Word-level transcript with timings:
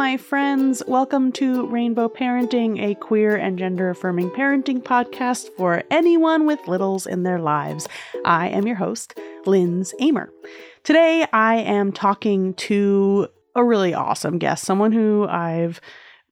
My 0.00 0.16
friends. 0.16 0.82
Welcome 0.88 1.30
to 1.32 1.66
Rainbow 1.66 2.08
Parenting, 2.08 2.82
a 2.82 2.94
queer 2.94 3.36
and 3.36 3.58
gender 3.58 3.90
affirming 3.90 4.30
parenting 4.30 4.82
podcast 4.82 5.50
for 5.58 5.82
anyone 5.90 6.46
with 6.46 6.66
littles 6.66 7.06
in 7.06 7.22
their 7.22 7.38
lives. 7.38 7.86
I 8.24 8.48
am 8.48 8.66
your 8.66 8.76
host, 8.76 9.18
Lindz 9.44 9.92
Amer. 10.00 10.32
Today, 10.84 11.26
I 11.34 11.56
am 11.56 11.92
talking 11.92 12.54
to 12.54 13.28
a 13.54 13.62
really 13.62 13.92
awesome 13.92 14.38
guest, 14.38 14.64
someone 14.64 14.92
who 14.92 15.26
I've 15.28 15.82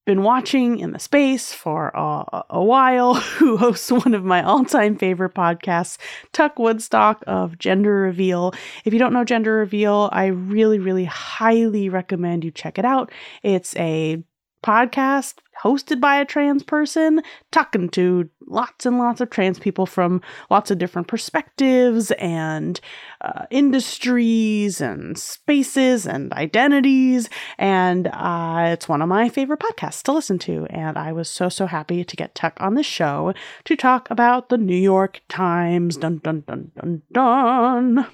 been 0.09 0.23
watching 0.23 0.79
in 0.79 0.93
the 0.93 0.98
space 0.98 1.53
for 1.53 1.89
a, 1.89 2.43
a 2.49 2.65
while, 2.65 3.12
who 3.37 3.59
hosts 3.59 3.93
one 3.93 4.15
of 4.15 4.25
my 4.25 4.43
all 4.43 4.65
time 4.65 4.97
favorite 4.97 5.35
podcasts, 5.35 5.99
Tuck 6.33 6.59
Woodstock 6.59 7.23
of 7.27 7.59
Gender 7.59 7.93
Reveal. 7.93 8.55
If 8.87 8.95
you 8.95 8.99
don't 8.99 9.13
know 9.13 9.23
Gender 9.23 9.57
Reveal, 9.57 10.09
I 10.11 10.29
really, 10.29 10.79
really 10.79 11.05
highly 11.05 11.91
recommend 11.91 12.43
you 12.43 12.51
check 12.51 12.79
it 12.79 12.87
out. 12.87 13.13
It's 13.43 13.77
a 13.77 14.25
podcast 14.65 15.35
hosted 15.62 16.01
by 16.01 16.17
a 16.17 16.25
trans 16.25 16.62
person, 16.62 17.21
talking 17.51 17.89
to 17.91 18.29
lots 18.47 18.87
and 18.87 18.99
lots 18.99 19.21
of 19.21 19.30
trans 19.30 19.59
people 19.59 19.87
from 19.87 20.21
lots 20.51 20.71
of 20.71 20.79
different 20.79 21.09
perspectives 21.09 22.11
and 22.12 22.80
uh, 23.21 23.45
industries 23.51 24.80
and 24.80 25.19
spaces 25.19 26.07
and 26.07 26.33
identities. 26.33 27.29
And 27.59 28.09
uh, 28.13 28.71
it's 28.73 28.89
one 28.89 29.02
of 29.02 29.09
my 29.09 29.29
favorite 29.29 29.61
podcasts 29.61 30.02
to 30.05 30.13
listen 30.13 30.39
to. 30.41 30.66
And 30.71 30.97
I 30.97 31.13
was 31.13 31.29
so, 31.29 31.49
so 31.49 31.66
happy 31.66 32.04
to 32.04 32.16
get 32.16 32.35
Tuck 32.35 32.57
on 32.60 32.75
the 32.75 32.82
show 32.82 33.35
to 33.65 33.77
talk 33.77 34.10
about 34.10 34.49
the 34.49 34.59
New 34.59 34.77
York 34.77 35.21
Times. 35.29 35.97
Dun, 35.97 36.19
dun, 36.19 36.45
dun, 36.47 36.71
dun, 36.77 37.02
dun. 37.13 38.07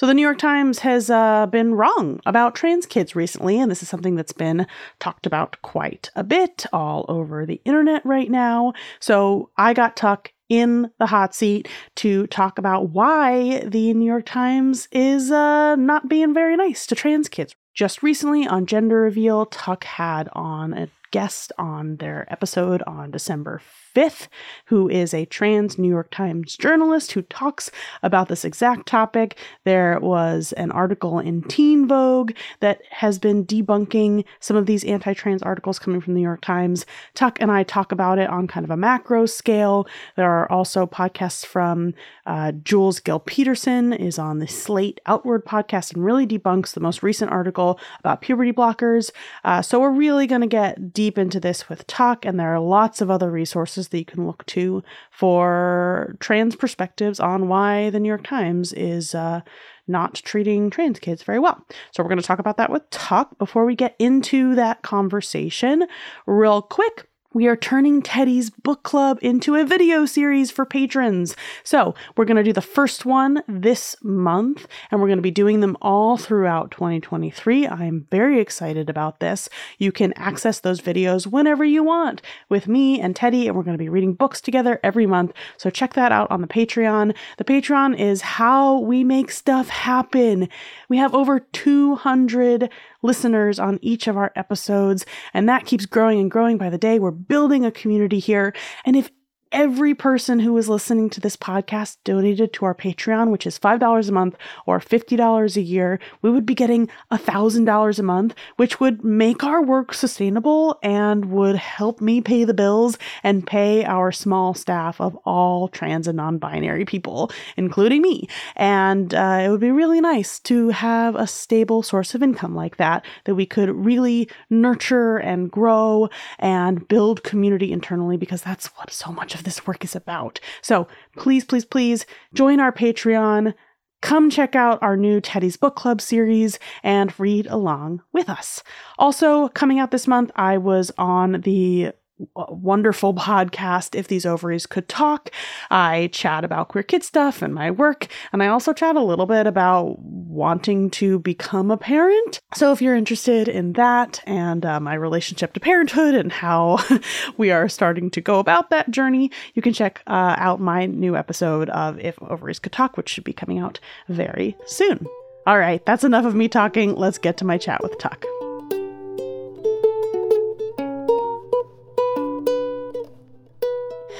So, 0.00 0.06
the 0.06 0.14
New 0.14 0.22
York 0.22 0.38
Times 0.38 0.78
has 0.78 1.10
uh, 1.10 1.44
been 1.44 1.74
wrong 1.74 2.22
about 2.24 2.54
trans 2.54 2.86
kids 2.86 3.14
recently, 3.14 3.60
and 3.60 3.70
this 3.70 3.82
is 3.82 3.90
something 3.90 4.14
that's 4.14 4.32
been 4.32 4.66
talked 4.98 5.26
about 5.26 5.60
quite 5.60 6.10
a 6.16 6.24
bit 6.24 6.64
all 6.72 7.04
over 7.06 7.44
the 7.44 7.60
internet 7.66 8.00
right 8.06 8.30
now. 8.30 8.72
So, 8.98 9.50
I 9.58 9.74
got 9.74 9.98
Tuck 9.98 10.32
in 10.48 10.90
the 10.98 11.04
hot 11.04 11.34
seat 11.34 11.68
to 11.96 12.26
talk 12.28 12.56
about 12.56 12.88
why 12.88 13.62
the 13.66 13.92
New 13.92 14.06
York 14.06 14.24
Times 14.24 14.88
is 14.90 15.30
uh, 15.30 15.76
not 15.76 16.08
being 16.08 16.32
very 16.32 16.56
nice 16.56 16.86
to 16.86 16.94
trans 16.94 17.28
kids. 17.28 17.54
Just 17.74 18.02
recently 18.02 18.46
on 18.46 18.64
Gender 18.64 19.02
Reveal, 19.02 19.44
Tuck 19.44 19.84
had 19.84 20.30
on 20.32 20.72
a 20.72 20.88
guest 21.10 21.52
on 21.58 21.96
their 21.96 22.26
episode 22.32 22.82
on 22.86 23.10
December 23.10 23.60
5th, 23.94 24.28
who 24.66 24.88
is 24.88 25.12
a 25.14 25.24
trans 25.26 25.78
New 25.78 25.88
York 25.88 26.10
Times 26.10 26.56
journalist 26.56 27.12
who 27.12 27.22
talks 27.22 27.70
about 28.02 28.28
this 28.28 28.44
exact 28.44 28.86
topic. 28.86 29.38
There 29.64 29.98
was 30.00 30.52
an 30.52 30.70
article 30.70 31.18
in 31.18 31.42
Teen 31.42 31.86
Vogue 31.86 32.32
that 32.60 32.80
has 32.90 33.18
been 33.18 33.44
debunking 33.44 34.24
some 34.40 34.56
of 34.56 34.66
these 34.66 34.84
anti 34.84 35.14
trans 35.14 35.42
articles 35.42 35.78
coming 35.78 36.00
from 36.00 36.14
the 36.14 36.20
New 36.20 36.26
York 36.26 36.40
Times. 36.40 36.86
Tuck 37.14 37.40
and 37.40 37.50
I 37.50 37.62
talk 37.62 37.92
about 37.92 38.18
it 38.18 38.28
on 38.28 38.46
kind 38.46 38.64
of 38.64 38.70
a 38.70 38.76
macro 38.76 39.26
scale. 39.26 39.86
There 40.16 40.30
are 40.30 40.50
also 40.50 40.86
podcasts 40.86 41.44
from 41.44 41.94
uh, 42.26 42.52
Jules 42.52 43.00
Gill 43.00 43.20
Peterson 43.20 43.92
is 43.92 44.18
on 44.18 44.38
the 44.38 44.46
Slate 44.46 45.00
Outward 45.06 45.44
podcast 45.44 45.94
and 45.94 46.04
really 46.04 46.26
debunks 46.26 46.72
the 46.72 46.80
most 46.80 47.02
recent 47.02 47.30
article 47.30 47.80
about 47.98 48.20
puberty 48.20 48.52
blockers. 48.52 49.10
Uh, 49.44 49.62
so 49.62 49.80
we're 49.80 49.90
really 49.90 50.26
going 50.26 50.40
to 50.40 50.46
get 50.46 50.92
deep 50.92 51.18
into 51.18 51.40
this 51.40 51.68
with 51.68 51.86
Tuck, 51.86 52.24
and 52.24 52.38
there 52.38 52.54
are 52.54 52.60
lots 52.60 53.00
of 53.00 53.10
other 53.10 53.30
resources 53.30 53.79
that 53.88 53.98
you 53.98 54.04
can 54.04 54.26
look 54.26 54.44
to 54.46 54.82
for 55.10 56.16
trans 56.20 56.56
perspectives 56.56 57.20
on 57.20 57.48
why 57.48 57.90
the 57.90 58.00
New 58.00 58.08
York 58.08 58.24
Times 58.24 58.72
is 58.72 59.14
uh, 59.14 59.40
not 59.86 60.14
treating 60.14 60.70
trans 60.70 60.98
kids 60.98 61.22
very 61.22 61.38
well. 61.38 61.64
So, 61.92 62.02
we're 62.02 62.08
going 62.08 62.20
to 62.20 62.26
talk 62.26 62.38
about 62.38 62.56
that 62.56 62.70
with 62.70 62.88
Tuck 62.90 63.36
before 63.38 63.64
we 63.64 63.74
get 63.74 63.96
into 63.98 64.54
that 64.54 64.82
conversation. 64.82 65.86
Real 66.26 66.62
quick, 66.62 67.09
we 67.32 67.46
are 67.46 67.56
turning 67.56 68.02
Teddy's 68.02 68.50
book 68.50 68.82
club 68.82 69.18
into 69.22 69.54
a 69.54 69.64
video 69.64 70.04
series 70.04 70.50
for 70.50 70.64
patrons. 70.64 71.36
So, 71.62 71.94
we're 72.16 72.24
going 72.24 72.36
to 72.38 72.42
do 72.42 72.52
the 72.52 72.60
first 72.60 73.06
one 73.06 73.44
this 73.46 73.94
month, 74.02 74.66
and 74.90 75.00
we're 75.00 75.06
going 75.06 75.18
to 75.18 75.22
be 75.22 75.30
doing 75.30 75.60
them 75.60 75.76
all 75.80 76.16
throughout 76.16 76.72
2023. 76.72 77.68
I'm 77.68 78.08
very 78.10 78.40
excited 78.40 78.90
about 78.90 79.20
this. 79.20 79.48
You 79.78 79.92
can 79.92 80.12
access 80.14 80.58
those 80.58 80.80
videos 80.80 81.28
whenever 81.28 81.64
you 81.64 81.84
want 81.84 82.20
with 82.48 82.66
me 82.66 83.00
and 83.00 83.14
Teddy, 83.14 83.46
and 83.46 83.56
we're 83.56 83.62
going 83.62 83.78
to 83.78 83.82
be 83.82 83.88
reading 83.88 84.14
books 84.14 84.40
together 84.40 84.80
every 84.82 85.06
month. 85.06 85.32
So, 85.56 85.70
check 85.70 85.94
that 85.94 86.10
out 86.10 86.30
on 86.32 86.40
the 86.40 86.48
Patreon. 86.48 87.14
The 87.36 87.44
Patreon 87.44 87.96
is 87.96 88.22
how 88.22 88.80
we 88.80 89.04
make 89.04 89.30
stuff 89.30 89.68
happen. 89.68 90.48
We 90.88 90.96
have 90.96 91.14
over 91.14 91.38
200 91.38 92.70
listeners 93.02 93.58
on 93.58 93.78
each 93.82 94.06
of 94.06 94.16
our 94.16 94.32
episodes, 94.36 95.06
and 95.34 95.48
that 95.48 95.66
keeps 95.66 95.86
growing 95.86 96.20
and 96.20 96.30
growing 96.30 96.58
by 96.58 96.70
the 96.70 96.78
day. 96.78 96.98
We're 96.98 97.10
building 97.10 97.64
a 97.64 97.70
community 97.70 98.18
here. 98.18 98.54
And 98.84 98.96
if 98.96 99.10
every 99.52 99.94
person 99.94 100.40
who 100.40 100.56
is 100.56 100.68
listening 100.68 101.10
to 101.10 101.20
this 101.20 101.36
podcast 101.36 101.96
donated 102.04 102.52
to 102.52 102.64
our 102.64 102.74
Patreon, 102.74 103.30
which 103.30 103.46
is 103.46 103.58
$5 103.58 104.08
a 104.08 104.12
month 104.12 104.36
or 104.66 104.78
$50 104.78 105.56
a 105.56 105.60
year, 105.60 105.98
we 106.22 106.30
would 106.30 106.46
be 106.46 106.54
getting 106.54 106.88
$1,000 107.10 107.98
a 107.98 108.02
month, 108.02 108.34
which 108.56 108.78
would 108.80 109.04
make 109.04 109.42
our 109.42 109.62
work 109.62 109.92
sustainable 109.92 110.78
and 110.82 111.26
would 111.26 111.56
help 111.56 112.00
me 112.00 112.20
pay 112.20 112.44
the 112.44 112.54
bills 112.54 112.96
and 113.22 113.46
pay 113.46 113.84
our 113.84 114.12
small 114.12 114.54
staff 114.54 115.00
of 115.00 115.16
all 115.24 115.68
trans 115.68 116.06
and 116.06 116.16
non 116.16 116.38
binary 116.38 116.84
people, 116.84 117.30
including 117.56 118.02
me. 118.02 118.28
And 118.56 119.14
uh, 119.14 119.40
it 119.42 119.48
would 119.50 119.60
be 119.60 119.70
really 119.70 120.00
nice 120.00 120.38
to 120.40 120.68
have 120.68 121.16
a 121.16 121.26
stable 121.26 121.82
source 121.82 122.14
of 122.14 122.22
income 122.22 122.54
like 122.54 122.76
that, 122.76 123.04
that 123.24 123.34
we 123.34 123.46
could 123.46 123.70
really 123.70 124.28
nurture 124.48 125.16
and 125.18 125.50
grow 125.50 126.08
and 126.38 126.86
build 126.86 127.24
community 127.24 127.72
internally 127.72 128.16
because 128.16 128.42
that's 128.42 128.66
what 128.76 128.92
so 128.92 129.10
much 129.10 129.34
of 129.34 129.39
of 129.40 129.44
this 129.44 129.66
work 129.66 129.84
is 129.84 129.96
about. 129.96 130.38
So 130.62 130.86
please, 131.16 131.44
please, 131.44 131.64
please 131.64 132.06
join 132.32 132.60
our 132.60 132.72
Patreon. 132.72 133.54
Come 134.02 134.30
check 134.30 134.54
out 134.54 134.82
our 134.82 134.96
new 134.96 135.20
Teddy's 135.20 135.56
Book 135.58 135.76
Club 135.76 136.00
series 136.00 136.58
and 136.82 137.18
read 137.18 137.46
along 137.48 138.02
with 138.12 138.30
us. 138.30 138.62
Also, 138.98 139.48
coming 139.48 139.78
out 139.78 139.90
this 139.90 140.06
month, 140.06 140.30
I 140.36 140.56
was 140.56 140.90
on 140.96 141.42
the 141.42 141.92
wonderful 142.34 143.14
podcast, 143.14 143.94
If 143.94 144.08
These 144.08 144.26
Ovaries 144.26 144.66
Could 144.66 144.88
Talk. 144.88 145.30
I 145.70 146.08
chat 146.12 146.44
about 146.44 146.68
queer 146.68 146.82
kid 146.82 147.02
stuff 147.02 147.42
and 147.42 147.54
my 147.54 147.70
work, 147.70 148.08
and 148.32 148.42
I 148.42 148.48
also 148.48 148.72
chat 148.72 148.96
a 148.96 149.02
little 149.02 149.26
bit 149.26 149.46
about 149.46 149.98
wanting 149.98 150.90
to 150.90 151.18
become 151.18 151.70
a 151.70 151.76
parent. 151.76 152.40
So 152.54 152.72
if 152.72 152.80
you're 152.82 152.96
interested 152.96 153.48
in 153.48 153.74
that 153.74 154.22
and 154.26 154.64
uh, 154.64 154.80
my 154.80 154.94
relationship 154.94 155.52
to 155.54 155.60
parenthood 155.60 156.14
and 156.14 156.32
how 156.32 156.78
we 157.36 157.50
are 157.50 157.68
starting 157.68 158.10
to 158.10 158.20
go 158.20 158.38
about 158.38 158.70
that 158.70 158.90
journey, 158.90 159.30
you 159.54 159.62
can 159.62 159.72
check 159.72 160.02
uh, 160.06 160.34
out 160.38 160.60
my 160.60 160.86
new 160.86 161.16
episode 161.16 161.70
of 161.70 161.98
If 161.98 162.20
Ovaries 162.22 162.58
Could 162.58 162.72
Talk, 162.72 162.96
which 162.96 163.08
should 163.08 163.24
be 163.24 163.32
coming 163.32 163.58
out 163.58 163.80
very 164.08 164.56
soon. 164.66 165.06
All 165.46 165.58
right, 165.58 165.84
that's 165.86 166.04
enough 166.04 166.26
of 166.26 166.34
me 166.34 166.48
talking. 166.48 166.94
Let's 166.94 167.18
get 167.18 167.36
to 167.38 167.44
my 167.44 167.58
chat 167.58 167.82
with 167.82 167.98
Tuck. 167.98 168.24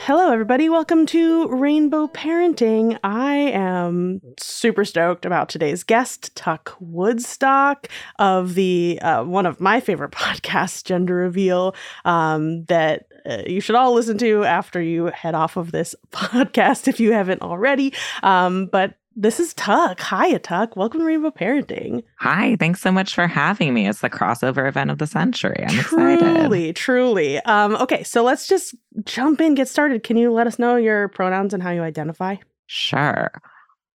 Hello, 0.05 0.33
everybody. 0.33 0.71
Welcome 0.71 1.05
to 1.07 1.47
Rainbow 1.49 2.07
Parenting. 2.07 2.99
I 3.05 3.35
am 3.35 4.23
super 4.39 4.83
stoked 4.87 5.27
about 5.27 5.51
today's 5.51 5.85
guest, 5.85 6.35
Tuck 6.35 6.75
Woodstock 6.81 7.87
of 8.19 8.55
the 8.55 8.99
uh, 9.03 9.25
one 9.25 9.45
of 9.45 9.61
my 9.61 9.79
favorite 9.79 10.11
podcasts, 10.13 10.83
Gender 10.83 11.17
Reveal, 11.17 11.75
um, 12.07 12.65
that 12.65 13.09
uh, 13.29 13.43
you 13.47 13.61
should 13.61 13.75
all 13.75 13.93
listen 13.93 14.17
to 14.19 14.43
after 14.43 14.81
you 14.81 15.07
head 15.07 15.35
off 15.35 15.59
of 15.59 15.71
this 15.71 15.95
podcast 16.13 16.89
if 16.89 16.99
you 16.99 17.13
haven't 17.13 17.43
already. 17.43 17.93
Um, 18.23 18.67
but 18.73 18.95
this 19.17 19.41
is 19.41 19.55
Tuck. 19.55 20.01
Hi, 20.01 20.37
Tuck. 20.39 20.77
Welcome 20.77 21.01
to 21.01 21.07
Rainbow 21.07 21.31
Parenting. 21.31 22.03
Hi. 22.19 22.57
Thanks 22.57 22.81
so 22.81 22.93
much 22.93 23.15
for 23.15 23.27
having 23.27 23.75
me. 23.75 23.89
It's 23.89 24.01
the 24.01 24.11
crossover 24.11 24.69
event 24.69 24.91
of 24.91 24.99
the 24.99 25.07
century. 25.07 25.65
I'm 25.67 25.75
truly, 25.75 26.15
excited. 26.15 26.41
Truly, 26.41 26.73
truly. 26.73 27.39
Um, 27.41 27.77
okay, 27.77 28.03
so 28.03 28.23
let's 28.23 28.47
just 28.47 28.75
jump 29.05 29.41
in, 29.41 29.55
get 29.55 29.69
started. 29.69 30.03
Can 30.05 30.17
you 30.17 30.33
let 30.33 30.47
us 30.47 30.59
know 30.59 30.77
your 30.77 31.09
pronouns 31.09 31.53
and 31.53 31.63
how 31.63 31.71
you 31.71 31.83
identify? 31.83 32.37
Sure. 32.67 33.31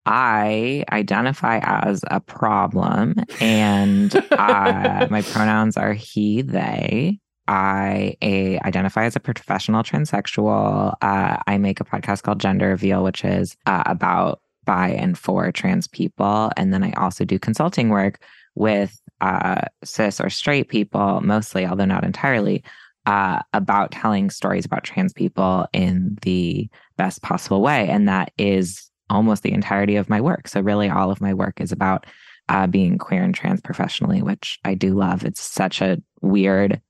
I 0.07 0.85
identify 0.93 1.61
as 1.63 2.05
a 2.11 2.21
problem, 2.21 3.15
and 3.41 4.15
uh, 4.33 5.07
my 5.11 5.23
pronouns 5.31 5.77
are 5.79 5.95
he, 5.95 6.43
they. 6.43 7.19
I 7.47 8.17
a, 8.23 8.59
identify 8.61 9.05
as 9.05 9.17
a 9.17 9.21
professional 9.21 9.83
transsexual. 9.83 10.95
Uh, 11.01 11.37
I 11.47 11.59
make 11.59 11.81
a 11.81 11.85
podcast 11.85 12.23
called 12.23 12.41
Gender 12.41 12.69
Reveal, 12.69 13.03
which 13.03 13.25
is 13.25 13.57
uh, 13.67 13.83
about 13.87 14.41
by 14.65 14.91
and 14.91 15.17
for 15.19 15.51
trans 15.53 15.87
people. 15.87 16.51
And 16.57 16.73
then 16.73 16.83
I 16.83 16.93
also 16.93 17.25
do 17.25 17.39
consulting 17.39 17.89
work 17.89 18.23
with 18.55 19.01
uh, 19.21 19.63
cis 19.83 20.21
or 20.21 20.31
straight 20.31 20.69
people, 20.69 21.21
mostly, 21.21 21.67
although 21.67 21.85
not 21.85 22.05
entirely, 22.05 22.63
uh, 23.07 23.41
about 23.53 23.91
telling 23.91 24.31
stories 24.31 24.65
about 24.65 24.85
trans 24.85 25.13
people 25.13 25.67
in 25.73 26.17
the 26.23 26.69
best 26.97 27.23
possible 27.23 27.61
way. 27.61 27.89
And 27.89 28.09
that 28.09 28.33
is 28.39 28.91
almost 29.11 29.43
the 29.43 29.53
entirety 29.53 29.97
of 29.97 30.09
my 30.09 30.21
work. 30.21 30.49
So, 30.49 30.61
really, 30.61 30.89
all 30.89 31.11
of 31.11 31.21
my 31.21 31.35
work 31.35 31.61
is 31.61 31.73
about 31.73 32.07
uh, 32.49 32.67
being 32.67 32.99
queer 32.99 33.23
and 33.23 33.35
trans 33.35 33.61
professionally, 33.61 34.23
which 34.23 34.59
I 34.65 34.75
do 34.75 34.95
love. 34.95 35.25
It's 35.25 35.43
such 35.43 35.81
a 35.81 36.03
weird 36.21 36.81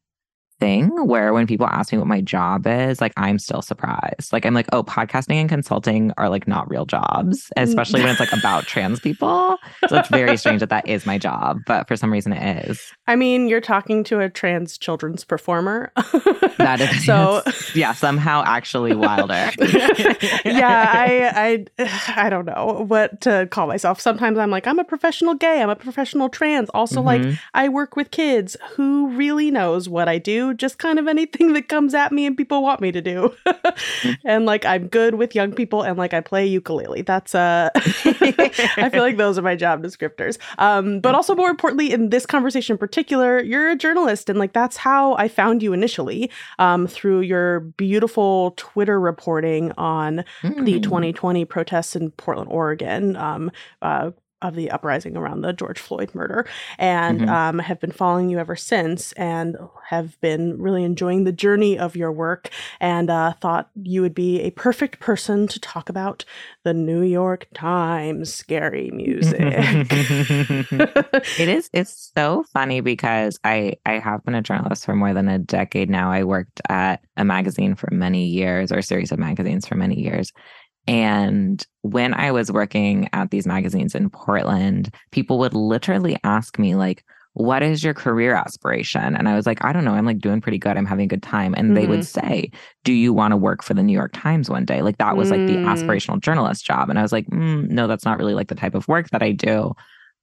thing 0.65 0.89
where 1.07 1.35
when 1.35 1.47
people 1.47 1.67
ask 1.67 1.93
me 1.93 1.99
what 1.99 2.07
my 2.07 2.23
job 2.23 2.67
is, 2.67 2.99
like 2.99 3.13
I'm 3.19 3.39
still 3.39 3.61
surprised. 3.61 4.33
Like 4.33 4.47
I'm 4.47 4.55
like, 4.55 4.67
oh, 4.73 4.83
podcasting 4.83 5.35
and 5.35 5.49
consulting 5.49 6.11
are 6.17 6.31
like 6.31 6.49
not 6.49 6.71
real 6.71 6.87
jobs, 6.87 7.53
mm. 7.57 7.63
especially 7.63 8.01
when 8.01 8.09
it's 8.09 8.21
like 8.21 8.33
about 8.33 8.65
trans 8.65 8.99
people. 8.99 9.59
So 9.89 9.99
it's 9.99 10.09
very 10.09 10.39
strange 10.39 10.61
that 10.61 10.71
that 10.71 10.89
is 10.89 11.05
my 11.05 11.19
job, 11.19 11.61
but 11.67 11.87
for 11.87 11.97
some 11.97 12.11
reason 12.11 12.33
it 12.33 12.67
is. 12.67 12.81
I 13.07 13.15
mean, 13.15 13.47
you're 13.47 13.61
talking 13.61 14.05
to 14.05 14.21
a 14.21 14.31
trans 14.31 14.79
children's 14.79 15.23
performer. 15.23 15.93
that 16.57 16.81
is 16.81 17.05
so 17.05 17.43
yeah, 17.75 17.93
somehow 17.93 18.43
actually 18.47 18.95
wilder. 18.95 19.51
yeah, 20.47 20.91
I 20.95 21.67
I 21.79 21.89
I 22.17 22.31
don't 22.31 22.47
know 22.47 22.87
what 22.89 23.21
to 23.23 23.47
call 23.51 23.67
myself. 23.67 24.01
Sometimes 24.01 24.39
I'm 24.39 24.51
like, 24.51 24.67
I'm 24.67 24.79
a 24.79 24.85
professional 24.85 25.35
gay, 25.35 25.61
I'm 25.61 25.69
a 25.69 25.77
professional 25.77 26.31
trans. 26.31 26.71
Also, 26.71 27.03
mm-hmm. 27.03 27.29
like 27.29 27.39
I 27.53 27.69
work 27.69 27.97
with 27.97 28.11
kids. 28.11 28.57
Who 28.77 29.09
really 29.11 29.51
knows 29.51 29.91
what 29.91 30.09
I 30.09 30.17
do? 30.17 30.54
Just 30.57 30.79
kind 30.79 30.99
of 30.99 31.09
anything 31.09 31.53
that 31.55 31.69
comes 31.69 31.95
at 31.95 32.13
me 32.13 32.27
and 32.27 32.37
people 32.37 32.63
want 32.63 32.81
me 32.81 32.93
to 32.93 33.01
do. 33.01 33.35
and 34.25 34.47
like 34.47 34.65
I'm 34.65 34.89
good 34.89 35.17
with 35.17 35.35
young 35.35 35.53
people 35.53 35.83
and 35.83 35.99
like 35.99 36.15
I 36.15 36.21
play 36.21 36.47
ukulele. 36.47 37.03
That's 37.03 37.35
uh 37.35 37.71
I 37.77 38.89
feel 38.91 39.03
like 39.03 39.17
those 39.17 39.39
are 39.39 39.43
my 39.43 39.57
job 39.57 39.83
descriptors. 39.83 40.39
Um 40.59 41.01
but 41.01 41.15
also 41.15 41.35
more 41.35 41.51
importantly 41.51 41.93
in 41.93 42.11
this 42.11 42.27
conversation 42.27 42.75
in 42.75 42.79
particular, 42.79 43.41
you're 43.43 43.71
a 43.71 43.77
journalist 43.77 44.29
and 44.29 44.39
like 44.39 44.53
that's 44.53 44.77
how 44.77 45.15
I 45.15 45.29
found 45.29 45.63
you 45.63 45.73
initially 45.73 46.31
um 46.59 46.87
through 46.87 47.21
your 47.21 47.61
beautiful 47.61 48.55
Twitter 48.57 49.01
reporting 49.01 49.73
on 49.73 50.25
mm. 50.43 50.65
the 50.65 50.81
2020 50.81 51.45
protests 51.45 51.97
in 51.97 52.11
Portland, 52.13 52.51
Oregon. 52.51 53.17
Um 53.17 53.51
uh 53.83 54.11
of 54.43 54.55
the 54.55 54.71
uprising 54.71 55.17
around 55.17 55.41
the 55.41 55.53
George 55.53 55.79
Floyd 55.79 56.15
murder, 56.15 56.47
and 56.79 57.21
mm-hmm. 57.21 57.31
um, 57.31 57.59
have 57.59 57.81
been 57.81 57.93
following 57.93 58.29
you 58.29 58.39
ever 58.39 58.57
since, 58.57 59.13
and 59.13 59.57
have 59.89 60.21
been 60.21 60.61
really 60.61 60.85
enjoying 60.85 61.25
the 61.25 61.33
journey 61.33 61.79
of 61.79 61.97
your 61.97 62.13
work, 62.13 62.51
and 62.81 63.11
uh, 63.11 63.33
thought 63.41 63.71
you 63.83 64.03
would 64.03 64.15
be 64.15 64.41
a 64.43 64.51
perfect 64.51 65.01
person 65.01 65.47
to 65.49 65.59
talk 65.61 65.89
about 65.89 66.25
the 66.63 66.75
New 66.75 67.03
York 67.03 67.47
Times 67.55 68.33
scary 68.33 68.91
music. 68.91 69.41
it 71.39 71.49
is. 71.49 71.71
It's 71.73 72.13
so 72.17 72.45
funny 72.53 72.81
because 72.81 73.39
I 73.45 73.77
I 73.87 73.99
have 73.99 74.25
been 74.25 74.35
a 74.35 74.43
journalist 74.43 74.85
for 74.85 74.95
more 74.95 75.15
than 75.15 75.29
a 75.29 75.39
decade 75.39 75.91
now. 75.91 76.11
I 76.11 76.25
worked 76.25 76.61
at 76.69 77.03
a 77.17 77.25
magazine 77.25 77.75
for 77.75 77.89
many 77.93 78.27
years, 78.27 78.73
or 78.73 78.79
a 78.79 78.83
series 78.83 79.13
of 79.13 79.19
magazines 79.19 79.67
for 79.67 79.77
many 79.77 80.01
years, 80.01 80.33
and 80.87 81.65
when 81.83 82.15
I 82.15 82.31
was 82.31 82.53
working 82.53 83.09
at 83.13 83.31
these 83.31 83.47
magazines 83.47 83.95
in 83.95 84.11
Portland, 84.11 84.95
people 85.11 85.39
would 85.39 85.55
literally 85.55 86.17
ask 86.25 86.59
me, 86.59 86.75
like, 86.75 87.05
what 87.35 87.63
is 87.63 87.83
your 87.83 87.95
career 87.95 88.35
aspiration? 88.35 89.17
And 89.17 89.29
I 89.29 89.35
was 89.35 89.45
like, 89.45 89.65
I 89.65 89.73
don't 89.73 89.85
know. 89.85 89.95
I'm 89.95 90.07
like 90.07 90.21
doing 90.21 90.41
pretty 90.41 90.59
good. 90.59 90.77
I'm 90.77 90.87
having 90.87 91.05
a 91.05 91.09
good 91.09 91.23
time. 91.23 91.53
And 91.57 91.67
mm-hmm. 91.67 91.75
they 91.75 91.87
would 91.87 92.01
mm-hmm. 92.01 92.29
say, 92.29 92.51
Do 92.85 92.93
you 92.93 93.13
want 93.13 93.33
to 93.33 93.37
work 93.37 93.63
for 93.65 93.75
the 93.75 93.83
New 93.83 93.93
York 93.93 94.13
Times 94.15 94.49
one 94.49 94.65
day? 94.65 94.83
Like 94.83 94.99
that 94.99 95.17
was 95.17 95.29
mm. 95.29 95.33
like 95.33 95.47
the 95.49 95.57
mm. 95.57 95.65
aspirational 95.65 96.21
journalist 96.21 96.65
job. 96.65 96.91
And 96.91 96.99
I 96.99 97.03
was 97.03 97.11
like, 97.11 97.27
mm, 97.27 97.69
No, 97.69 97.89
that's 97.89 98.05
not 98.05 98.19
really 98.19 98.35
like 98.35 98.49
the 98.49 98.55
type 98.55 98.77
of 98.77 98.87
work 98.87 99.11
that 99.11 99.23
I 99.23 99.33
do. 99.33 99.73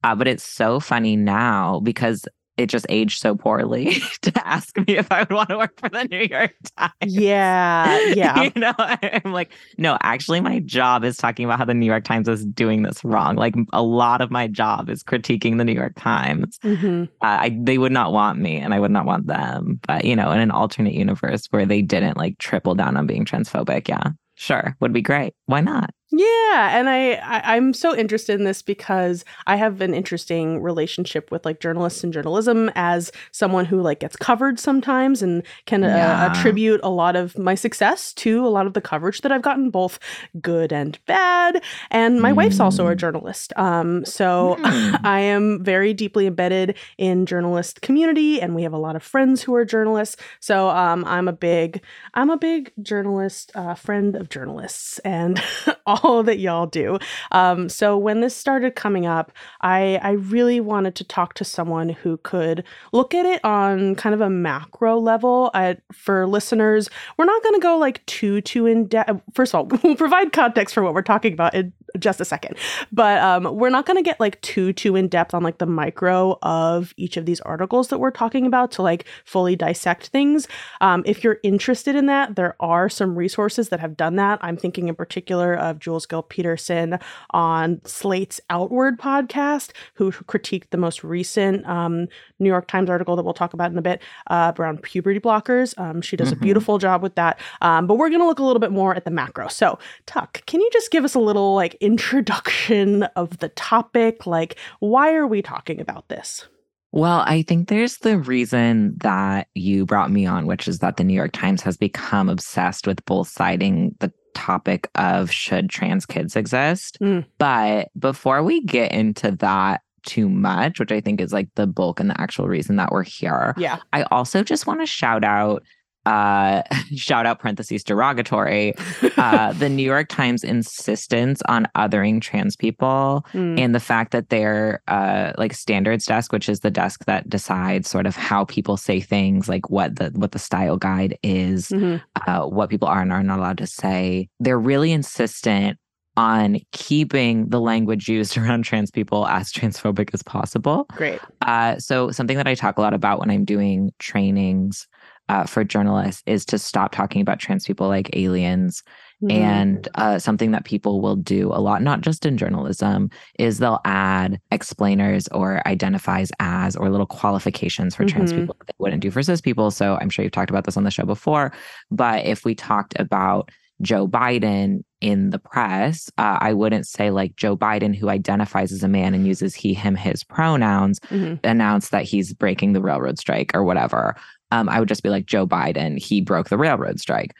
Uh, 0.04 0.16
but 0.16 0.28
it's 0.28 0.44
so 0.44 0.80
funny 0.80 1.18
now 1.18 1.82
because 1.82 2.26
it 2.62 2.70
just 2.70 2.86
aged 2.90 3.20
so 3.20 3.36
poorly 3.36 3.96
to 4.22 4.48
ask 4.48 4.78
me 4.78 4.98
if 4.98 5.12
I 5.12 5.22
would 5.22 5.32
want 5.32 5.50
to 5.50 5.58
work 5.58 5.80
for 5.80 5.90
the 5.90 6.06
New 6.06 6.26
York 6.30 6.54
Times. 6.78 6.94
Yeah. 7.02 8.00
Yeah. 8.14 8.44
you 8.56 8.62
know, 8.62 8.74
I'm 8.78 9.32
like, 9.32 9.52
no, 9.78 9.98
actually, 10.02 10.42
my 10.42 10.60
job 10.60 11.04
is 11.04 11.18
talking 11.18 11.46
about 11.46 11.60
how 11.60 11.66
the 11.66 11.74
New 11.74 11.86
York 11.86 12.04
Times 12.04 12.28
is 12.28 12.46
doing 12.46 12.84
this 12.84 13.04
wrong. 13.04 13.36
Like, 13.36 13.56
a 13.74 13.82
lot 13.82 14.22
of 14.22 14.32
my 14.32 14.48
job 14.48 14.90
is 14.90 15.04
critiquing 15.04 15.58
the 15.58 15.66
New 15.66 15.74
York 15.74 15.94
Times. 15.98 16.58
Mm-hmm. 16.60 17.04
Uh, 17.04 17.06
I, 17.22 17.58
they 17.62 17.78
would 17.78 17.92
not 17.92 18.14
want 18.14 18.40
me 18.40 18.58
and 18.58 18.74
I 18.74 18.80
would 18.80 18.92
not 18.92 19.06
want 19.06 19.28
them. 19.28 19.80
But, 19.88 20.06
you 20.06 20.16
know, 20.16 20.32
in 20.32 20.40
an 20.40 20.52
alternate 20.52 20.94
universe 20.94 21.48
where 21.52 21.66
they 21.66 21.82
didn't 21.82 22.18
like 22.18 22.38
triple 22.38 22.76
down 22.76 22.98
on 22.98 23.08
being 23.08 23.26
transphobic, 23.26 23.88
yeah, 23.88 24.12
sure, 24.36 24.76
would 24.80 24.94
be 24.94 25.02
great. 25.02 25.34
Why 25.46 25.62
not? 25.62 25.92
Yeah, 26.14 26.78
and 26.78 26.90
I, 26.90 27.14
I 27.14 27.56
am 27.56 27.74
so 27.74 27.96
interested 27.96 28.38
in 28.38 28.44
this 28.44 28.62
because 28.62 29.24
I 29.48 29.56
have 29.56 29.80
an 29.80 29.94
interesting 29.94 30.62
relationship 30.62 31.32
with 31.32 31.46
like 31.46 31.62
journalists 31.62 32.04
and 32.04 32.12
journalism 32.12 32.70
as 32.76 33.14
someone 33.32 33.64
who 33.64 33.82
like 33.82 34.02
gets 34.02 34.18
covered 34.18 34.60
sometimes 34.60 35.22
and 35.22 35.42
can 35.68 35.86
uh, 35.86 35.88
yeah. 35.88 36.26
uh, 36.26 36.30
attribute 36.30 36.82
a 36.84 36.90
lot 36.90 37.16
of 37.16 37.38
my 37.38 37.56
success 37.56 38.12
to 38.16 38.46
a 38.46 38.50
lot 38.50 38.68
of 38.68 38.74
the 38.74 38.82
coverage 38.82 39.22
that 39.22 39.32
I've 39.32 39.42
gotten, 39.42 39.70
both 39.70 40.00
good 40.42 40.74
and 40.74 41.00
bad. 41.06 41.64
And 41.92 42.22
my 42.22 42.34
mm. 42.34 42.36
wife's 42.36 42.60
also 42.60 42.88
a 42.88 42.94
mm. 42.94 42.98
journalist, 42.98 43.54
um, 43.56 44.04
so 44.04 44.58
mm. 44.60 45.00
I 45.06 45.22
am 45.22 45.64
very 45.64 45.94
deeply 45.94 46.28
embedded 46.28 46.78
in 46.98 47.26
journalist 47.26 47.82
community, 47.82 48.42
and 48.42 48.54
we 48.54 48.64
have 48.64 48.74
a 48.74 48.78
lot 48.78 48.98
of 48.98 49.04
friends 49.04 49.44
who 49.44 49.56
are 49.56 49.64
journalists. 49.64 50.18
So 50.42 50.70
um, 50.72 51.06
I'm 51.06 51.30
a 51.30 51.34
big 51.34 51.82
I'm 52.16 52.30
a 52.30 52.38
big 52.38 52.74
journalist 52.82 53.54
uh, 53.56 53.76
friend 53.76 54.18
of 54.18 54.28
journalists, 54.28 55.00
and 55.00 55.42
all 56.04 56.24
that 56.24 56.40
y'all 56.40 56.66
do. 56.66 57.00
Um, 57.32 57.70
so 57.70 57.98
when 57.98 58.22
this 58.22 58.36
started 58.36 58.76
coming 58.76 59.06
up, 59.06 59.32
I 59.62 60.00
I 60.02 60.12
really 60.12 60.60
wanted 60.60 60.96
to 60.96 61.04
talk 61.04 61.34
to 61.36 61.44
someone 61.44 61.90
who 61.90 62.18
could 62.18 62.64
look 62.92 63.14
at 63.14 63.26
it 63.26 63.44
on 63.44 63.96
kind 63.96 64.14
of 64.14 64.22
a 64.22 64.30
macro 64.30 65.00
level. 65.00 65.52
I, 65.54 65.78
for 65.92 66.28
listeners, 66.28 66.90
we're 67.18 67.26
not 67.26 67.44
going 67.44 67.56
to 67.56 67.62
go 67.62 67.78
like 67.78 68.06
too 68.06 68.42
too 68.42 68.66
in 68.66 68.88
depth. 68.88 69.22
First 69.34 69.54
of 69.54 69.60
all, 69.60 69.80
we'll 69.84 69.96
provide 69.96 70.34
context 70.34 70.74
for 70.74 70.84
what 70.84 70.94
we're 70.94 71.02
talking 71.02 71.34
about 71.34 71.56
just 72.00 72.22
a 72.22 72.26
second, 72.26 72.56
but 72.92 73.22
um, 73.22 73.56
we're 73.56 73.70
not 73.70 73.86
going 73.86 73.98
to 73.98 74.04
get 74.04 74.20
like 74.20 74.40
too 74.42 74.74
too 74.74 74.96
in 74.96 75.08
depth 75.08 75.34
on 75.34 75.44
like 75.44 75.58
the 75.58 75.66
micro 75.66 76.38
of 76.42 76.94
each 76.98 77.18
of 77.18 77.26
these 77.26 77.42
articles 77.42 77.90
that 77.90 78.00
we're 78.00 78.12
talking 78.12 78.46
about 78.46 78.72
to 78.72 78.82
like 78.82 79.06
fully 79.26 79.56
dissect 79.56 80.08
things. 80.08 80.48
Um, 80.82 81.04
if 81.06 81.24
you're 81.24 81.40
interested 81.44 81.96
in 81.96 82.06
that, 82.08 82.36
there 82.36 82.56
are 82.60 82.90
some 82.90 83.18
resources 83.18 83.70
that 83.70 83.80
have 83.80 83.98
done 83.98 84.16
that. 84.16 84.40
I'm 84.42 84.58
thinking 84.58 84.88
in 84.88 84.96
particular 84.96 85.56
of 85.56 85.80
Jules 85.80 86.06
Gill 86.06 86.24
Peterson 86.24 87.00
on 87.32 87.82
Slate's 87.86 88.42
Outward 88.50 89.00
podcast, 89.00 89.72
who 89.96 90.12
critiqued 90.12 90.70
the 90.72 90.78
most 90.78 91.04
recent 91.04 91.66
um, 91.68 92.08
New 92.40 92.50
York 92.50 92.68
Times 92.68 92.90
article 92.90 93.16
that 93.16 93.24
we'll 93.24 93.34
talk 93.34 93.54
about 93.54 93.72
in 93.72 93.78
a 93.78 93.82
bit 93.82 94.02
uh, 94.28 94.52
around 94.58 94.82
puberty 94.82 95.20
blockers. 95.20 95.78
Um, 95.80 96.02
she 96.02 96.16
does 96.18 96.30
mm-hmm. 96.30 96.40
a 96.40 96.44
beautiful 96.44 96.78
job 96.78 97.02
with 97.02 97.16
that. 97.16 97.40
Um, 97.62 97.88
but 97.88 97.96
we're 97.96 98.10
going 98.10 98.22
to 98.22 98.28
look 98.28 98.40
a 98.40 98.44
little 98.44 98.60
bit 98.60 98.72
more 98.72 98.96
at 98.96 99.06
the 99.06 99.12
macro. 99.12 99.48
So, 99.48 99.80
Tuck, 100.06 100.46
can 100.46 100.62
you 100.62 100.70
just 100.74 100.92
give 100.92 101.04
us 101.04 101.16
a 101.16 101.20
little 101.20 101.56
like 101.56 101.78
introduction 101.82 103.04
of 103.16 103.40
the 103.40 103.50
topic? 103.50 104.26
Like, 104.26 104.58
why 104.80 105.14
are 105.14 105.28
we 105.28 105.42
talking 105.42 105.80
about 105.80 106.08
this? 106.08 106.48
Well, 106.94 107.24
I 107.26 107.42
think 107.44 107.70
there's 107.70 107.98
the 107.98 108.18
reason 108.18 108.96
that 108.98 109.48
you 109.56 109.86
brought 109.86 110.12
me 110.12 110.26
on, 110.26 110.46
which 110.46 110.68
is 110.68 110.80
that 110.80 110.98
the 110.98 111.04
New 111.04 111.14
York 111.14 111.32
Times 111.32 111.62
has 111.62 111.78
become 111.78 112.28
obsessed 112.28 112.86
with 112.86 113.04
both 113.06 113.30
siding 113.30 113.96
the 114.00 114.12
topic 114.34 114.90
of 114.96 115.32
should 115.32 115.70
trans 115.70 116.06
kids 116.06 116.36
exist. 116.36 116.98
Mm. 117.02 117.26
But 117.38 117.90
before 117.98 118.44
we 118.44 118.62
get 118.62 118.92
into 118.92 119.32
that 119.38 119.82
too 120.04 120.28
much, 120.28 120.80
which 120.80 120.92
I 120.92 121.00
think 121.00 121.22
is 121.22 121.32
like 121.32 121.48
the 121.56 121.68
bulk 121.68 122.00
and 122.00 122.10
the 122.10 122.20
actual 122.20 122.48
reason 122.48 122.76
that 122.76 122.92
we're 122.92 123.04
here, 123.04 123.54
yeah. 123.58 123.80
I 123.94 124.04
also 124.04 124.44
just 124.44 124.68
want 124.68 124.82
to 124.82 124.86
shout 124.86 125.24
out 125.24 125.64
uh 126.06 126.62
shout 126.96 127.26
out 127.26 127.40
parentheses 127.40 127.84
derogatory 127.84 128.74
uh 129.18 129.54
the 129.60 129.70
new 129.70 129.84
york 129.84 130.08
times 130.10 130.44
insistence 130.44 131.42
on 131.48 131.68
othering 131.76 132.22
trans 132.22 132.56
people 132.56 133.26
mm. 133.34 133.60
and 133.60 133.76
the 133.76 133.80
fact 133.80 134.12
that 134.12 134.30
their 134.30 134.82
uh 134.88 135.32
like 135.38 135.54
standards 135.54 136.06
desk 136.06 136.32
which 136.32 136.50
is 136.50 136.62
the 136.62 136.72
desk 136.72 137.06
that 137.06 137.30
decides 137.30 137.90
sort 137.90 138.06
of 138.06 138.16
how 138.16 138.46
people 138.46 138.78
say 138.78 139.00
things 139.00 139.48
like 139.48 139.70
what 139.70 139.96
the 139.98 140.12
what 140.16 140.32
the 140.32 140.40
style 140.40 140.78
guide 140.78 141.18
is 141.24 141.70
mm-hmm. 141.70 141.98
uh 142.28 142.46
what 142.46 142.70
people 142.70 142.88
are 142.88 143.02
and 143.02 143.12
are 143.12 143.24
not 143.24 143.40
allowed 143.40 143.58
to 143.58 143.68
say 143.68 144.28
they're 144.40 144.60
really 144.60 144.92
insistent 144.92 145.78
on 146.18 146.60
keeping 146.72 147.50
the 147.50 147.60
language 147.60 148.10
used 148.10 148.38
around 148.38 148.64
trans 148.64 148.92
people 148.92 149.28
as 149.28 149.52
transphobic 149.52 150.10
as 150.14 150.24
possible. 150.24 150.86
Great. 150.92 151.20
Uh, 151.42 151.78
so, 151.80 152.12
something 152.12 152.38
that 152.38 152.48
I 152.48 152.56
talk 152.56 152.78
a 152.78 152.82
lot 152.82 152.94
about 152.94 153.20
when 153.20 153.30
I'm 153.30 153.46
doing 153.46 153.92
trainings 154.00 154.88
uh, 155.32 155.46
for 155.46 155.64
journalists 155.64 156.22
is 156.26 156.44
to 156.44 156.60
stop 156.60 156.92
talking 156.92 157.22
about 157.22 157.40
trans 157.40 157.66
people 157.66 157.88
like 157.88 158.14
aliens. 158.14 158.84
Mm-hmm. 159.24 159.32
And 159.32 159.88
uh, 159.96 160.20
something 160.20 160.52
that 160.52 160.66
people 160.66 161.00
will 161.00 161.16
do 161.16 161.48
a 161.54 161.62
lot, 161.62 161.82
not 161.82 162.02
just 162.02 162.26
in 162.26 162.38
journalism, 162.38 163.10
is 163.40 163.60
they'll 163.60 163.80
add 163.86 164.42
explainers 164.52 165.30
or 165.30 165.66
identifies 165.66 166.32
as 166.40 166.76
or 166.76 166.90
little 166.90 167.06
qualifications 167.06 167.96
for 167.96 168.04
mm-hmm. 168.04 168.18
trans 168.18 168.34
people 168.34 168.58
that 168.60 168.68
they 168.68 168.74
wouldn't 168.80 169.02
do 169.02 169.10
for 169.10 169.24
cis 169.24 169.40
people. 169.40 169.72
So 169.72 169.98
I'm 170.02 170.10
sure 170.10 170.24
you've 170.24 170.34
talked 170.34 170.50
about 170.50 170.66
this 170.66 170.76
on 170.76 170.84
the 170.84 170.92
show 170.92 171.06
before. 171.06 171.54
But 171.92 172.26
if 172.26 172.44
we 172.44 172.54
talked 172.54 173.00
about 173.00 173.52
Joe 173.82 174.08
Biden 174.08 174.84
in 175.00 175.30
the 175.30 175.40
press, 175.40 176.10
uh, 176.18 176.40
I 176.42 176.54
wouldn't 176.54 176.88
say 176.88 177.10
like 177.10 177.36
Joe 177.38 177.56
Biden, 177.56 177.96
who 177.96 178.10
identifies 178.10 178.72
as 178.72 178.84
a 178.84 178.88
man 178.88 179.14
and 179.14 179.26
uses 179.26 179.56
he, 179.56 179.74
him, 179.74 179.96
his 179.96 180.24
pronouns, 180.24 181.00
mm-hmm. 181.00 181.36
announce 181.44 181.90
that 181.90 182.04
he's 182.04 182.34
breaking 182.34 182.74
the 182.74 182.82
railroad 182.82 183.18
strike 183.18 183.52
or 183.54 183.64
whatever 183.64 184.16
um, 184.52 184.70
I 184.70 184.80
would 184.80 184.90
just 184.90 185.04
be 185.04 185.10
like 185.10 185.26
Joe 185.26 185.48
Biden, 185.48 185.98
he 185.98 186.22
broke 186.22 186.50
the 186.50 186.58
railroad 186.58 187.00
strike. 187.00 187.32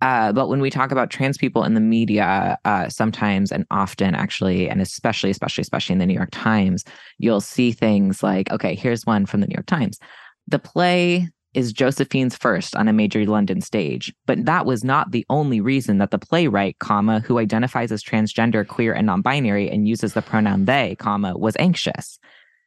Uh, 0.00 0.32
but 0.32 0.48
when 0.48 0.60
we 0.60 0.70
talk 0.70 0.92
about 0.92 1.10
trans 1.10 1.36
people 1.36 1.64
in 1.64 1.74
the 1.74 1.80
media, 1.80 2.56
uh, 2.64 2.88
sometimes 2.88 3.50
and 3.50 3.66
often, 3.70 4.14
actually, 4.14 4.68
and 4.68 4.80
especially, 4.80 5.30
especially, 5.30 5.62
especially 5.62 5.92
in 5.92 5.98
the 5.98 6.06
New 6.06 6.14
York 6.14 6.28
Times, 6.30 6.84
you'll 7.18 7.40
see 7.40 7.72
things 7.72 8.22
like, 8.22 8.50
okay, 8.52 8.76
here's 8.76 9.04
one 9.06 9.26
from 9.26 9.40
the 9.40 9.48
New 9.48 9.54
York 9.54 9.66
Times. 9.66 9.98
The 10.46 10.60
play 10.60 11.28
is 11.54 11.72
Josephine's 11.72 12.36
first 12.36 12.76
on 12.76 12.86
a 12.86 12.92
major 12.92 13.24
London 13.24 13.60
stage, 13.60 14.14
but 14.26 14.44
that 14.44 14.66
was 14.66 14.84
not 14.84 15.10
the 15.10 15.26
only 15.30 15.60
reason 15.60 15.98
that 15.98 16.12
the 16.12 16.18
playwright, 16.18 16.78
comma, 16.78 17.18
who 17.20 17.38
identifies 17.38 17.90
as 17.90 18.04
transgender, 18.04 18.66
queer, 18.66 18.92
and 18.92 19.06
non-binary 19.06 19.68
and 19.68 19.88
uses 19.88 20.12
the 20.12 20.22
pronoun 20.22 20.66
they, 20.66 20.94
comma, 21.00 21.36
was 21.36 21.56
anxious. 21.58 22.20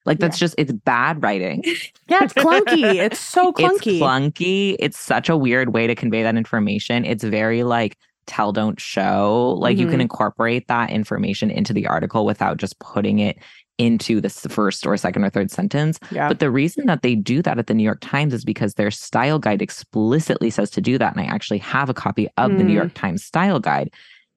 Like 0.05 0.19
that's 0.19 0.37
yeah. 0.37 0.45
just 0.45 0.55
it's 0.57 0.71
bad 0.71 1.21
writing. 1.21 1.63
Yeah, 2.07 2.25
it's 2.25 2.33
clunky. 2.33 2.95
it's 2.95 3.19
so 3.21 3.53
clunky. 3.53 3.71
It's 3.71 3.85
clunky. 3.85 4.75
It's 4.79 4.99
such 4.99 5.29
a 5.29 5.37
weird 5.37 5.73
way 5.73 5.87
to 5.87 5.95
convey 5.95 6.23
that 6.23 6.35
information. 6.35 7.05
It's 7.05 7.23
very 7.23 7.63
like 7.63 7.97
tell 8.25 8.51
don't 8.51 8.79
show. 8.81 9.55
Like 9.57 9.73
mm-hmm. 9.73 9.81
you 9.81 9.85
can 9.85 9.93
mm-hmm. 9.93 10.01
incorporate 10.01 10.67
that 10.67 10.89
information 10.89 11.49
into 11.49 11.71
the 11.71 11.87
article 11.87 12.25
without 12.25 12.57
just 12.57 12.79
putting 12.79 13.19
it 13.19 13.37
into 13.77 14.21
the 14.21 14.29
first 14.29 14.85
or 14.85 14.95
second 14.97 15.23
or 15.23 15.29
third 15.29 15.49
sentence. 15.49 15.99
Yeah. 16.11 16.27
But 16.27 16.39
the 16.39 16.51
reason 16.51 16.85
that 16.85 17.01
they 17.01 17.15
do 17.15 17.41
that 17.41 17.57
at 17.57 17.67
the 17.67 17.73
New 17.73 17.83
York 17.83 17.99
Times 18.01 18.33
is 18.33 18.43
because 18.43 18.73
their 18.73 18.91
style 18.91 19.39
guide 19.39 19.61
explicitly 19.61 20.49
says 20.49 20.69
to 20.71 20.81
do 20.81 20.97
that. 20.97 21.15
And 21.15 21.21
I 21.21 21.33
actually 21.33 21.59
have 21.59 21.89
a 21.89 21.93
copy 21.93 22.27
of 22.37 22.51
mm. 22.51 22.57
the 22.57 22.63
New 22.63 22.73
York 22.73 22.89
mm. 22.89 22.95
Times 22.95 23.23
style 23.23 23.59
guide. 23.59 23.91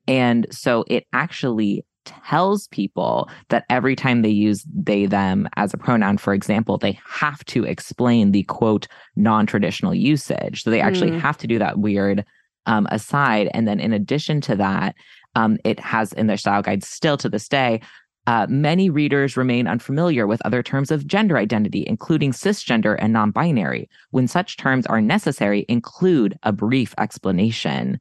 And 0.06 0.46
so 0.50 0.84
it 0.88 1.06
actually 1.12 1.84
tells 2.04 2.68
people 2.68 3.28
that 3.48 3.64
every 3.70 3.96
time 3.96 4.22
they 4.22 4.28
use 4.28 4.64
they 4.74 5.06
them 5.06 5.48
as 5.56 5.72
a 5.72 5.78
pronoun 5.78 6.18
for 6.18 6.34
example 6.34 6.78
they 6.78 6.98
have 7.06 7.44
to 7.44 7.64
explain 7.64 8.32
the 8.32 8.42
quote 8.44 8.86
non-traditional 9.16 9.94
usage 9.94 10.62
so 10.62 10.70
they 10.70 10.80
actually 10.80 11.10
mm. 11.10 11.20
have 11.20 11.36
to 11.38 11.46
do 11.46 11.58
that 11.58 11.78
weird 11.78 12.24
um, 12.66 12.86
aside 12.90 13.48
and 13.52 13.68
then 13.68 13.80
in 13.80 13.92
addition 13.92 14.40
to 14.40 14.56
that 14.56 14.94
um, 15.36 15.58
it 15.64 15.80
has 15.80 16.12
in 16.12 16.26
their 16.26 16.36
style 16.36 16.62
guide 16.62 16.84
still 16.84 17.16
to 17.16 17.28
this 17.28 17.48
day 17.48 17.80
uh, 18.26 18.46
many 18.48 18.88
readers 18.88 19.36
remain 19.36 19.66
unfamiliar 19.66 20.26
with 20.26 20.40
other 20.46 20.62
terms 20.62 20.90
of 20.90 21.06
gender 21.06 21.36
identity, 21.36 21.84
including 21.86 22.32
cisgender 22.32 22.96
and 22.98 23.12
non 23.12 23.30
binary. 23.30 23.88
When 24.12 24.26
such 24.28 24.56
terms 24.56 24.86
are 24.86 25.00
necessary, 25.00 25.66
include 25.68 26.38
a 26.42 26.52
brief 26.52 26.94
explanation. 26.96 28.00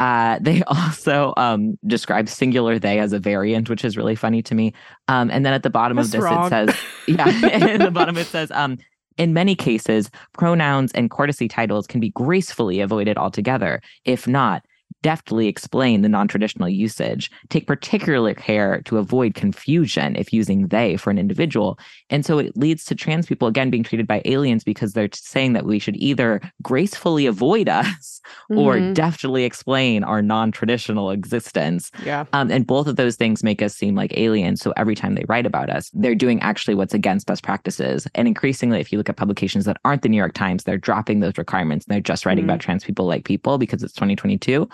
Uh, 0.00 0.38
they 0.42 0.62
also 0.64 1.32
um, 1.36 1.78
describe 1.86 2.28
singular 2.28 2.78
they 2.78 2.98
as 2.98 3.12
a 3.12 3.18
variant, 3.18 3.68
which 3.68 3.84
is 3.84 3.96
really 3.96 4.14
funny 4.16 4.42
to 4.42 4.54
me. 4.54 4.72
Um, 5.08 5.30
and 5.30 5.44
then 5.44 5.52
at 5.52 5.62
the 5.62 5.70
bottom 5.70 5.96
That's 5.96 6.08
of 6.08 6.12
this, 6.12 6.22
wrong. 6.22 6.46
it 6.46 6.50
says, 6.50 6.76
yeah, 7.06 7.28
at 7.52 7.80
the 7.80 7.90
bottom 7.90 8.16
it 8.16 8.26
says, 8.26 8.50
um, 8.52 8.78
in 9.16 9.32
many 9.32 9.54
cases, 9.54 10.10
pronouns 10.32 10.90
and 10.92 11.10
courtesy 11.10 11.48
titles 11.48 11.86
can 11.86 12.00
be 12.00 12.10
gracefully 12.10 12.80
avoided 12.80 13.16
altogether. 13.16 13.80
If 14.04 14.26
not, 14.26 14.64
deftly 15.04 15.48
explain 15.48 16.00
the 16.00 16.08
non 16.08 16.26
traditional 16.26 16.66
usage, 16.66 17.30
take 17.50 17.66
particular 17.66 18.32
care 18.32 18.80
to 18.86 18.96
avoid 18.96 19.34
confusion 19.34 20.16
if 20.16 20.32
using 20.32 20.68
they 20.68 20.96
for 20.96 21.10
an 21.10 21.18
individual. 21.18 21.78
And 22.08 22.24
so 22.24 22.38
it 22.38 22.56
leads 22.56 22.86
to 22.86 22.94
trans 22.94 23.26
people, 23.26 23.46
again, 23.46 23.68
being 23.68 23.82
treated 23.82 24.06
by 24.06 24.22
aliens 24.24 24.64
because 24.64 24.94
they're 24.94 25.10
saying 25.12 25.52
that 25.52 25.66
we 25.66 25.78
should 25.78 25.96
either 25.96 26.40
gracefully 26.62 27.26
avoid 27.26 27.68
us 27.68 28.22
mm-hmm. 28.50 28.58
or 28.58 28.80
deftly 28.94 29.44
explain 29.44 30.04
our 30.04 30.22
non 30.22 30.50
traditional 30.50 31.10
existence. 31.10 31.90
Yeah. 32.02 32.24
Um, 32.32 32.50
and 32.50 32.66
both 32.66 32.86
of 32.86 32.96
those 32.96 33.16
things 33.16 33.44
make 33.44 33.60
us 33.60 33.76
seem 33.76 33.94
like 33.94 34.16
aliens. 34.16 34.62
So 34.62 34.72
every 34.78 34.94
time 34.94 35.16
they 35.16 35.26
write 35.28 35.44
about 35.44 35.68
us, 35.68 35.90
they're 35.92 36.14
doing 36.14 36.40
actually 36.40 36.76
what's 36.76 36.94
against 36.94 37.26
best 37.26 37.42
practices. 37.42 38.08
And 38.14 38.26
increasingly, 38.26 38.80
if 38.80 38.90
you 38.90 38.96
look 38.96 39.10
at 39.10 39.16
publications 39.16 39.66
that 39.66 39.76
aren't 39.84 40.00
the 40.00 40.08
New 40.08 40.16
York 40.16 40.32
Times, 40.32 40.64
they're 40.64 40.78
dropping 40.78 41.20
those 41.20 41.36
requirements 41.36 41.84
and 41.84 41.92
they're 41.92 42.00
just 42.00 42.24
writing 42.24 42.44
mm-hmm. 42.44 42.52
about 42.52 42.60
trans 42.60 42.84
people 42.84 43.04
like 43.04 43.26
people 43.26 43.58
because 43.58 43.82
it's 43.82 43.92
2022. 43.92 44.66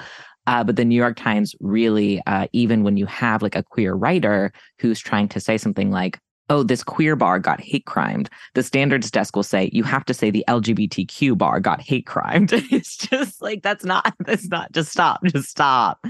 Uh, 0.47 0.65
but 0.65 0.77
the 0.77 0.85
New 0.85 0.97
York 0.97 1.17
Times 1.17 1.55
really, 1.61 2.23
uh, 2.27 2.47
even 2.53 2.83
when 2.83 2.97
you 2.97 3.07
have 3.07 3.43
like 3.43 3.55
a 3.55 3.63
queer 3.63 3.95
writer 3.95 4.53
who's 4.79 4.99
trying 4.99 5.29
to 5.29 5.41
say 5.41 5.59
something 5.59 5.91
like, 5.91 6.19
oh, 6.49 6.65
this 6.65 6.83
queer 6.83 7.15
bar 7.15 7.39
got 7.39 7.61
hate 7.61 7.87
crimed, 7.87 8.29
the 8.55 8.63
standards 8.63 9.11
desk 9.11 9.37
will 9.37 9.45
say, 9.45 9.71
you 9.73 9.85
have 9.85 10.05
to 10.05 10.13
say 10.13 10.31
the 10.31 10.45
LGBTQ 10.49 11.39
bar 11.39 11.61
got 11.61 11.81
hate 11.81 12.07
crimed. 12.07 12.53
it's 12.53 12.97
just 12.97 13.41
like, 13.41 13.63
that's 13.63 13.85
not, 13.85 14.15
that's 14.27 14.49
not, 14.49 14.73
just 14.73 14.91
stop, 14.91 15.23
just 15.25 15.49
stop. 15.49 16.05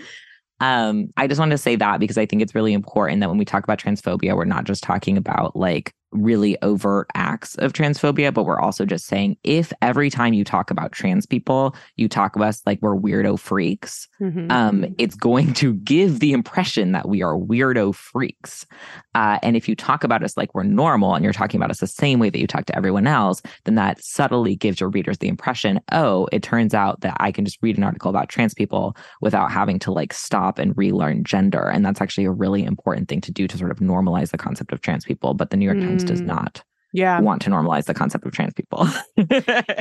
Um, 0.60 1.12
I 1.16 1.26
just 1.26 1.38
wanted 1.38 1.54
to 1.54 1.58
say 1.58 1.76
that 1.76 2.00
because 2.00 2.18
I 2.18 2.26
think 2.26 2.42
it's 2.42 2.54
really 2.54 2.72
important 2.72 3.20
that 3.20 3.28
when 3.28 3.38
we 3.38 3.44
talk 3.44 3.64
about 3.64 3.78
transphobia, 3.78 4.36
we're 4.36 4.44
not 4.44 4.64
just 4.64 4.82
talking 4.82 5.16
about 5.16 5.56
like 5.56 5.92
really 6.12 6.60
overt 6.62 7.08
acts 7.14 7.54
of 7.56 7.72
transphobia, 7.72 8.32
but 8.32 8.44
we're 8.44 8.58
also 8.58 8.84
just 8.84 9.06
saying 9.06 9.36
if 9.44 9.72
every 9.80 10.10
time 10.10 10.32
you 10.32 10.44
talk 10.44 10.70
about 10.70 10.92
trans 10.92 11.26
people, 11.26 11.74
you 11.96 12.08
talk 12.08 12.36
about 12.36 12.48
us 12.48 12.62
like 12.66 12.80
we're 12.82 12.96
weirdo 12.96 13.38
freaks, 13.38 14.08
mm-hmm. 14.20 14.50
um, 14.50 14.84
it's 14.98 15.14
going 15.14 15.52
to 15.54 15.74
give 15.74 16.20
the 16.20 16.32
impression 16.32 16.92
that 16.92 17.08
we 17.08 17.22
are 17.22 17.36
weirdo 17.36 17.94
freaks. 17.94 18.66
Uh, 19.14 19.38
and 19.42 19.56
if 19.56 19.68
you 19.68 19.76
talk 19.76 20.04
about 20.04 20.22
us 20.22 20.36
like 20.36 20.54
we're 20.54 20.62
normal 20.62 21.14
and 21.14 21.22
you're 21.22 21.32
talking 21.32 21.58
about 21.58 21.70
us 21.70 21.78
the 21.78 21.86
same 21.86 22.18
way 22.18 22.30
that 22.30 22.40
you 22.40 22.46
talk 22.46 22.66
to 22.66 22.76
everyone 22.76 23.06
else, 23.06 23.42
then 23.64 23.74
that 23.76 24.02
subtly 24.02 24.56
gives 24.56 24.80
your 24.80 24.88
readers 24.88 25.18
the 25.18 25.28
impression, 25.28 25.80
oh, 25.92 26.28
it 26.32 26.42
turns 26.42 26.74
out 26.74 27.00
that 27.02 27.16
I 27.20 27.30
can 27.32 27.44
just 27.44 27.58
read 27.62 27.76
an 27.76 27.84
article 27.84 28.10
about 28.10 28.28
trans 28.28 28.54
people 28.54 28.96
without 29.20 29.52
having 29.52 29.78
to 29.80 29.92
like 29.92 30.12
stop 30.12 30.58
and 30.58 30.76
relearn 30.76 31.24
gender. 31.24 31.68
And 31.68 31.84
that's 31.84 32.00
actually 32.00 32.24
a 32.24 32.30
really 32.30 32.64
important 32.64 33.08
thing 33.08 33.20
to 33.22 33.32
do 33.32 33.46
to 33.46 33.56
sort 33.56 33.70
of 33.70 33.78
normalize 33.78 34.30
the 34.30 34.38
concept 34.38 34.72
of 34.72 34.80
trans 34.80 35.04
people. 35.04 35.34
But 35.34 35.50
the 35.50 35.56
New 35.56 35.64
York 35.64 35.78
mm-hmm. 35.78 35.88
Times 35.88 35.99
does 36.04 36.20
mm. 36.20 36.26
not 36.26 36.62
yeah 36.92 37.20
want 37.20 37.40
to 37.42 37.50
normalize 37.50 37.84
the 37.84 37.94
concept 37.94 38.26
of 38.26 38.32
trans 38.32 38.52
people 38.54 38.88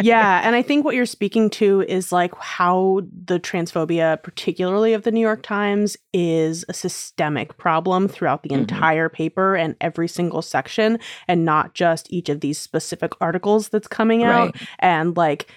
yeah 0.01 0.41
and 0.43 0.55
i 0.55 0.61
think 0.61 0.85
what 0.85 0.95
you're 0.95 1.05
speaking 1.05 1.49
to 1.49 1.81
is 1.81 2.11
like 2.11 2.35
how 2.35 3.01
the 3.25 3.39
transphobia 3.39 4.21
particularly 4.21 4.93
of 4.93 5.03
the 5.03 5.11
new 5.11 5.19
york 5.19 5.41
times 5.41 5.97
is 6.13 6.63
a 6.69 6.73
systemic 6.73 7.57
problem 7.57 8.07
throughout 8.07 8.43
the 8.43 8.49
mm-hmm. 8.49 8.59
entire 8.59 9.09
paper 9.09 9.55
and 9.55 9.75
every 9.81 10.07
single 10.07 10.41
section 10.41 10.99
and 11.27 11.45
not 11.45 11.73
just 11.73 12.11
each 12.11 12.29
of 12.29 12.41
these 12.41 12.59
specific 12.59 13.11
articles 13.19 13.69
that's 13.69 13.87
coming 13.87 14.23
out 14.23 14.55
right. 14.55 14.67
and 14.79 15.17
like 15.17 15.49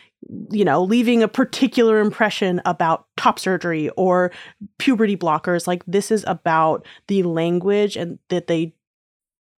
you 0.50 0.64
know, 0.64 0.84
leaving 0.84 1.22
a 1.22 1.26
particular 1.26 1.98
impression 1.98 2.62
about 2.64 3.06
top 3.16 3.40
surgery 3.40 3.88
or 3.90 4.30
puberty 4.78 5.16
blockers. 5.16 5.66
Like, 5.66 5.82
this 5.86 6.12
is 6.12 6.24
about 6.28 6.86
the 7.08 7.24
language 7.24 7.96
and 7.96 8.20
that 8.28 8.46
they 8.46 8.72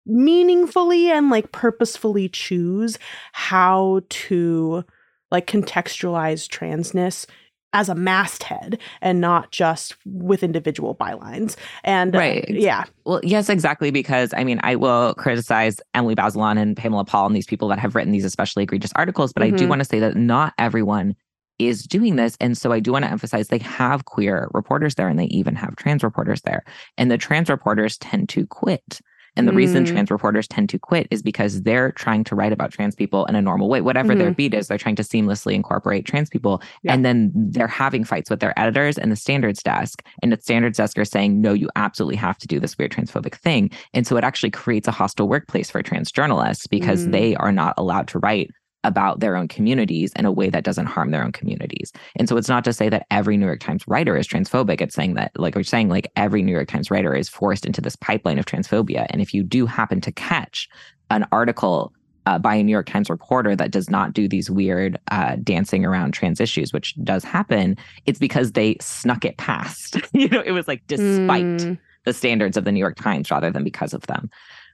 meaningfully 0.05 1.09
and 1.09 1.29
like 1.29 1.51
purposefully 1.51 2.29
choose 2.29 2.97
how 3.31 4.01
to 4.09 4.83
like 5.31 5.47
contextualize 5.47 6.47
transness 6.47 7.25
as 7.73 7.89
a 7.89 7.95
masthead 7.95 8.79
and 9.01 9.19
not 9.19 9.51
just 9.51 9.95
with 10.05 10.43
individual 10.43 10.95
bylines. 10.95 11.55
And 11.83 12.15
uh, 12.15 12.19
right. 12.19 12.45
Uh, 12.47 12.53
yeah. 12.53 12.83
Well, 13.03 13.19
yes, 13.23 13.49
exactly. 13.49 13.89
Because 13.91 14.33
I 14.37 14.43
mean, 14.43 14.59
I 14.63 14.75
will 14.75 15.15
criticize 15.15 15.81
Emily 15.93 16.15
Bazelon 16.15 16.59
and 16.59 16.77
Pamela 16.77 17.03
Paul 17.03 17.25
and 17.25 17.35
these 17.35 17.47
people 17.47 17.67
that 17.69 17.79
have 17.79 17.95
written 17.95 18.13
these 18.13 18.25
especially 18.25 18.63
egregious 18.63 18.91
articles, 18.95 19.33
but 19.33 19.41
mm-hmm. 19.41 19.55
I 19.55 19.57
do 19.57 19.63
mm-hmm. 19.63 19.69
want 19.69 19.79
to 19.81 19.85
say 19.85 19.99
that 19.99 20.15
not 20.15 20.53
everyone 20.59 21.15
is 21.59 21.83
doing 21.83 22.15
this. 22.15 22.37
And 22.39 22.57
so 22.57 22.71
I 22.71 22.79
do 22.79 22.91
want 22.91 23.05
to 23.05 23.11
emphasize 23.11 23.47
they 23.47 23.59
have 23.59 24.05
queer 24.05 24.49
reporters 24.53 24.95
there 24.95 25.07
and 25.07 25.19
they 25.19 25.25
even 25.25 25.55
have 25.55 25.75
trans 25.75 26.03
reporters 26.03 26.41
there. 26.41 26.63
And 26.97 27.11
the 27.11 27.17
trans 27.17 27.49
reporters 27.49 27.97
tend 27.97 28.29
to 28.29 28.45
quit. 28.47 29.01
And 29.35 29.47
the 29.47 29.51
mm. 29.51 29.57
reason 29.57 29.85
trans 29.85 30.11
reporters 30.11 30.47
tend 30.47 30.69
to 30.69 30.79
quit 30.79 31.07
is 31.11 31.21
because 31.21 31.63
they're 31.63 31.91
trying 31.91 32.23
to 32.25 32.35
write 32.35 32.53
about 32.53 32.71
trans 32.71 32.95
people 32.95 33.25
in 33.25 33.35
a 33.35 33.41
normal 33.41 33.69
way. 33.69 33.81
Whatever 33.81 34.09
mm-hmm. 34.09 34.19
their 34.19 34.31
beat 34.31 34.53
is, 34.53 34.67
they're 34.67 34.77
trying 34.77 34.95
to 34.95 35.03
seamlessly 35.03 35.53
incorporate 35.53 36.05
trans 36.05 36.29
people. 36.29 36.61
Yeah. 36.83 36.93
And 36.93 37.05
then 37.05 37.31
they're 37.35 37.67
having 37.67 38.03
fights 38.03 38.29
with 38.29 38.39
their 38.39 38.57
editors 38.59 38.97
and 38.97 39.11
the 39.11 39.15
standards 39.15 39.63
desk. 39.63 40.03
And 40.21 40.31
the 40.31 40.39
standards 40.41 40.77
desk 40.77 40.97
are 40.97 41.05
saying, 41.05 41.41
no, 41.41 41.53
you 41.53 41.69
absolutely 41.75 42.17
have 42.17 42.37
to 42.39 42.47
do 42.47 42.59
this 42.59 42.77
weird 42.77 42.91
transphobic 42.91 43.35
thing. 43.35 43.71
And 43.93 44.05
so 44.05 44.17
it 44.17 44.23
actually 44.23 44.51
creates 44.51 44.87
a 44.87 44.91
hostile 44.91 45.27
workplace 45.27 45.69
for 45.69 45.81
trans 45.81 46.11
journalists 46.11 46.67
because 46.67 47.07
mm. 47.07 47.11
they 47.11 47.35
are 47.35 47.51
not 47.51 47.73
allowed 47.77 48.07
to 48.09 48.19
write 48.19 48.51
about 48.83 49.19
their 49.19 49.35
own 49.35 49.47
communities 49.47 50.11
in 50.15 50.25
a 50.25 50.31
way 50.31 50.49
that 50.49 50.63
doesn't 50.63 50.87
harm 50.87 51.11
their 51.11 51.23
own 51.23 51.31
communities. 51.31 51.91
And 52.17 52.27
so 52.27 52.37
it's 52.37 52.49
not 52.49 52.63
to 52.65 52.73
say 52.73 52.89
that 52.89 53.05
every 53.11 53.37
New 53.37 53.45
York 53.45 53.59
Times 53.59 53.87
writer 53.87 54.17
is 54.17 54.27
transphobic. 54.27 54.81
It's 54.81 54.95
saying 54.95 55.13
that, 55.15 55.31
like 55.37 55.55
we're 55.55 55.63
saying, 55.63 55.89
like 55.89 56.11
every 56.15 56.41
New 56.41 56.51
York 56.51 56.67
Times 56.67 56.91
writer 56.91 57.15
is 57.15 57.29
forced 57.29 57.65
into 57.65 57.81
this 57.81 57.95
pipeline 57.95 58.39
of 58.39 58.45
transphobia. 58.45 59.07
And 59.09 59.21
if 59.21 59.33
you 59.33 59.43
do 59.43 59.65
happen 59.65 60.01
to 60.01 60.11
catch 60.11 60.69
an 61.09 61.25
article 61.31 61.93
uh, 62.25 62.39
by 62.39 62.55
a 62.55 62.63
New 62.63 62.71
York 62.71 62.87
Times 62.87 63.09
reporter 63.09 63.55
that 63.55 63.71
does 63.71 63.89
not 63.89 64.13
do 64.13 64.27
these 64.27 64.49
weird 64.49 64.97
uh, 65.11 65.35
dancing 65.43 65.85
around 65.85 66.13
trans 66.13 66.39
issues, 66.39 66.71
which 66.71 66.95
does 67.03 67.23
happen, 67.23 67.77
it's 68.05 68.19
because 68.19 68.53
they 68.53 68.77
snuck 68.79 69.25
it 69.25 69.37
past. 69.37 69.97
you 70.13 70.27
know, 70.29 70.41
it 70.41 70.51
was 70.51 70.67
like 70.67 70.81
despite 70.87 71.43
mm. 71.43 71.77
the 72.05 72.13
standards 72.13 72.57
of 72.57 72.63
the 72.63 72.71
New 72.71 72.79
York 72.79 72.95
Times 72.95 73.29
rather 73.29 73.51
than 73.51 73.63
because 73.63 73.93
of 73.93 74.07
them. 74.07 74.29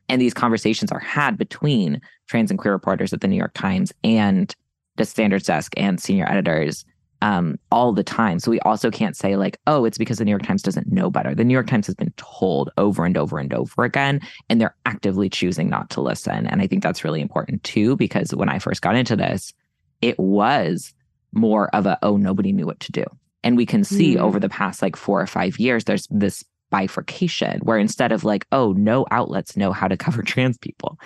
And 0.10 0.22
these 0.22 0.34
conversations 0.34 0.92
are 0.92 1.00
had 1.00 1.38
between 1.38 2.02
trans 2.28 2.50
and 2.50 2.60
queer 2.60 2.74
reporters 2.74 3.14
at 3.14 3.22
the 3.22 3.28
New 3.28 3.38
York 3.38 3.54
Times 3.54 3.94
and 4.04 4.54
the 4.98 5.06
standards 5.06 5.46
desk 5.46 5.74
and 5.78 6.02
senior 6.02 6.28
editors 6.30 6.84
um, 7.22 7.58
all 7.72 7.92
the 7.94 8.04
time. 8.04 8.40
So 8.40 8.50
we 8.50 8.60
also 8.62 8.90
can't 8.90 9.16
say, 9.16 9.36
like, 9.36 9.60
oh, 9.68 9.86
it's 9.86 9.98
because 9.98 10.18
the 10.18 10.26
New 10.26 10.32
York 10.32 10.44
Times 10.44 10.62
doesn't 10.62 10.92
know 10.92 11.10
better. 11.10 11.36
The 11.36 11.44
New 11.44 11.54
York 11.54 11.68
Times 11.68 11.86
has 11.88 11.96
been 11.96 12.14
told 12.18 12.70
over 12.78 13.06
and 13.06 13.18
over 13.18 13.40
and 13.40 13.54
over 13.54 13.84
again, 13.84 14.22
and 14.50 14.60
they're 14.60 14.76
actively 14.86 15.30
choosing 15.30 15.70
not 15.70 15.90
to 15.92 16.02
listen. 16.02 16.48
And 16.48 16.62
I 16.62 16.68
think 16.68 16.82
that's 16.82 17.04
really 17.04 17.22
important 17.22 17.64
too, 17.64 17.98
because 17.98 18.34
when 18.34 18.50
I 18.50 18.60
first 18.60 18.82
got 18.82 18.96
into 18.96 19.16
this, 19.16 19.54
it 20.02 20.18
was 20.18 20.94
more 21.34 21.70
of 21.76 21.86
a, 21.86 22.00
oh, 22.02 22.16
nobody 22.18 22.52
knew 22.54 22.66
what 22.66 22.80
to 22.80 22.92
do. 22.92 23.04
And 23.44 23.58
we 23.58 23.66
can 23.66 23.84
see 23.84 24.16
Mm. 24.16 24.22
over 24.22 24.40
the 24.40 24.50
past 24.50 24.82
like 24.82 24.96
four 24.96 25.22
or 25.22 25.28
five 25.28 25.60
years, 25.60 25.84
there's 25.84 26.08
this 26.10 26.44
bifurcation 26.70 27.60
where 27.62 27.78
instead 27.78 28.12
of 28.12 28.24
like, 28.24 28.46
oh, 28.52 28.74
no 28.74 29.06
outlets 29.12 29.56
know 29.58 29.72
how 29.72 29.88
to 29.88 29.98
cover 29.98 30.22
trans 30.24 30.58
people, 30.58 31.00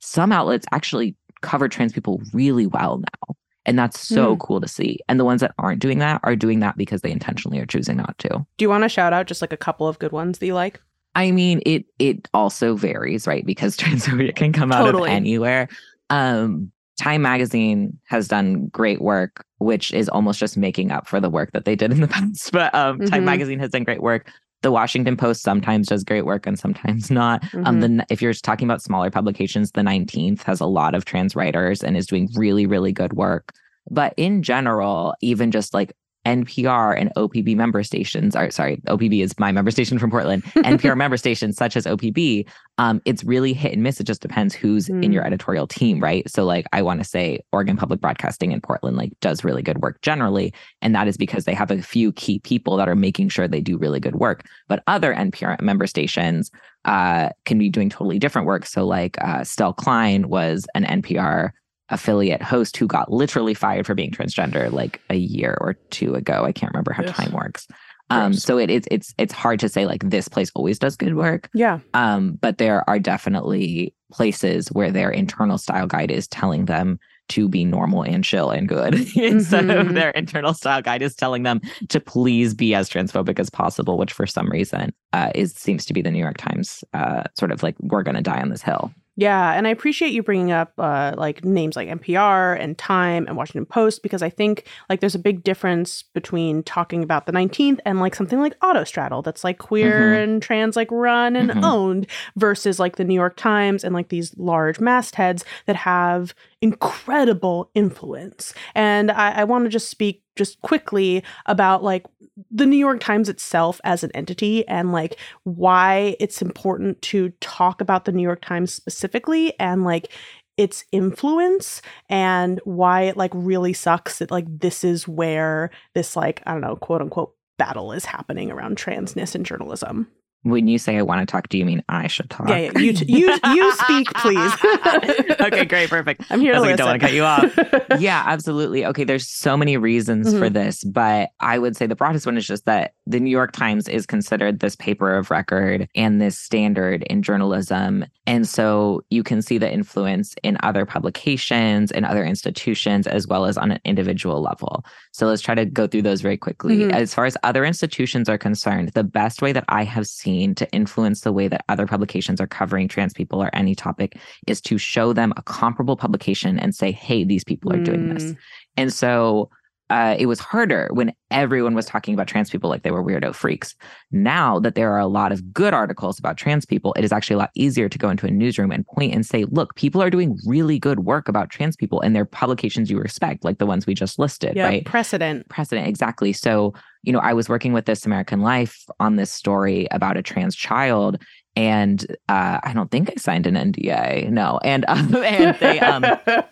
some 0.00 0.32
outlets 0.32 0.66
actually 0.72 1.14
cover 1.40 1.68
trans 1.68 1.92
people 1.92 2.20
really 2.32 2.66
well 2.66 2.98
now. 2.98 3.34
And 3.64 3.78
that's 3.78 4.00
so 4.00 4.34
Mm. 4.36 4.40
cool 4.40 4.60
to 4.60 4.66
see. 4.68 4.98
And 5.08 5.20
the 5.20 5.24
ones 5.24 5.40
that 5.40 5.54
aren't 5.58 5.80
doing 5.80 5.98
that 6.00 6.20
are 6.24 6.34
doing 6.34 6.60
that 6.60 6.76
because 6.76 7.02
they 7.02 7.12
intentionally 7.12 7.60
are 7.60 7.66
choosing 7.66 7.96
not 7.96 8.18
to. 8.18 8.28
Do 8.28 8.64
you 8.64 8.68
want 8.68 8.82
to 8.82 8.88
shout 8.88 9.12
out 9.12 9.26
just 9.26 9.40
like 9.40 9.52
a 9.52 9.56
couple 9.56 9.86
of 9.86 9.98
good 10.00 10.10
ones 10.12 10.38
that 10.38 10.46
you 10.46 10.54
like? 10.54 10.80
I 11.14 11.30
mean, 11.30 11.60
it 11.66 11.84
it 11.98 12.26
also 12.34 12.74
varies, 12.74 13.26
right? 13.26 13.44
Because 13.46 13.76
transphobia 13.78 14.34
can 14.34 14.52
come 14.52 14.72
out 14.72 14.84
Totally. 14.84 15.10
of 15.10 15.16
anywhere. 15.16 15.68
Um, 16.10 16.72
Time 17.00 17.22
Magazine 17.22 17.98
has 18.04 18.28
done 18.28 18.66
great 18.66 19.00
work, 19.00 19.44
which 19.58 19.92
is 19.92 20.08
almost 20.08 20.38
just 20.38 20.56
making 20.56 20.90
up 20.90 21.06
for 21.06 21.20
the 21.20 21.30
work 21.30 21.52
that 21.52 21.64
they 21.64 21.74
did 21.76 21.90
in 21.92 22.00
the 22.00 22.08
past. 22.08 22.50
But 22.52 22.74
um, 22.74 23.00
Time 23.00 23.22
Mhm. 23.22 23.26
Magazine 23.26 23.58
has 23.60 23.70
done 23.70 23.84
great 23.84 24.02
work. 24.02 24.30
The 24.62 24.72
Washington 24.72 25.16
Post 25.16 25.42
sometimes 25.42 25.88
does 25.88 26.04
great 26.04 26.24
work 26.24 26.46
and 26.46 26.58
sometimes 26.58 27.10
not. 27.20 27.42
Um, 27.64 27.80
Mhm. 27.80 27.98
the 27.98 28.06
if 28.10 28.22
you're 28.22 28.32
talking 28.32 28.66
about 28.66 28.82
smaller 28.82 29.10
publications, 29.10 29.72
the 29.72 29.82
19th 29.82 30.42
has 30.44 30.60
a 30.60 30.66
lot 30.66 30.94
of 30.94 31.04
trans 31.04 31.36
writers 31.36 31.82
and 31.82 31.96
is 31.96 32.06
doing 32.06 32.28
really, 32.36 32.66
really 32.66 32.92
good 32.92 33.12
work. 33.14 33.52
But 33.90 34.14
in 34.16 34.42
general, 34.42 35.14
even 35.20 35.50
just 35.50 35.74
like 35.74 35.92
NPR 36.24 36.98
and 36.98 37.10
OPB 37.16 37.56
member 37.56 37.82
stations 37.82 38.36
are 38.36 38.50
sorry, 38.50 38.80
OPB 38.86 39.22
is 39.22 39.38
my 39.38 39.50
member 39.52 39.70
station 39.70 39.98
from 39.98 40.10
Portland. 40.10 40.44
NPR 40.56 40.96
member 40.96 41.16
stations 41.16 41.56
such 41.56 41.76
as 41.76 41.84
OPB, 41.84 42.46
um, 42.78 43.02
it's 43.04 43.24
really 43.24 43.52
hit 43.52 43.72
and 43.72 43.82
miss. 43.82 44.00
It 44.00 44.04
just 44.04 44.22
depends 44.22 44.54
who's 44.54 44.88
in 44.88 45.00
Mm. 45.02 45.12
your 45.12 45.26
editorial 45.26 45.66
team, 45.66 46.00
right? 46.00 46.28
So, 46.30 46.44
like, 46.44 46.66
I 46.72 46.80
want 46.82 47.00
to 47.00 47.04
say 47.04 47.40
Oregon 47.52 47.76
Public 47.76 48.00
Broadcasting 48.00 48.52
in 48.52 48.60
Portland 48.60 48.96
like 48.96 49.12
does 49.20 49.42
really 49.44 49.62
good 49.62 49.82
work 49.82 50.00
generally, 50.02 50.54
and 50.80 50.94
that 50.94 51.08
is 51.08 51.16
because 51.16 51.44
they 51.44 51.54
have 51.54 51.70
a 51.70 51.82
few 51.82 52.12
key 52.12 52.38
people 52.38 52.76
that 52.76 52.88
are 52.88 52.96
making 52.96 53.28
sure 53.28 53.48
they 53.48 53.60
do 53.60 53.76
really 53.76 54.00
good 54.00 54.16
work. 54.16 54.44
But 54.68 54.82
other 54.86 55.12
NPR 55.14 55.60
member 55.60 55.86
stations 55.86 56.50
uh, 56.84 57.28
can 57.44 57.58
be 57.58 57.68
doing 57.68 57.90
totally 57.90 58.18
different 58.18 58.46
work. 58.46 58.64
So, 58.66 58.86
like, 58.86 59.16
uh, 59.22 59.44
Stell 59.44 59.72
Klein 59.72 60.28
was 60.28 60.66
an 60.74 60.84
NPR 60.84 61.50
affiliate 61.88 62.42
host 62.42 62.76
who 62.76 62.86
got 62.86 63.10
literally 63.12 63.54
fired 63.54 63.86
for 63.86 63.94
being 63.94 64.10
transgender 64.10 64.70
like 64.72 65.00
a 65.10 65.16
year 65.16 65.56
or 65.60 65.74
two 65.90 66.14
ago. 66.14 66.44
I 66.44 66.52
can't 66.52 66.72
remember 66.72 66.92
how 66.92 67.02
Ugh. 67.04 67.14
time 67.14 67.32
works. 67.32 67.66
Um, 68.10 68.34
so 68.34 68.58
it, 68.58 68.70
it's 68.70 68.86
it's 68.90 69.14
it's 69.16 69.32
hard 69.32 69.58
to 69.60 69.70
say 69.70 69.86
like 69.86 70.02
this 70.10 70.28
place 70.28 70.50
always 70.54 70.78
does 70.78 70.96
good 70.96 71.14
work. 71.16 71.48
Yeah. 71.54 71.78
Um, 71.94 72.32
but 72.42 72.58
there 72.58 72.88
are 72.88 72.98
definitely 72.98 73.94
places 74.12 74.68
where 74.68 74.90
their 74.90 75.10
internal 75.10 75.56
style 75.56 75.86
guide 75.86 76.10
is 76.10 76.28
telling 76.28 76.66
them 76.66 76.98
to 77.30 77.48
be 77.48 77.64
normal 77.64 78.02
and 78.02 78.22
chill 78.22 78.50
and 78.50 78.68
good 78.68 78.94
instead 79.16 79.70
of 79.70 79.86
Mhm. 79.86 79.94
their 79.94 80.10
internal 80.10 80.52
style 80.52 80.82
guide 80.82 81.00
is 81.00 81.14
telling 81.14 81.44
them 81.44 81.62
to 81.88 82.00
please 82.00 82.52
be 82.52 82.74
as 82.74 82.90
transphobic 82.90 83.38
as 83.38 83.48
possible, 83.48 83.96
which 83.96 84.12
for 84.12 84.26
some 84.26 84.50
reason 84.50 84.92
uh, 85.14 85.30
is 85.34 85.54
seems 85.54 85.86
to 85.86 85.94
be 85.94 86.02
the 86.02 86.10
New 86.10 86.18
York 86.18 86.36
Times 86.36 86.84
uh, 86.92 87.22
sort 87.38 87.50
of 87.52 87.62
like 87.62 87.76
we're 87.80 88.02
going 88.02 88.16
to 88.16 88.20
die 88.22 88.42
on 88.42 88.50
this 88.50 88.62
hill. 88.62 88.92
Yeah, 89.14 89.52
and 89.52 89.66
I 89.66 89.70
appreciate 89.70 90.12
you 90.12 90.22
bringing 90.22 90.52
up 90.52 90.72
uh, 90.78 91.14
like 91.18 91.44
names 91.44 91.76
like 91.76 91.86
NPR 91.88 92.58
and 92.58 92.78
Time 92.78 93.26
and 93.26 93.36
Washington 93.36 93.66
Post 93.66 94.02
because 94.02 94.22
I 94.22 94.30
think 94.30 94.66
like 94.88 95.00
there's 95.00 95.14
a 95.14 95.18
big 95.18 95.44
difference 95.44 96.02
between 96.02 96.62
talking 96.62 97.02
about 97.02 97.26
the 97.26 97.32
19th 97.32 97.78
and 97.84 98.00
like 98.00 98.14
something 98.14 98.40
like 98.40 98.58
Autostraddle 98.60 99.22
that's 99.22 99.44
like 99.44 99.58
queer 99.58 100.00
Mhm. 100.14 100.22
and 100.24 100.42
trans 100.42 100.76
like 100.76 100.90
run 100.90 101.36
and 101.36 101.50
Mhm. 101.50 101.62
owned 101.62 102.06
versus 102.36 102.78
like 102.80 102.96
the 102.96 103.04
New 103.04 103.14
York 103.14 103.36
Times 103.36 103.84
and 103.84 103.94
like 103.94 104.08
these 104.08 104.34
large 104.38 104.80
mastheads 104.80 105.44
that 105.66 105.76
have 105.76 106.34
incredible 106.62 107.70
influence. 107.74 108.54
And 108.74 109.10
I, 109.10 109.32
I 109.32 109.44
want 109.44 109.64
to 109.64 109.68
just 109.68 109.90
speak 109.90 110.22
just 110.36 110.62
quickly 110.62 111.22
about 111.46 111.82
like 111.82 112.06
the 112.50 112.64
New 112.64 112.76
York 112.76 113.00
Times 113.00 113.28
itself 113.28 113.80
as 113.84 114.02
an 114.02 114.12
entity 114.14 114.66
and 114.68 114.92
like 114.92 115.18
why 115.42 116.16
it's 116.20 116.40
important 116.40 117.02
to 117.02 117.30
talk 117.40 117.80
about 117.80 118.04
the 118.04 118.12
New 118.12 118.22
York 118.22 118.40
Times 118.40 118.72
specifically 118.72 119.52
and 119.58 119.84
like 119.84 120.10
its 120.56 120.84
influence 120.92 121.82
and 122.08 122.60
why 122.64 123.02
it 123.02 123.16
like 123.16 123.32
really 123.34 123.72
sucks 123.72 124.18
that 124.18 124.30
like 124.30 124.46
this 124.48 124.84
is 124.84 125.08
where 125.08 125.70
this 125.94 126.14
like 126.14 126.42
I 126.46 126.52
don't 126.52 126.60
know 126.60 126.76
quote 126.76 127.00
unquote 127.00 127.34
battle 127.58 127.92
is 127.92 128.04
happening 128.04 128.50
around 128.50 128.78
transness 128.78 129.34
in 129.34 129.44
journalism. 129.44 130.08
When 130.44 130.66
you 130.66 130.78
say 130.78 130.96
I 130.96 131.02
want 131.02 131.20
to 131.26 131.30
talk, 131.30 131.48
do 131.48 131.56
you 131.56 131.64
mean 131.64 131.84
I 131.88 132.08
should 132.08 132.28
talk? 132.28 132.48
Yeah, 132.48 132.56
yeah, 132.58 132.78
you 132.78 132.92
t- 132.94 133.04
you 133.12 133.32
you 133.54 133.72
speak, 133.76 134.12
please. 134.14 134.52
okay, 135.40 135.64
great, 135.64 135.88
perfect. 135.88 136.24
I'm 136.30 136.40
here 136.40 136.54
I 136.54 136.58
like, 136.58 136.76
don't 136.76 136.86
want 136.88 137.00
to 137.00 137.06
cut 137.06 137.14
you 137.14 137.22
off. 137.24 138.00
yeah, 138.00 138.24
absolutely. 138.26 138.84
Okay, 138.86 139.04
there's 139.04 139.28
so 139.28 139.56
many 139.56 139.76
reasons 139.76 140.32
for 140.32 140.48
Mhm. 140.50 140.52
this, 140.54 140.82
but 140.84 141.30
I 141.40 141.58
would 141.58 141.76
say 141.76 141.86
the 141.86 141.94
broadest 141.94 142.26
one 142.26 142.36
is 142.36 142.46
just 142.46 142.64
that 142.64 142.94
the 143.06 143.20
New 143.20 143.30
York 143.30 143.52
Times 143.52 143.88
is 143.88 144.04
considered 144.06 144.60
this 144.60 144.74
paper 144.76 145.14
of 145.14 145.30
record 145.30 145.88
and 145.94 146.20
this 146.20 146.38
standard 146.38 147.02
in 147.04 147.22
journalism. 147.22 148.04
And 148.26 148.48
so 148.48 149.02
you 149.10 149.22
can 149.22 149.42
see 149.42 149.58
the 149.58 149.72
influence 149.72 150.34
in 150.42 150.56
other 150.62 150.84
publications 150.86 151.90
and 151.92 152.04
other 152.04 152.24
institutions, 152.24 153.06
as 153.06 153.26
well 153.26 153.46
as 153.46 153.56
on 153.58 153.72
an 153.72 153.80
individual 153.84 154.40
level. 154.42 154.84
So 155.12 155.26
let's 155.26 155.42
try 155.42 155.54
to 155.54 155.66
go 155.66 155.86
through 155.86 156.02
those 156.02 156.22
very 156.22 156.36
quickly. 156.38 156.78
Mhm. 156.78 156.92
As 156.92 157.12
far 157.12 157.26
as 157.26 157.36
other 157.42 157.64
institutions 157.64 158.28
are 158.28 158.38
concerned, 158.38 158.88
the 158.94 159.04
best 159.04 159.42
way 159.42 159.52
that 159.52 159.64
I 159.68 159.84
have 159.84 160.06
seen 160.06 160.54
to 160.56 160.70
influence 160.72 161.20
the 161.20 161.32
way 161.32 161.48
that 161.48 161.64
other 161.68 161.86
publications 161.86 162.40
are 162.40 162.46
covering 162.46 162.88
trans 162.88 163.12
people 163.12 163.42
or 163.42 163.50
any 163.54 163.74
topic 163.74 164.18
is 164.46 164.60
to 164.62 164.78
show 164.78 165.12
them 165.12 165.34
a 165.36 165.42
comparable 165.42 165.96
publication 165.96 166.58
and 166.58 166.74
say, 166.74 166.90
hey, 166.92 167.24
these 167.24 167.44
people 167.44 167.72
are 167.72 167.82
doing 167.82 168.08
this. 168.12 168.24
Mm. 168.24 168.36
And 168.78 168.92
so 168.92 169.50
uh, 169.92 170.16
it 170.18 170.26
was 170.26 170.40
harder 170.40 170.88
when 170.92 171.12
everyone 171.30 171.74
was 171.74 171.86
talking 171.86 172.14
about 172.14 172.26
trans 172.26 172.48
people 172.50 172.70
like 172.70 172.82
they 172.82 172.90
were 172.90 173.04
weirdo 173.04 173.34
freaks. 173.34 173.74
Now 174.10 174.58
that 174.60 174.74
there 174.74 174.90
are 174.92 174.98
a 174.98 175.06
lot 175.06 175.32
of 175.32 175.52
good 175.52 175.74
articles 175.74 176.18
about 176.18 176.36
trans 176.38 176.64
people, 176.64 176.94
it 176.98 177.04
is 177.04 177.12
actually 177.12 177.34
a 177.34 177.38
lot 177.38 177.50
easier 177.54 177.88
to 177.88 177.98
go 177.98 178.08
into 178.08 178.26
a 178.26 178.30
newsroom 178.30 178.72
and 178.72 178.86
point 178.86 179.14
and 179.14 179.24
say, 179.26 179.44
look, 179.44 179.74
people 179.76 180.02
are 180.02 180.10
doing 180.10 180.38
really 180.46 180.78
good 180.78 181.00
work 181.00 181.28
about 181.28 181.50
trans 181.50 181.76
people 181.76 182.00
and 182.00 182.16
they're 182.16 182.24
publications 182.24 182.90
you 182.90 182.98
respect, 182.98 183.44
like 183.44 183.58
the 183.58 183.66
ones 183.66 183.86
we 183.86 183.94
just 183.94 184.18
listed, 184.18 184.56
Yeah, 184.56 184.68
right? 184.68 184.84
precedent. 184.84 185.48
precedent 185.50 185.86
exactly 185.86 186.32
so 186.32 186.72
you 187.04 187.12
know 187.12 187.18
i 187.18 187.32
was 187.32 187.48
working 187.48 187.72
with 187.72 187.84
this 187.86 188.06
american 188.06 188.40
life 188.40 188.84
on 189.00 189.16
this 189.16 189.30
story 189.30 189.88
about 189.90 190.16
a 190.16 190.22
trans 190.22 190.54
child 190.54 191.20
and 191.54 192.06
uh, 192.28 192.58
i 192.62 192.72
don't 192.74 192.90
think 192.90 193.10
i 193.10 193.14
signed 193.16 193.46
an 193.46 193.54
nda 193.72 194.28
no. 194.30 194.58
And 194.64 194.84
um, 194.88 195.14
and 195.16 195.56
they 195.60 195.80
um 195.80 196.02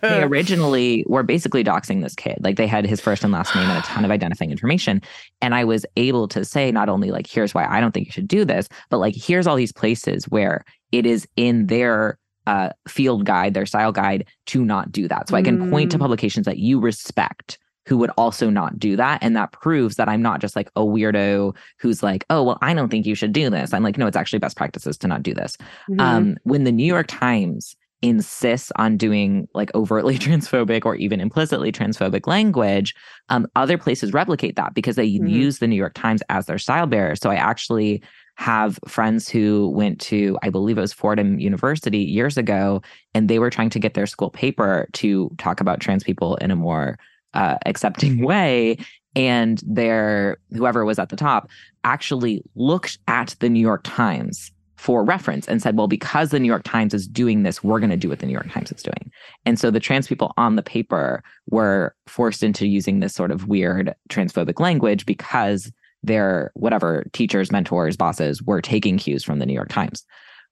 they 0.01 0.21
originally 0.29 1.03
were 1.07 1.23
basically 1.23 1.63
doxing 1.63 2.01
this 2.01 2.15
kid. 2.15 2.37
Like 2.41 2.57
they 2.57 2.67
had 2.67 2.85
his 2.85 3.01
first 3.01 3.23
and 3.23 3.33
last 3.33 3.55
name 3.55 3.67
and 3.69 3.77
a 3.77 3.81
ton 3.81 4.05
of 4.05 4.11
identifying 4.11 4.51
information. 4.51 5.01
And 5.41 5.55
i 5.55 5.63
was 5.63 5.85
able 5.95 6.27
to 6.29 6.45
say 6.45 6.71
not 6.71 6.89
only 6.89 7.11
like 7.11 7.27
here's 7.27 7.53
why 7.53 7.65
i 7.65 7.79
don't 7.81 7.93
think 7.93 8.07
you 8.07 8.11
should 8.11 8.27
do 8.27 8.45
this 8.45 8.67
but 8.89 8.97
like 8.97 9.15
here's 9.15 9.47
all 9.47 9.55
these 9.55 9.73
places 9.73 10.25
where 10.25 10.63
it 10.91 11.05
is 11.05 11.27
in 11.35 11.67
their 11.67 12.17
uh, 12.47 12.69
field 12.87 13.25
guide 13.25 13.53
their 13.53 13.65
style 13.67 13.91
guide 13.91 14.25
to 14.47 14.65
not 14.65 14.91
do 14.91 15.07
that. 15.07 15.29
So 15.29 15.35
i 15.35 15.41
can 15.41 15.69
point 15.69 15.91
to 15.91 15.97
Mm. 15.97 16.01
publications 16.01 16.45
that 16.45 16.57
you 16.57 16.79
respect 16.79 17.57
who 17.87 17.97
would 17.97 18.11
also 18.17 18.49
not 18.49 18.77
do 18.77 18.95
that. 18.95 19.19
And 19.23 19.35
that 19.35 19.51
proves 19.53 19.95
that 19.95 20.07
I'm 20.09 20.21
not 20.21 20.39
just 20.41 20.55
like 20.55 20.69
a 20.75 20.81
weirdo 20.81 21.55
who's 21.79 22.03
like, 22.03 22.25
oh, 22.29 22.43
well, 22.43 22.57
I 22.61 22.73
don't 22.73 22.89
think 22.89 23.05
you 23.05 23.15
should 23.15 23.33
do 23.33 23.49
this. 23.49 23.73
I'm 23.73 23.83
like, 23.83 23.97
no, 23.97 24.07
it's 24.07 24.17
actually 24.17 24.39
best 24.39 24.57
practices 24.57 24.97
to 24.99 25.07
not 25.07 25.23
do 25.23 25.33
this. 25.33 25.57
Mhm. 25.89 25.99
Um, 26.01 26.37
when 26.43 26.63
the 26.63 26.71
New 26.71 26.85
York 26.85 27.07
Times 27.07 27.75
insists 28.03 28.71
on 28.77 28.97
doing 28.97 29.47
like 29.53 29.73
overtly 29.75 30.17
transphobic 30.19 30.85
or 30.85 30.95
even 30.95 31.19
implicitly 31.21 31.71
transphobic 31.71 32.25
language, 32.27 32.95
um, 33.29 33.45
other 33.55 33.77
places 33.77 34.13
replicate 34.13 34.55
that 34.55 34.73
because 34.73 34.95
they 34.95 35.07
Mhm. 35.07 35.29
use 35.29 35.59
the 35.59 35.67
New 35.67 35.75
York 35.75 35.93
Times 35.93 36.21
as 36.29 36.45
their 36.47 36.57
style 36.57 36.87
bearer. 36.87 37.15
So 37.15 37.29
I 37.29 37.35
actually 37.35 38.01
have 38.37 38.79
friends 38.87 39.29
who 39.29 39.69
went 39.69 39.99
to, 40.01 40.37
I 40.41 40.49
believe 40.49 40.77
it 40.77 40.81
was 40.81 40.93
Fordham 40.93 41.39
University 41.39 41.99
years 41.99 42.37
ago, 42.37 42.81
and 43.13 43.29
they 43.29 43.37
were 43.37 43.51
trying 43.51 43.69
to 43.71 43.79
get 43.79 43.93
their 43.93 44.07
school 44.07 44.31
paper 44.31 44.87
to 44.93 45.29
talk 45.37 45.61
about 45.61 45.79
trans 45.79 46.03
people 46.03 46.37
in 46.37 46.49
a 46.49 46.55
more 46.55 46.97
uh, 47.33 47.57
accepting 47.65 48.23
way. 48.23 48.77
And 49.15 49.61
their 49.65 50.37
whoever 50.51 50.85
was 50.85 50.97
at 50.99 51.09
the 51.09 51.15
top 51.17 51.49
actually 51.83 52.43
looked 52.55 52.97
at 53.07 53.35
the 53.39 53.49
New 53.49 53.59
York 53.59 53.81
Times 53.83 54.51
for 54.77 55.03
reference 55.03 55.47
and 55.47 55.61
said, 55.61 55.77
well, 55.77 55.87
because 55.87 56.31
the 56.31 56.39
New 56.39 56.47
York 56.47 56.63
Times 56.63 56.93
is 56.93 57.07
doing 57.07 57.43
this, 57.43 57.63
we're 57.63 57.79
going 57.79 57.91
to 57.91 57.97
do 57.97 58.09
what 58.09 58.19
the 58.19 58.25
New 58.25 58.31
York 58.33 58.51
Times 58.51 58.71
is 58.71 58.81
doing. 58.81 59.11
And 59.45 59.59
so 59.59 59.69
the 59.69 59.79
trans 59.79 60.07
people 60.07 60.33
on 60.37 60.55
the 60.55 60.63
paper 60.63 61.21
were 61.51 61.93
forced 62.07 62.41
into 62.41 62.65
using 62.67 62.99
this 62.99 63.13
sort 63.13 63.29
of 63.31 63.47
weird 63.47 63.93
transphobic 64.09 64.59
language 64.59 65.05
because 65.05 65.71
their 66.01 66.51
whatever 66.55 67.05
teachers, 67.13 67.51
mentors, 67.51 67.95
bosses 67.95 68.41
were 68.41 68.59
taking 68.61 68.97
cues 68.97 69.23
from 69.23 69.37
the 69.37 69.45
New 69.45 69.53
York 69.53 69.69
Times. 69.69 70.03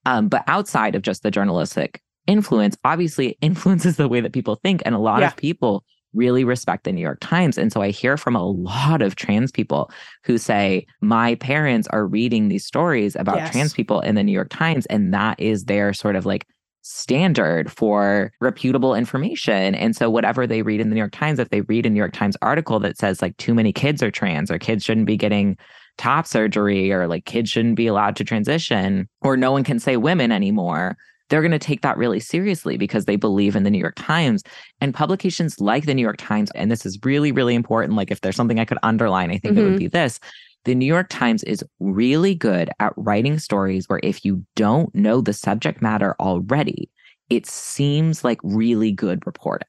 Um, 0.06 0.28
but 0.28 0.44
outside 0.48 0.94
of 0.94 1.02
just 1.02 1.24
the 1.24 1.32
journalistic 1.32 2.02
influence, 2.28 2.78
obviously 2.84 3.30
it 3.30 3.38
influences 3.42 3.98
the 3.98 4.08
way 4.08 4.22
that 4.22 4.34
people 4.34 4.56
think. 4.56 4.84
And 4.86 4.94
a 4.94 5.00
lot 5.00 5.22
Yeah. 5.22 5.28
of 5.30 5.38
people 5.38 5.84
really 6.14 6.44
respect 6.44 6.84
the 6.84 6.92
New 6.92 7.02
York 7.02 7.20
Times. 7.22 7.58
And 7.58 7.72
so 7.72 7.82
I 7.82 7.90
hear 7.92 8.18
from 8.18 8.36
a 8.36 8.46
lot 8.46 9.02
of 9.02 9.16
trans 9.16 9.52
people 9.52 9.92
who 10.24 10.38
say, 10.38 10.86
My 11.02 11.36
parents 11.36 11.88
are 11.90 12.06
reading 12.08 12.48
these 12.50 12.66
stories 12.66 13.16
about 13.16 13.38
Yes. 13.38 13.52
trans 13.52 13.74
people 13.74 14.00
in 14.02 14.16
the 14.16 14.24
New 14.24 14.32
York 14.32 14.50
Times. 14.50 14.86
And 14.88 15.14
that 15.14 15.40
is 15.40 15.66
their 15.66 15.94
sort 15.94 16.16
of 16.16 16.26
like 16.26 16.46
standard 16.82 17.72
for 17.72 18.32
reputable 18.42 18.96
information. 18.96 19.76
And 19.76 19.96
so, 19.96 20.10
whatever 20.10 20.48
they 20.48 20.62
read 20.62 20.80
in 20.82 20.90
the 20.90 20.96
New 20.96 21.00
York 21.02 21.12
Times, 21.12 21.38
if 21.40 21.50
they 21.50 21.62
read 21.62 21.86
a 21.86 21.90
New 21.90 22.00
York 22.00 22.14
Times 22.14 22.38
article 22.42 22.80
that 22.80 22.98
says 22.98 23.22
like 23.22 23.38
too 23.38 23.54
many 23.54 23.72
kids 23.72 24.02
are 24.02 24.12
trans 24.12 24.50
or 24.50 24.58
kids 24.58 24.84
shouldn't 24.84 25.06
be 25.08 25.18
getting 25.18 25.58
top 25.98 26.26
surgery 26.26 26.92
or 26.92 27.08
like 27.08 27.26
kids 27.26 27.50
shouldn't 27.50 27.76
be 27.76 27.86
allowed 27.86 28.16
to 28.16 28.24
transition 28.24 29.08
or 29.22 29.36
no 29.36 29.52
one 29.52 29.64
can 29.66 29.80
say 29.80 29.98
women 29.98 30.32
anymore, 30.32 30.98
they're 31.30 31.42
going 31.42 31.52
to 31.52 31.60
take 31.60 31.82
that 31.82 31.98
really 31.98 32.20
seriously 32.20 32.78
because 32.78 33.06
they 33.06 33.16
believe 33.16 33.56
in 33.56 33.64
the 33.64 33.70
New 33.70 33.80
York 33.80 33.96
Times 33.96 34.44
and 34.82 34.94
publications 34.94 35.60
like 35.62 35.86
the 35.86 35.94
New 35.94 36.02
York 36.02 36.18
Times. 36.18 36.52
And 36.56 36.72
this 36.72 36.86
is 36.86 37.00
really, 37.04 37.32
really 37.32 37.56
important. 37.56 37.96
Like, 37.96 38.12
if 38.12 38.22
there's 38.22 38.36
something 38.36 38.60
I 38.60 38.66
could 38.66 38.80
underline, 38.84 39.32
I 39.32 39.38
think 39.38 39.54
mm-hmm. 39.54 39.60
it 39.60 39.64
would 39.64 39.72
mm-hmm. 39.74 39.80
be 39.80 39.88
this. 39.88 40.20
The 40.66 40.76
New 40.76 40.86
York 40.86 41.08
Times 41.10 41.44
is 41.44 41.64
really 41.80 42.36
good 42.36 42.70
at 42.80 42.94
writing 42.98 43.40
stories 43.40 43.88
where 43.88 44.02
if 44.04 44.26
you 44.26 44.44
don't 44.56 44.94
know 44.94 45.22
the 45.22 45.34
subject 45.34 45.82
matter 45.82 46.16
already, 46.20 46.90
it 47.30 47.46
seems 47.46 48.24
like 48.24 48.40
really 48.44 48.92
good 48.92 49.26
reporting. 49.26 49.68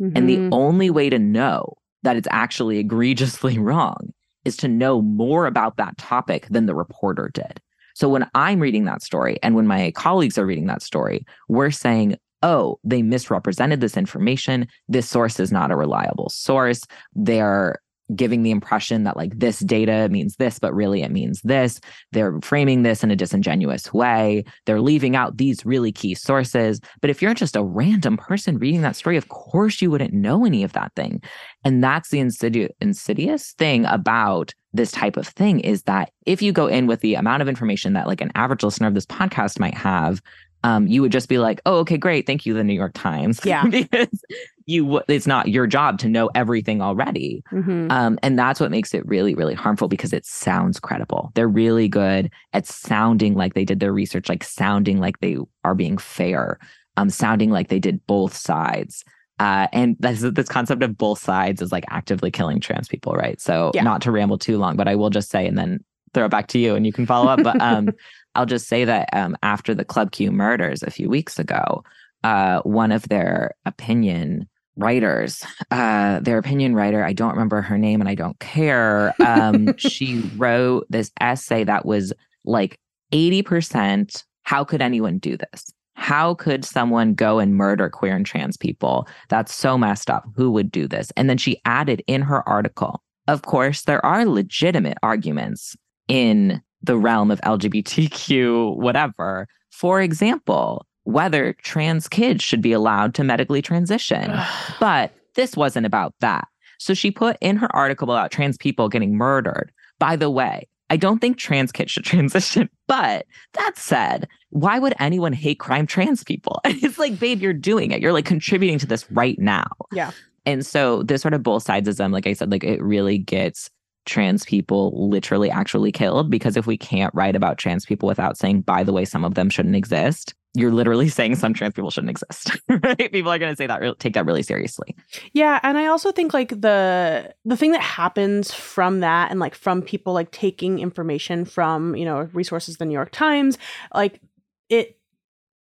Mm-hmm. 0.00 0.16
And 0.16 0.28
the 0.28 0.36
mm-hmm. 0.36 0.54
only 0.54 0.90
way 0.90 1.10
to 1.10 1.18
know 1.18 1.76
that 2.02 2.16
it's 2.16 2.28
actually 2.30 2.78
egregiously 2.78 3.58
wrong 3.58 4.12
is 4.44 4.56
to 4.56 4.68
know 4.68 5.00
more 5.00 5.46
about 5.46 5.76
that 5.76 5.96
topic 5.98 6.48
than 6.48 6.66
the 6.66 6.74
reporter 6.74 7.30
did. 7.32 7.60
So 7.94 8.08
when 8.08 8.28
I'm 8.34 8.60
reading 8.60 8.84
that 8.84 9.02
story 9.02 9.38
and 9.42 9.54
when 9.54 9.66
my 9.66 9.92
colleagues 9.92 10.38
are 10.38 10.46
reading 10.46 10.66
that 10.66 10.82
story, 10.82 11.24
we're 11.48 11.70
saying, 11.70 12.16
oh, 12.42 12.78
they 12.82 13.02
misrepresented 13.02 13.80
this 13.80 13.96
information. 13.96 14.66
This 14.88 15.08
source 15.08 15.38
is 15.38 15.52
not 15.52 15.70
a 15.70 15.76
reliable 15.76 16.28
source. 16.28 16.82
They're 17.14 17.80
giving 18.14 18.42
the 18.42 18.50
impression 18.50 19.04
that 19.04 19.16
like 19.16 19.38
this 19.38 19.60
data 19.60 20.08
means 20.10 20.36
this, 20.36 20.58
but 20.58 20.74
really 20.74 21.02
it 21.02 21.10
means 21.10 21.40
this. 21.42 21.80
They're 22.12 22.40
framing 22.42 22.82
this 22.82 23.02
in 23.02 23.10
a 23.10 23.16
disingenuous 23.16 23.92
way. 23.92 24.44
They're 24.66 24.80
leaving 24.80 25.16
out 25.16 25.36
these 25.36 25.64
really 25.64 25.92
key 25.92 26.14
sources. 26.14 26.80
But 27.00 27.10
if 27.10 27.22
you're 27.22 27.34
just 27.34 27.56
a 27.56 27.62
random 27.62 28.16
person 28.16 28.58
reading 28.58 28.82
that 28.82 28.96
story, 28.96 29.16
of 29.16 29.28
course 29.28 29.80
you 29.80 29.90
wouldn't 29.90 30.12
know 30.12 30.44
any 30.44 30.62
of 30.64 30.72
that 30.72 30.92
thing. 30.94 31.22
And 31.64 31.82
that's 31.82 32.10
the 32.10 32.20
insidious, 32.20 32.70
insidious 32.80 33.52
thing 33.52 33.84
about 33.86 34.54
this 34.72 34.92
type 34.92 35.16
of 35.16 35.28
thing 35.28 35.60
is 35.60 35.82
that 35.82 36.10
if 36.24 36.40
you 36.40 36.52
go 36.52 36.66
in 36.66 36.86
with 36.86 37.00
the 37.00 37.14
amount 37.14 37.42
of 37.42 37.48
information 37.48 37.92
that 37.92 38.06
like 38.06 38.20
an 38.20 38.32
average 38.34 38.62
listener 38.62 38.88
of 38.88 38.94
this 38.94 39.06
podcast 39.06 39.60
might 39.60 39.76
have, 39.76 40.22
um, 40.64 40.86
you 40.86 41.02
would 41.02 41.12
just 41.12 41.28
be 41.28 41.38
like, 41.38 41.60
oh, 41.66 41.78
okay, 41.78 41.96
great. 41.96 42.26
Thank 42.26 42.46
you, 42.46 42.54
the 42.54 42.64
New 42.64 42.74
York 42.74 42.92
Times. 42.94 43.40
Yeah. 43.44 43.64
because 43.70 44.22
you, 44.66 45.00
it's 45.08 45.26
not 45.26 45.48
your 45.48 45.66
job 45.66 45.98
to 45.98 46.08
know 46.08 46.30
everything 46.34 46.80
already. 46.80 47.42
Mm-hmm. 47.52 47.90
Um, 47.90 48.18
and 48.22 48.38
that's 48.38 48.60
what 48.60 48.70
makes 48.70 48.94
it 48.94 49.06
really, 49.06 49.34
really 49.34 49.54
harmful 49.54 49.88
because 49.88 50.12
it 50.12 50.24
sounds 50.24 50.80
credible. 50.80 51.32
They're 51.34 51.48
really 51.48 51.88
good 51.88 52.30
at 52.52 52.66
sounding 52.66 53.34
like 53.34 53.54
they 53.54 53.64
did 53.64 53.80
their 53.80 53.92
research, 53.92 54.28
like 54.28 54.44
sounding 54.44 54.98
like 54.98 55.18
they 55.20 55.36
are 55.64 55.74
being 55.74 55.98
fair, 55.98 56.58
um, 56.96 57.10
sounding 57.10 57.50
like 57.50 57.68
they 57.68 57.80
did 57.80 58.06
both 58.06 58.34
sides. 58.34 59.04
Uh, 59.38 59.66
and 59.72 59.96
this, 59.98 60.20
this 60.20 60.48
concept 60.48 60.82
of 60.82 60.96
both 60.96 61.18
sides 61.18 61.60
is 61.62 61.72
like 61.72 61.84
actively 61.88 62.30
killing 62.30 62.60
trans 62.60 62.88
people, 62.88 63.14
right? 63.14 63.40
So, 63.40 63.72
yeah. 63.74 63.82
not 63.82 64.02
to 64.02 64.12
ramble 64.12 64.38
too 64.38 64.58
long, 64.58 64.76
but 64.76 64.88
I 64.88 64.94
will 64.94 65.10
just 65.10 65.30
say, 65.30 65.46
and 65.46 65.58
then 65.58 65.82
throw 66.14 66.26
it 66.26 66.30
back 66.30 66.48
to 66.48 66.58
you 66.58 66.74
and 66.74 66.86
you 66.86 66.92
can 66.92 67.06
follow 67.06 67.28
up. 67.30 67.42
But 67.42 67.60
um, 67.60 67.90
I'll 68.34 68.46
just 68.46 68.68
say 68.68 68.84
that 68.84 69.08
um, 69.12 69.36
after 69.42 69.74
the 69.74 69.84
Club 69.84 70.12
Q 70.12 70.30
murders 70.30 70.82
a 70.82 70.90
few 70.90 71.08
weeks 71.08 71.38
ago, 71.38 71.84
uh, 72.24 72.60
one 72.62 72.92
of 72.92 73.08
their 73.08 73.54
opinion 73.66 74.48
writers, 74.76 75.44
uh, 75.70 76.20
their 76.20 76.38
opinion 76.38 76.74
writer, 76.74 77.04
I 77.04 77.12
don't 77.12 77.32
remember 77.32 77.60
her 77.60 77.76
name 77.76 78.00
and 78.00 78.08
I 78.08 78.14
don't 78.14 78.38
care. 78.38 79.14
Um, 79.24 79.74
she 79.76 80.20
wrote 80.36 80.86
this 80.88 81.10
essay 81.20 81.64
that 81.64 81.84
was 81.84 82.12
like 82.44 82.78
80% 83.12 84.24
how 84.44 84.64
could 84.64 84.82
anyone 84.82 85.18
do 85.18 85.36
this? 85.36 85.72
How 85.94 86.34
could 86.34 86.64
someone 86.64 87.14
go 87.14 87.38
and 87.38 87.54
murder 87.54 87.88
queer 87.88 88.16
and 88.16 88.26
trans 88.26 88.56
people? 88.56 89.06
That's 89.28 89.54
so 89.54 89.78
messed 89.78 90.10
up. 90.10 90.24
Who 90.36 90.50
would 90.50 90.70
do 90.70 90.88
this? 90.88 91.12
And 91.16 91.30
then 91.30 91.38
she 91.38 91.60
added 91.64 92.02
in 92.06 92.22
her 92.22 92.46
article, 92.48 93.02
of 93.28 93.42
course, 93.42 93.82
there 93.82 94.04
are 94.04 94.26
legitimate 94.26 94.98
arguments 95.02 95.76
in 96.08 96.60
the 96.82 96.98
realm 96.98 97.30
of 97.30 97.40
LGBTQ, 97.42 98.76
whatever. 98.76 99.46
For 99.70 100.00
example, 100.00 100.86
whether 101.04 101.54
trans 101.62 102.08
kids 102.08 102.42
should 102.42 102.62
be 102.62 102.72
allowed 102.72 103.14
to 103.14 103.24
medically 103.24 103.62
transition. 103.62 104.32
but 104.80 105.12
this 105.34 105.56
wasn't 105.56 105.86
about 105.86 106.14
that. 106.20 106.46
So 106.78 106.94
she 106.94 107.10
put 107.10 107.36
in 107.40 107.56
her 107.56 107.74
article 107.74 108.10
about 108.10 108.30
trans 108.30 108.56
people 108.56 108.88
getting 108.88 109.14
murdered. 109.14 109.70
By 109.98 110.16
the 110.16 110.30
way, 110.30 110.66
I 110.90 110.96
don't 110.96 111.20
think 111.20 111.38
trans 111.38 111.72
kids 111.72 111.92
should 111.92 112.04
transition. 112.04 112.68
But 112.86 113.26
that 113.54 113.76
said, 113.76 114.28
why 114.50 114.78
would 114.78 114.94
anyone 114.98 115.32
hate 115.32 115.58
crime 115.58 115.86
trans 115.86 116.24
people? 116.24 116.60
it's 116.64 116.98
like, 116.98 117.18
babe, 117.18 117.40
you're 117.40 117.52
doing 117.52 117.90
it. 117.92 118.00
You're 118.00 118.12
like 118.12 118.26
contributing 118.26 118.78
to 118.80 118.86
this 118.86 119.10
right 119.10 119.38
now. 119.38 119.68
Yeah. 119.92 120.10
And 120.44 120.66
so 120.66 121.02
this 121.04 121.22
sort 121.22 121.34
of 121.34 121.42
both 121.42 121.64
sidesism, 121.64 122.12
like 122.12 122.26
I 122.26 122.32
said, 122.32 122.50
like 122.50 122.64
it 122.64 122.82
really 122.82 123.16
gets 123.16 123.70
trans 124.04 124.44
people 124.44 125.08
literally 125.08 125.50
actually 125.50 125.92
killed 125.92 126.30
because 126.30 126.56
if 126.56 126.66
we 126.66 126.76
can't 126.76 127.14
write 127.14 127.36
about 127.36 127.58
trans 127.58 127.86
people 127.86 128.08
without 128.08 128.36
saying 128.36 128.60
by 128.60 128.82
the 128.82 128.92
way 128.92 129.04
some 129.04 129.24
of 129.24 129.34
them 129.34 129.48
shouldn't 129.48 129.76
exist 129.76 130.34
you're 130.54 130.72
literally 130.72 131.08
saying 131.18 131.36
some 131.36 131.54
trans 131.54 131.74
people 131.74 131.90
shouldn't 131.90 132.10
exist 132.10 132.50
right? 132.68 133.12
People 133.12 133.30
are 133.32 133.38
going 133.38 133.52
to 133.52 133.56
say 133.56 133.66
that 133.66 133.98
take 133.98 134.14
that 134.14 134.26
really 134.26 134.42
seriously. 134.42 134.94
Yeah 135.32 135.60
and 135.62 135.78
i 135.78 135.86
also 135.86 136.12
think 136.12 136.34
like 136.34 136.48
the 136.60 137.34
the 137.44 137.56
thing 137.56 137.72
that 137.72 137.82
happens 137.82 138.52
from 138.52 139.00
that 139.00 139.30
and 139.30 139.40
like 139.40 139.54
from 139.54 139.82
people 139.82 140.12
like 140.12 140.30
taking 140.30 140.78
information 140.78 141.44
from 141.44 141.96
you 141.96 142.04
know 142.04 142.28
resources 142.32 142.76
the 142.76 142.84
new 142.84 142.94
york 142.94 143.10
times 143.12 143.58
like 143.94 144.20
it 144.68 144.98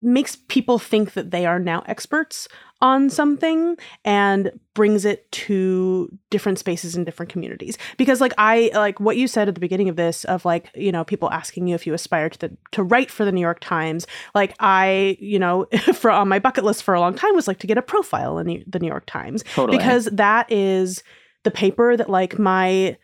makes 0.03 0.37
people 0.49 0.79
think 0.79 1.13
that 1.13 1.31
they 1.31 1.47
are 1.47 1.59
now 1.59 1.83
experts 1.87 2.49
on 2.83 3.09
something 3.09 3.77
and 4.05 4.51
brings 4.75 5.05
it 5.05 5.31
to 5.31 6.11
different 6.31 6.59
spaces 6.59 6.97
in 6.97 7.05
different 7.05 7.31
communities 7.31 7.79
because 7.97 8.21
like 8.21 8.35
i 8.39 8.71
like 8.75 8.99
what 8.99 9.17
you 9.17 9.29
said 9.29 9.49
at 9.49 9.55
the 9.55 9.61
beginning 9.61 9.89
of 9.89 9.95
this 9.95 10.25
of 10.25 10.45
like 10.45 10.69
you 10.75 10.91
know 10.91 11.05
people 11.05 11.31
asking 11.31 11.69
you 11.69 11.75
if 11.77 11.87
you 11.87 11.95
aspire 11.95 12.29
to 12.29 12.39
the, 12.39 12.57
to 12.73 12.83
write 12.83 13.11
for 13.11 13.25
the 13.25 13.31
new 13.31 13.41
york 13.41 13.61
times 13.61 14.07
like 14.35 14.55
i 14.59 15.17
you 15.21 15.39
know 15.39 15.65
for 15.95 16.11
on 16.11 16.29
my 16.29 16.41
bucket 16.41 16.65
list 16.65 16.83
for 16.83 16.93
a 16.93 17.01
long 17.01 17.15
time 17.15 17.35
was 17.37 17.47
like 17.47 17.61
to 17.61 17.67
get 17.69 17.79
a 17.79 17.83
profile 17.83 18.37
in 18.39 18.47
the, 18.47 18.65
the 18.67 18.81
new 18.81 18.89
york 18.89 19.05
times 19.07 19.45
totally. 19.55 19.79
because 19.79 20.07
that 20.07 20.51
is 20.51 21.05
the 21.45 21.51
paper 21.51 21.97
that 21.97 22.11
like 22.11 22.39
my 22.39 22.97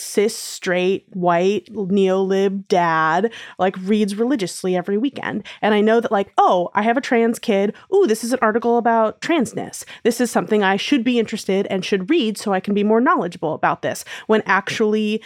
cis 0.00 0.36
straight 0.36 1.06
white 1.10 1.66
neolib 1.72 2.66
dad 2.68 3.32
like 3.58 3.76
reads 3.82 4.16
religiously 4.16 4.76
every 4.76 4.98
weekend. 4.98 5.44
And 5.62 5.74
i 5.74 5.80
know 5.80 6.00
that 6.00 6.12
like 6.12 6.32
oh 6.38 6.70
i 6.74 6.82
have 6.82 6.96
a 6.96 7.00
trans 7.00 7.38
kid. 7.38 7.74
Ooh 7.94 8.06
this 8.06 8.24
is 8.24 8.32
an 8.32 8.38
article 8.42 8.78
about 8.78 9.20
transness. 9.20 9.84
This 10.02 10.20
is 10.20 10.30
something 10.30 10.62
i 10.62 10.76
should 10.76 11.04
be 11.04 11.18
interested 11.18 11.66
and 11.68 11.84
should 11.84 12.10
read 12.10 12.38
so 12.38 12.52
i 12.52 12.60
can 12.60 12.74
be 12.74 12.84
more 12.84 13.00
knowledgeable 13.00 13.54
about 13.54 13.82
this. 13.82 14.04
When 14.26 14.42
actually 14.46 15.22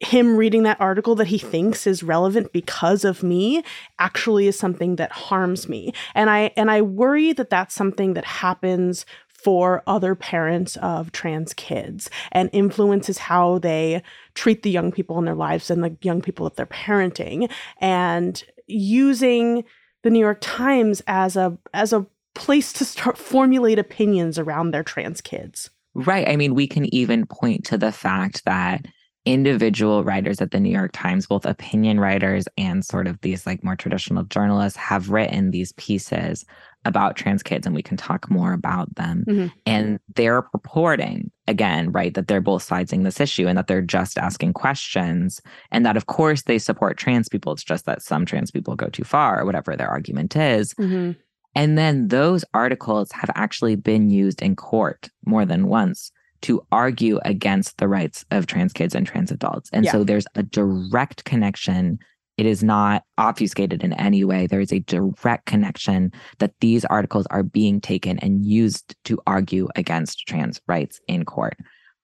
him 0.00 0.36
reading 0.36 0.64
that 0.64 0.80
article 0.80 1.14
that 1.14 1.28
he 1.28 1.38
thinks 1.38 1.86
is 1.86 2.02
relevant 2.02 2.52
because 2.52 3.04
of 3.04 3.22
me 3.22 3.62
actually 3.98 4.46
is 4.46 4.58
something 4.58 4.96
that 4.96 5.12
harms 5.12 5.68
me. 5.68 5.92
And 6.14 6.30
i 6.30 6.52
and 6.56 6.70
i 6.70 6.82
worry 6.82 7.32
that 7.32 7.50
that's 7.50 7.74
something 7.74 8.14
that 8.14 8.24
happens 8.24 9.06
for 9.44 9.82
other 9.86 10.14
parents 10.14 10.76
of 10.78 11.12
trans 11.12 11.52
kids 11.52 12.08
and 12.32 12.48
influences 12.54 13.18
how 13.18 13.58
they 13.58 14.02
treat 14.34 14.62
the 14.62 14.70
young 14.70 14.90
people 14.90 15.18
in 15.18 15.26
their 15.26 15.34
lives 15.34 15.70
and 15.70 15.84
the 15.84 15.94
young 16.00 16.22
people 16.22 16.44
that 16.44 16.56
they're 16.56 16.66
parenting 16.66 17.50
and 17.78 18.42
using 18.66 19.62
the 20.02 20.10
New 20.10 20.18
York 20.18 20.38
Times 20.40 21.02
as 21.06 21.36
a 21.36 21.56
as 21.74 21.92
a 21.92 22.06
place 22.34 22.72
to 22.72 22.84
start 22.84 23.18
formulate 23.18 23.78
opinions 23.78 24.38
around 24.38 24.70
their 24.70 24.82
trans 24.82 25.20
kids. 25.20 25.70
Right. 25.94 26.28
I 26.28 26.36
mean, 26.36 26.54
we 26.54 26.66
can 26.66 26.92
even 26.92 27.26
point 27.26 27.64
to 27.66 27.78
the 27.78 27.92
fact 27.92 28.44
that 28.46 28.86
individual 29.26 30.04
writers 30.04 30.40
at 30.40 30.50
the 30.50 30.60
New 30.60 30.70
York 30.70 30.90
Times, 30.92 31.26
both 31.26 31.46
opinion 31.46 31.98
writers 31.98 32.44
and 32.58 32.84
sort 32.84 33.06
of 33.06 33.20
these 33.22 33.46
like 33.46 33.64
more 33.64 33.76
traditional 33.76 34.24
journalists, 34.24 34.76
have 34.78 35.10
written 35.10 35.50
these 35.50 35.72
pieces 35.72 36.44
about 36.84 37.16
trans 37.16 37.42
kids 37.42 37.66
and 37.66 37.74
we 37.74 37.82
can 37.82 37.96
talk 37.96 38.30
more 38.30 38.52
about 38.52 38.94
them. 38.96 39.24
Mm-hmm. 39.26 39.46
And 39.64 39.98
they're 40.14 40.42
purporting, 40.42 41.30
again, 41.48 41.90
right, 41.90 42.12
that 42.12 42.28
they're 42.28 42.42
both 42.42 42.62
siding 42.62 43.04
this 43.04 43.20
issue 43.20 43.46
and 43.46 43.56
that 43.56 43.66
they're 43.66 43.80
just 43.80 44.18
asking 44.18 44.52
questions. 44.52 45.40
And 45.70 45.86
that, 45.86 45.96
of 45.96 46.06
course, 46.06 46.42
they 46.42 46.58
support 46.58 46.98
trans 46.98 47.28
people. 47.30 47.52
It's 47.52 47.64
just 47.64 47.86
that 47.86 48.02
some 48.02 48.26
trans 48.26 48.50
people 48.50 48.76
go 48.76 48.88
too 48.88 49.04
far, 49.04 49.40
or 49.40 49.46
whatever 49.46 49.74
their 49.74 49.88
argument 49.88 50.36
is. 50.36 50.74
Mm-hmm. 50.74 51.12
And 51.54 51.78
then 51.78 52.08
those 52.08 52.44
articles 52.52 53.12
have 53.12 53.30
actually 53.34 53.76
been 53.76 54.10
used 54.10 54.42
in 54.42 54.56
court 54.56 55.08
more 55.24 55.46
than 55.46 55.68
once 55.68 56.12
to 56.44 56.64
argue 56.72 57.18
against 57.24 57.78
the 57.78 57.88
rights 57.88 58.24
of 58.30 58.46
trans 58.46 58.72
kids 58.72 58.94
and 58.94 59.06
trans 59.06 59.30
adults. 59.30 59.70
And 59.72 59.84
yeah. 59.84 59.92
so 59.92 60.04
there's 60.04 60.26
a 60.34 60.42
direct 60.42 61.24
connection 61.24 61.98
it 62.36 62.46
is 62.46 62.64
not 62.64 63.04
obfuscated 63.16 63.84
in 63.84 63.92
any 63.92 64.24
way. 64.24 64.46
There 64.48 64.60
is 64.60 64.72
a 64.72 64.80
direct 64.80 65.46
connection 65.46 66.12
that 66.38 66.52
these 66.60 66.84
articles 66.86 67.26
are 67.30 67.44
being 67.44 67.80
taken 67.80 68.18
and 68.18 68.44
used 68.44 68.96
to 69.04 69.20
argue 69.26 69.68
against 69.76 70.26
trans 70.26 70.60
rights 70.66 71.00
in 71.06 71.24
court. 71.24 71.56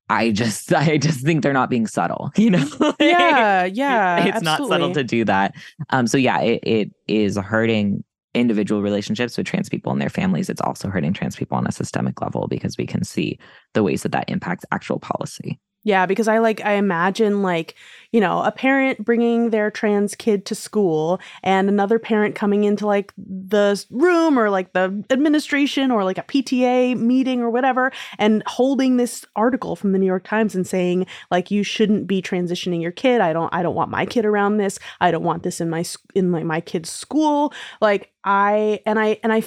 I 0.09 0.31
just 0.31 0.73
I 0.75 0.99
just 0.99 1.25
think 1.25 1.43
they're 1.43 1.53
not 1.53 1.71
being 1.71 1.87
subtle, 1.87 2.31
you 2.37 2.51
know. 2.51 2.69
yeah, 3.01 3.65
yeah. 3.73 4.25
it's 4.25 4.37
absolutely. 4.37 4.45
not 4.45 4.69
subtle 4.69 4.93
to 4.95 5.05
do 5.05 5.25
that. 5.25 5.55
Um 5.91 6.07
so 6.07 6.17
yeah, 6.17 6.41
it, 6.41 6.61
it 6.63 6.91
is 7.09 7.37
hurting 7.37 8.05
individual 8.35 8.83
relationships 8.83 9.37
with 9.37 9.47
trans 9.47 9.69
people 9.69 9.93
and 9.93 10.01
their 10.01 10.09
families, 10.09 10.49
it's 10.49 10.61
also 10.61 10.89
hurting 10.89 11.13
trans 11.13 11.37
people 11.37 11.57
on 11.57 11.67
a 11.67 11.73
systemic 11.73 12.21
level 12.21 12.47
because 12.49 12.77
we 12.77 12.87
can 12.87 13.05
see 13.05 13.39
the 13.75 13.83
ways 13.83 14.03
that 14.03 14.13
that 14.13 14.31
impacts 14.31 14.65
actual 14.71 14.99
policy. 14.99 15.59
Yeah, 15.83 16.05
because 16.05 16.29
I 16.29 16.39
like 16.39 16.61
I 16.61 16.73
imagine 16.73 17.41
like, 17.41 17.75
you 18.13 18.21
know, 18.21 18.43
a 18.43 18.53
parent 18.53 19.03
bringing 19.03 19.49
their 19.49 19.71
trans 19.71 20.15
kid 20.15 20.45
to 20.47 20.55
school 20.55 21.19
and 21.43 21.71
another 21.71 21.99
parent 21.99 22.35
coming 22.35 22.65
into 22.65 22.87
like 22.87 23.15
the 23.17 23.83
room 23.91 24.39
or 24.39 24.51
like 24.51 24.75
the 24.75 25.03
administration 25.09 25.91
or 25.91 26.05
like 26.05 26.19
a 26.19 26.23
PTA 26.23 26.97
meeting 26.97 27.41
or 27.41 27.49
whatever 27.49 27.93
and 28.19 28.43
holding 28.47 28.99
this 28.99 29.25
article 29.37 29.75
from 29.75 29.93
the 29.93 29.99
New 29.99 30.07
York 30.07 30.25
Times 30.25 30.55
and 30.55 30.67
saying 30.67 31.07
like 31.31 31.51
you 31.51 31.63
shouldn't 31.63 32.07
be 32.07 32.21
transitioning 32.21 32.83
your 32.83 32.93
kid. 32.93 33.23
I 33.23 33.33
don't 33.33 33.53
I 33.55 33.63
don't 33.63 33.75
want 33.75 33.91
my 33.91 34.05
kid 34.05 34.27
around 34.27 34.59
this. 34.59 34.79
I 35.01 35.11
don't 35.11 35.25
want 35.25 35.45
this 35.45 35.63
in 35.63 35.71
my 35.71 35.85
in 36.15 36.31
like 36.31 36.45
my 36.45 36.61
kid's 36.61 36.91
school. 36.91 37.55
Like 37.81 38.13
I 38.23 38.81
and 38.85 38.99
I 38.99 39.19
and 39.23 39.33
I 39.33 39.45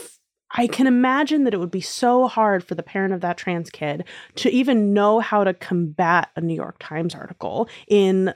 I 0.53 0.67
can 0.67 0.87
imagine 0.87 1.43
that 1.43 1.53
it 1.53 1.59
would 1.59 1.71
be 1.71 1.81
so 1.81 2.27
hard 2.27 2.63
for 2.63 2.75
the 2.75 2.83
parent 2.83 3.13
of 3.13 3.21
that 3.21 3.37
trans 3.37 3.69
kid 3.69 4.05
to 4.35 4.49
even 4.49 4.93
know 4.93 5.19
how 5.19 5.43
to 5.43 5.53
combat 5.53 6.29
a 6.35 6.41
New 6.41 6.55
York 6.55 6.77
Times 6.79 7.15
article 7.15 7.67
in 7.87 8.33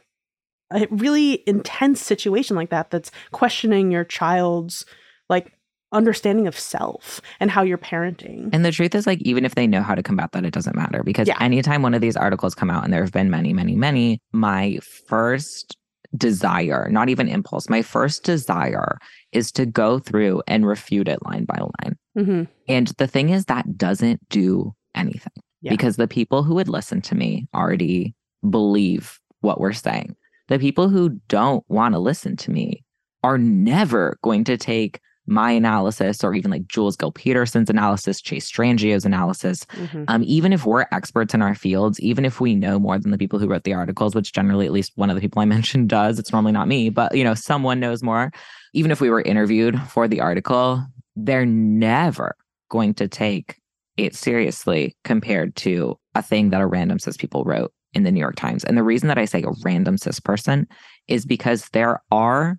a 0.71 0.87
really 0.89 1.43
intense 1.47 2.01
situation 2.01 2.55
like 2.55 2.69
that 2.71 2.89
that's 2.91 3.11
questioning 3.31 3.91
your 3.91 4.03
child's 4.03 4.85
like 5.29 5.53
understanding 5.93 6.47
of 6.47 6.59
self 6.59 7.21
and 7.39 7.49
how 7.49 7.61
you're 7.61 7.77
parenting. 7.77 8.49
And 8.51 8.65
the 8.65 8.71
truth 8.71 8.93
is 8.93 9.07
like 9.07 9.21
even 9.21 9.45
if 9.45 9.55
they 9.55 9.67
know 9.67 9.81
how 9.81 9.95
to 9.95 10.03
combat 10.03 10.33
that 10.33 10.43
it 10.43 10.53
doesn't 10.53 10.75
matter 10.75 11.03
because 11.03 11.27
yeah. 11.27 11.37
anytime 11.39 11.81
one 11.81 11.93
of 11.93 12.01
these 12.01 12.17
articles 12.17 12.53
come 12.53 12.69
out 12.69 12.83
and 12.83 12.91
there 12.91 13.01
have 13.01 13.13
been 13.13 13.29
many 13.29 13.53
many 13.53 13.75
many 13.75 14.19
my 14.33 14.79
first 15.07 15.77
desire, 16.15 16.87
not 16.89 17.09
even 17.09 17.27
impulse, 17.27 17.69
my 17.69 17.81
first 17.81 18.23
desire 18.23 18.97
is 19.31 19.51
to 19.53 19.65
go 19.65 19.99
through 19.99 20.41
and 20.47 20.65
refute 20.65 21.07
it 21.07 21.23
line 21.25 21.45
by 21.45 21.57
line. 21.57 21.95
Mm-hmm. 22.17 22.43
And 22.67 22.87
the 22.97 23.07
thing 23.07 23.29
is, 23.29 23.45
that 23.45 23.77
doesn't 23.77 24.27
do 24.29 24.73
anything 24.95 25.33
yeah. 25.61 25.71
because 25.71 25.95
the 25.95 26.07
people 26.07 26.43
who 26.43 26.55
would 26.55 26.69
listen 26.69 27.01
to 27.01 27.15
me 27.15 27.47
already 27.53 28.15
believe 28.47 29.19
what 29.41 29.59
we're 29.59 29.73
saying. 29.73 30.15
The 30.47 30.59
people 30.59 30.89
who 30.89 31.09
don't 31.27 31.63
want 31.67 31.93
to 31.93 31.99
listen 31.99 32.37
to 32.37 32.51
me 32.51 32.83
are 33.23 33.37
never 33.37 34.17
going 34.21 34.43
to 34.45 34.57
take 34.57 34.99
my 35.29 35.51
analysis 35.51 36.23
or 36.23 36.33
even 36.33 36.49
like 36.49 36.67
Jules 36.67 36.95
Gill 36.95 37.11
Peterson's 37.11 37.69
analysis, 37.69 38.21
Chase 38.21 38.45
Strangio's 38.45 39.05
analysis. 39.05 39.65
Mm-hmm. 39.65 40.05
Um, 40.07 40.23
even 40.25 40.53
if 40.53 40.65
we're 40.65 40.85
experts 40.91 41.33
in 41.33 41.41
our 41.41 41.53
fields, 41.53 41.99
even 41.99 42.23
if 42.23 42.39
we 42.39 42.55
know 42.55 42.79
more 42.79 42.97
than 42.97 43.11
the 43.11 43.17
people 43.17 43.37
who 43.37 43.47
wrote 43.47 43.65
the 43.65 43.73
articles, 43.73 44.15
which 44.15 44.31
generally 44.31 44.65
at 44.65 44.71
least 44.71 44.93
one 44.95 45.09
of 45.09 45.15
the 45.15 45.21
people 45.21 45.41
I 45.41 45.45
mentioned 45.57 45.89
does, 45.89 46.17
it's 46.17 46.31
normally 46.31 46.53
not 46.53 46.69
me, 46.69 46.89
but 46.89 47.13
you 47.13 47.25
know, 47.25 47.33
someone 47.33 47.79
knows 47.79 48.01
more. 48.01 48.31
Even 48.73 48.91
if 48.91 49.01
we 49.01 49.09
were 49.09 49.21
interviewed 49.21 49.81
for 49.89 50.07
the 50.07 50.21
article, 50.21 50.85
they're 51.17 51.45
never 51.45 52.35
going 52.69 52.93
to 52.93 53.07
take 53.07 53.59
it 53.97 54.15
seriously 54.15 54.95
compared 55.03 55.55
to 55.55 55.97
a 56.13 56.21
thing 56.21 56.51
that 56.51 56.61
a 56.61 56.67
random 56.67 56.99
cis 56.99 57.17
people 57.17 57.43
wrote 57.43 57.73
in 57.93 58.03
the 58.03 58.11
New 58.11 58.19
York 58.19 58.35
Times. 58.35 58.63
And 58.63 58.77
the 58.77 58.83
reason 58.83 59.07
that 59.07 59.17
I 59.17 59.25
say 59.25 59.41
a 59.41 59.51
random 59.63 59.97
cis 59.97 60.19
person 60.19 60.67
is 61.07 61.25
because 61.25 61.69
there 61.69 62.01
are 62.11 62.57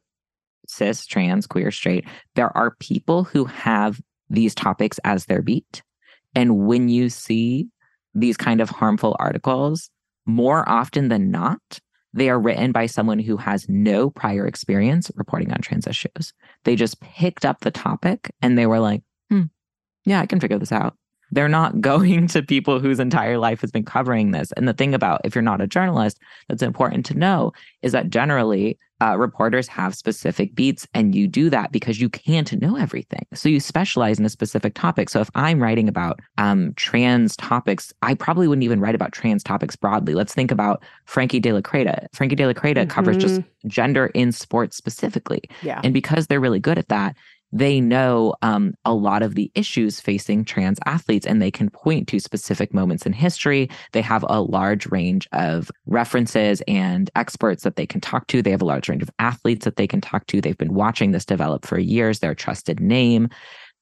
cis, 0.67 1.07
trans, 1.07 1.47
queer, 1.47 1.71
straight, 1.71 2.05
there 2.35 2.55
are 2.57 2.75
people 2.81 3.25
who 3.25 3.45
have 3.45 4.01
these 4.29 4.55
topics 4.55 4.99
as 5.05 5.27
their 5.27 5.41
beat. 5.41 5.83
And 6.35 6.67
when 6.67 6.89
you 6.89 7.09
see 7.09 7.69
these 8.15 8.37
kind 8.37 8.61
of 8.61 8.69
harmful 8.69 9.17
articles, 9.19 9.91
more 10.27 10.69
often 10.69 11.09
than 11.09 11.31
not, 11.31 11.81
they 12.19 12.29
are 12.31 12.39
written 12.39 12.73
by 12.73 12.87
someone 12.87 13.19
who 13.19 13.37
has 13.37 13.69
no 13.69 14.11
prior 14.11 14.47
experience 14.47 15.11
reporting 15.15 15.53
on 15.53 15.61
trans 15.61 15.87
issues. 15.87 16.33
They 16.65 16.77
just 16.77 17.01
picked 17.01 17.45
up 17.45 17.61
the 17.61 17.71
topic 17.71 18.31
and 18.43 18.59
they 18.59 18.67
were 18.67 18.81
like, 18.81 19.03
hmm, 19.31 19.45
yeah, 20.05 20.21
I 20.21 20.27
can 20.27 20.41
figure 20.41 20.59
this 20.59 20.73
out. 20.73 20.97
They're 21.31 21.49
not 21.49 21.81
going 21.81 22.27
to 22.29 22.43
people 22.43 22.81
whose 22.81 23.01
entire 23.01 23.39
life 23.39 23.61
has 23.61 23.71
been 23.71 23.85
covering 23.85 24.31
this. 24.31 24.53
And 24.53 24.69
the 24.69 24.73
thing 24.73 24.95
about 24.95 25.21
if 25.25 25.35
you're 25.35 25.43
not 25.43 25.61
a 25.61 25.67
journalist, 25.67 26.19
that's 26.49 26.63
important 26.63 27.07
to 27.07 27.15
know 27.15 27.53
is 27.83 27.93
that 27.93 28.11
generally 28.11 28.79
uh, 29.01 29.17
reporters 29.17 29.69
have 29.69 29.95
specific 29.95 30.55
beats, 30.55 30.87
and 30.93 31.15
you 31.15 31.29
do 31.29 31.51
that 31.51 31.71
because 31.71 32.01
you 32.01 32.09
can't 32.09 32.61
know 32.61 32.77
everything. 32.77 33.25
So 33.33 33.49
you 33.49 33.61
specialize 33.61 34.19
in 34.19 34.25
a 34.25 34.29
specific 34.29 34.75
topic. 34.75 35.09
So 35.09 35.21
if 35.21 35.31
I'm 35.35 35.63
writing 35.63 35.89
about 35.89 36.21
um, 36.37 36.73
trans 36.75 37.37
topics, 37.37 37.93
I 38.03 38.15
probably 38.15 38.49
wouldn't 38.49 38.65
even 38.65 38.81
write 38.81 38.97
about 38.97 39.13
trans 39.13 39.45
topics 39.45 39.77
broadly. 39.77 40.15
Let's 40.15 40.35
think 40.35 40.51
about 40.51 40.83
Frankie 41.05 41.41
De 41.41 41.53
La 41.53 41.61
Cretaz. 41.61 42.09
Frankie 42.13 42.35
De 42.35 42.47
La 42.47 42.53
Cretaz 42.53 42.83
mm-hmm. 42.83 42.91
covers 42.91 43.17
just 43.17 43.41
mm-hmm. 43.41 43.69
gender 43.69 44.07
in 44.15 44.33
sports 44.33 44.77
specifically. 44.77 45.43
Yeah. 45.63 45.81
And 45.85 45.95
because 45.95 46.27
they're 46.27 46.41
really 46.41 46.61
good 46.61 46.79
at 46.79 46.89
that, 46.89 47.17
they 47.53 47.81
know 47.81 48.35
um, 48.43 48.75
a 48.85 48.93
lot 48.93 49.23
of 49.23 49.35
the 49.35 49.51
issues 49.55 50.01
facing 50.01 50.45
trans 50.45 50.79
athletes 50.85 51.27
and 51.27 51.41
they 51.41 51.51
can 51.51 51.71
point 51.71 52.07
to 52.09 52.21
specific 52.21 52.75
moments 52.75 53.07
in 53.07 53.13
history. 53.13 53.71
They 53.93 54.03
have 54.03 54.25
a 54.29 54.43
large 54.43 54.87
range 54.87 55.27
of 55.33 55.71
references 55.87 56.63
and 56.69 57.11
experts 57.17 57.63
that 57.63 57.77
they 57.77 57.87
can 57.87 58.01
talk 58.01 58.27
to. 58.29 58.43
They 58.43 58.51
have 58.51 58.63
a 58.63 58.67
large 58.67 58.89
range 58.89 59.03
of 59.03 59.11
athletes 59.19 59.65
that 59.65 59.77
they 59.77 59.87
can 59.87 60.01
talk 60.01 60.27
to. 60.27 60.41
They've 60.41 60.59
been 60.59 60.75
watching 60.75 61.13
this 61.13 61.25
develop 61.25 61.65
for 61.65 61.79
years. 61.79 62.19
They're 62.19 62.33
a 62.33 62.37
trusted 62.37 62.81
name. 62.81 63.29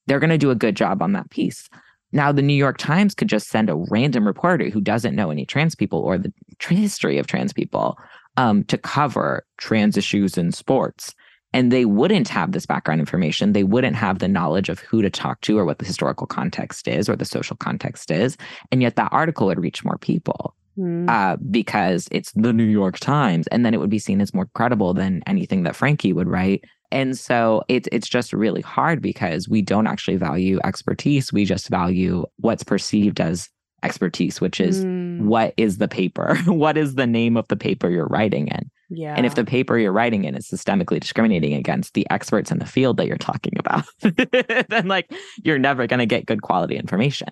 They're 0.07 0.20
going 0.20 0.31
to 0.31 0.38
do 0.38 0.50
a 0.50 0.57
good 0.57 0.76
job 0.76 1.02
on 1.02 1.12
that 1.12 1.31
piece. 1.31 1.68
Now, 2.12 2.31
the 2.31 2.42
New 2.42 2.55
York 2.55 2.79
Times 2.79 3.14
could 3.14 3.29
just 3.29 3.48
send 3.48 3.68
a 3.68 3.74
random 3.90 4.26
reporter 4.26 4.70
who 4.70 4.81
doesn't 4.81 5.16
know 5.16 5.31
any 5.31 5.44
trans 5.44 5.74
people 5.74 5.98
or 5.98 6.18
the 6.18 6.33
history 6.61 7.18
of 7.18 7.26
trans 7.26 7.52
people 7.52 7.98
um, 8.37 8.62
to 8.64 8.79
cover 8.79 9.44
trans 9.59 9.96
issues 9.96 10.38
in 10.38 10.52
sports 10.52 11.14
and 11.56 11.72
they 11.72 11.86
wouldn't 11.86 12.28
have 12.28 12.52
this 12.52 12.66
background 12.66 13.00
information. 13.00 13.54
They 13.54 13.64
wouldn't 13.64 13.96
have 13.96 14.18
the 14.18 14.28
knowledge 14.28 14.68
of 14.68 14.80
who 14.80 15.00
to 15.00 15.08
talk 15.08 15.40
to 15.40 15.58
or 15.58 15.64
what 15.64 15.78
the 15.78 15.86
historical 15.86 16.26
context 16.26 16.86
is 16.86 17.08
or 17.08 17.16
the 17.16 17.24
social 17.24 17.56
context 17.56 18.10
is. 18.10 18.36
And 18.70 18.82
yet 18.82 18.96
that 18.96 19.08
article 19.10 19.46
would 19.46 19.58
reach 19.58 19.82
more 19.82 19.96
people. 19.96 20.54
Mm. 20.78 21.08
Uh, 21.08 21.38
because 21.50 22.06
it's 22.12 22.32
the 22.32 22.52
New 22.52 22.64
York 22.64 22.98
Times, 22.98 23.46
and 23.46 23.64
then 23.64 23.72
it 23.72 23.80
would 23.80 23.88
be 23.88 23.98
seen 23.98 24.20
as 24.20 24.34
more 24.34 24.50
credible 24.52 24.92
than 24.92 25.22
anything 25.26 25.62
that 25.62 25.74
Frankie 25.74 26.12
would 26.12 26.28
write. 26.28 26.64
And 26.92 27.16
so 27.16 27.62
it's 27.68 27.88
it's 27.90 28.06
just 28.06 28.34
really 28.34 28.60
hard 28.60 29.00
because 29.00 29.48
we 29.48 29.62
don't 29.62 29.86
actually 29.86 30.18
value 30.18 30.58
expertise. 30.64 31.32
We 31.32 31.46
just 31.46 31.70
value 31.70 32.26
what's 32.40 32.62
perceived 32.62 33.22
as 33.22 33.48
expertise, 33.82 34.38
which 34.38 34.60
is 34.60 34.84
mm. 34.84 35.22
what 35.22 35.54
is 35.56 35.78
the 35.78 35.88
paper? 35.88 36.36
what 36.44 36.76
is 36.76 36.96
the 36.96 37.06
name 37.06 37.38
of 37.38 37.48
the 37.48 37.56
paper 37.56 37.88
you're 37.88 38.08
writing 38.08 38.48
in? 38.48 38.70
Yeah. 38.88 39.14
And 39.16 39.27
if 39.27 39.35
the 39.35 39.44
paper 39.44 39.79
you're 39.79 39.92
writing 39.92 40.25
in 40.25 40.35
is 40.37 40.46
systemically 40.46 41.01
discriminating 41.01 41.55
against 41.55 41.94
the 41.94 42.09
experts 42.11 42.51
in 42.51 42.59
the 42.59 42.66
field 42.66 42.96
that 42.99 43.07
you're 43.07 43.16
talking 43.16 43.55
about, 43.59 43.85
then 44.68 44.87
like 44.87 45.12
you're 45.42 45.59
never 45.59 45.87
going 45.87 45.99
to 45.99 46.07
get 46.07 46.27
good 46.27 46.42
quality 46.42 46.77
information. 46.77 47.29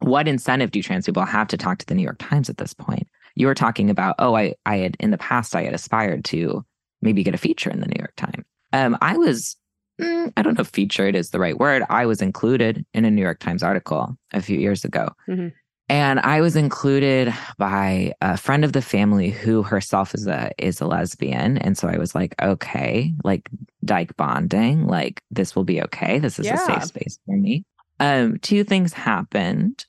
What 0.00 0.28
incentive 0.28 0.70
do 0.70 0.82
trans 0.82 1.06
people 1.06 1.24
have 1.24 1.48
to 1.48 1.56
talk 1.56 1.78
to 1.78 1.86
the 1.86 1.94
New 1.94 2.02
York 2.02 2.18
Times 2.18 2.48
at 2.50 2.58
this 2.58 2.74
point? 2.74 3.08
You 3.34 3.46
were 3.46 3.54
talking 3.54 3.90
about, 3.90 4.16
oh, 4.18 4.36
I, 4.36 4.54
I 4.66 4.76
had 4.76 4.96
in 5.00 5.10
the 5.10 5.18
past 5.18 5.56
I 5.56 5.62
had 5.62 5.74
aspired 5.74 6.24
to 6.26 6.64
maybe 7.00 7.22
get 7.22 7.34
a 7.34 7.38
feature 7.38 7.70
in 7.70 7.80
the 7.80 7.86
New 7.86 7.98
York 7.98 8.14
Times. 8.16 8.44
Um, 8.72 8.98
I 9.00 9.16
was, 9.16 9.56
mm, 10.00 10.32
I 10.36 10.42
don't 10.42 10.58
know 10.58 10.62
if 10.62 10.68
featured 10.68 11.16
is 11.16 11.30
the 11.30 11.40
right 11.40 11.58
word. 11.58 11.82
I 11.88 12.06
was 12.06 12.20
included 12.20 12.84
in 12.92 13.04
a 13.04 13.10
New 13.10 13.22
York 13.22 13.40
Times 13.40 13.62
article 13.62 14.16
a 14.32 14.42
few 14.42 14.58
years 14.58 14.84
ago. 14.84 15.08
Mm-hmm. 15.28 15.48
And 15.88 16.20
I 16.20 16.42
was 16.42 16.54
included 16.54 17.32
by 17.56 18.12
a 18.20 18.36
friend 18.36 18.64
of 18.64 18.72
the 18.72 18.82
family 18.82 19.30
who 19.30 19.62
herself 19.62 20.14
is 20.14 20.26
a 20.26 20.50
is 20.58 20.80
a 20.80 20.86
lesbian. 20.86 21.56
And 21.58 21.78
so 21.78 21.88
I 21.88 21.96
was 21.96 22.14
like, 22.14 22.34
okay, 22.42 23.14
like 23.24 23.48
dyke 23.84 24.14
bonding, 24.16 24.86
like 24.86 25.22
this 25.30 25.56
will 25.56 25.64
be 25.64 25.82
okay. 25.82 26.18
This 26.18 26.38
is 26.38 26.46
yeah. 26.46 26.54
a 26.54 26.58
safe 26.58 26.84
space 26.84 27.18
for 27.24 27.36
me. 27.36 27.64
Um, 28.00 28.38
two 28.40 28.64
things 28.64 28.92
happened. 28.92 29.86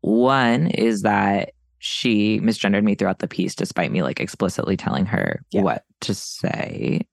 One 0.00 0.68
is 0.68 1.02
that 1.02 1.52
she 1.78 2.40
misgendered 2.40 2.84
me 2.84 2.94
throughout 2.94 3.20
the 3.20 3.28
piece, 3.28 3.54
despite 3.54 3.90
me 3.90 4.02
like 4.02 4.20
explicitly 4.20 4.76
telling 4.76 5.06
her 5.06 5.42
yeah. 5.50 5.62
what 5.62 5.84
to 6.02 6.14
say. 6.14 7.06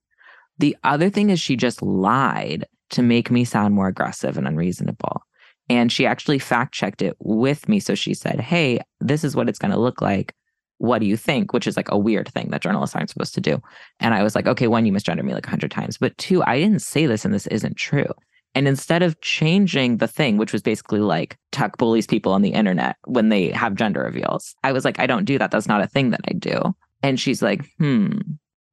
The 0.57 0.75
other 0.83 1.09
thing 1.09 1.29
is 1.29 1.39
she 1.39 1.55
just 1.55 1.81
lied 1.81 2.65
to 2.91 3.01
make 3.01 3.31
me 3.31 3.45
sound 3.45 3.73
more 3.73 3.87
aggressive 3.87 4.37
and 4.37 4.47
unreasonable. 4.47 5.21
And 5.69 5.91
she 5.91 6.05
actually 6.05 6.39
fact 6.39 6.73
checked 6.73 7.01
it 7.01 7.15
with 7.19 7.67
me. 7.67 7.79
So 7.79 7.95
she 7.95 8.13
said, 8.13 8.39
Hey, 8.39 8.79
this 8.99 9.23
is 9.23 9.35
what 9.35 9.49
it's 9.49 9.59
going 9.59 9.71
to 9.71 9.79
look 9.79 10.01
like. 10.01 10.33
What 10.77 10.99
do 10.99 11.07
you 11.07 11.17
think? 11.17 11.53
Which 11.53 11.67
is 11.67 11.77
like 11.77 11.89
a 11.89 11.97
weird 11.97 12.27
thing 12.27 12.49
that 12.49 12.61
journalists 12.61 12.95
aren't 12.95 13.09
supposed 13.09 13.33
to 13.35 13.41
do. 13.41 13.61
And 13.99 14.13
I 14.13 14.23
was 14.23 14.35
like, 14.35 14.45
okay, 14.45 14.67
one, 14.67 14.85
you 14.85 14.91
misgendered 14.91 15.23
me 15.23 15.33
like 15.33 15.47
a 15.47 15.49
hundred 15.49 15.71
times. 15.71 15.97
But 15.97 16.17
two, 16.17 16.43
I 16.43 16.59
didn't 16.59 16.81
say 16.81 17.05
this 17.05 17.23
and 17.23 17.33
this 17.33 17.47
isn't 17.47 17.77
true. 17.77 18.11
And 18.53 18.67
instead 18.67 19.01
of 19.01 19.19
changing 19.21 19.97
the 19.97 20.07
thing, 20.07 20.37
which 20.37 20.53
was 20.53 20.61
basically 20.61 20.99
like 20.99 21.37
Tuck 21.51 21.77
bullies 21.77 22.07
people 22.07 22.33
on 22.33 22.41
the 22.41 22.53
internet 22.53 22.97
when 23.05 23.29
they 23.29 23.49
have 23.49 23.75
gender 23.75 24.03
reveals, 24.03 24.53
I 24.63 24.73
was 24.73 24.85
like, 24.85 24.99
I 24.99 25.07
don't 25.07 25.25
do 25.25 25.37
that. 25.37 25.51
That's 25.51 25.67
not 25.67 25.81
a 25.81 25.87
thing 25.87 26.11
that 26.11 26.21
I 26.27 26.33
do. 26.33 26.75
And 27.03 27.19
she's 27.19 27.41
like, 27.41 27.65
hmm, 27.77 28.19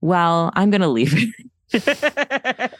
well, 0.01 0.53
I'm 0.55 0.71
going 0.71 0.83
to 0.83 0.89
leave 0.89 1.15
it 1.15 1.35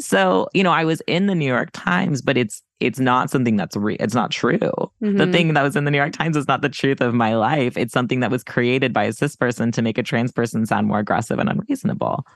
so, 0.00 0.48
you 0.52 0.62
know, 0.62 0.72
I 0.72 0.84
was 0.84 1.00
in 1.06 1.26
the 1.26 1.34
New 1.34 1.46
York 1.46 1.70
Times, 1.72 2.22
but 2.22 2.36
it's 2.36 2.62
it's 2.80 2.98
not 2.98 3.30
something 3.30 3.56
that's 3.56 3.76
real. 3.76 3.96
It's 4.00 4.14
not 4.14 4.30
true. 4.30 4.58
Mm-hmm. 4.58 5.16
The 5.16 5.26
thing 5.28 5.54
that 5.54 5.62
was 5.62 5.76
in 5.76 5.84
the 5.84 5.90
New 5.90 5.96
York 5.96 6.12
Times 6.12 6.36
is 6.36 6.46
not 6.46 6.62
the 6.62 6.68
truth 6.68 7.00
of 7.00 7.14
my 7.14 7.34
life. 7.34 7.76
It's 7.76 7.92
something 7.92 8.20
that 8.20 8.30
was 8.30 8.44
created 8.44 8.92
by 8.92 9.04
a 9.04 9.12
cis 9.12 9.36
person 9.36 9.72
to 9.72 9.82
make 9.82 9.98
a 9.98 10.02
trans 10.02 10.32
person 10.32 10.66
sound 10.66 10.86
more 10.86 10.98
aggressive 10.98 11.38
and 11.38 11.48
unreasonable. 11.48 12.26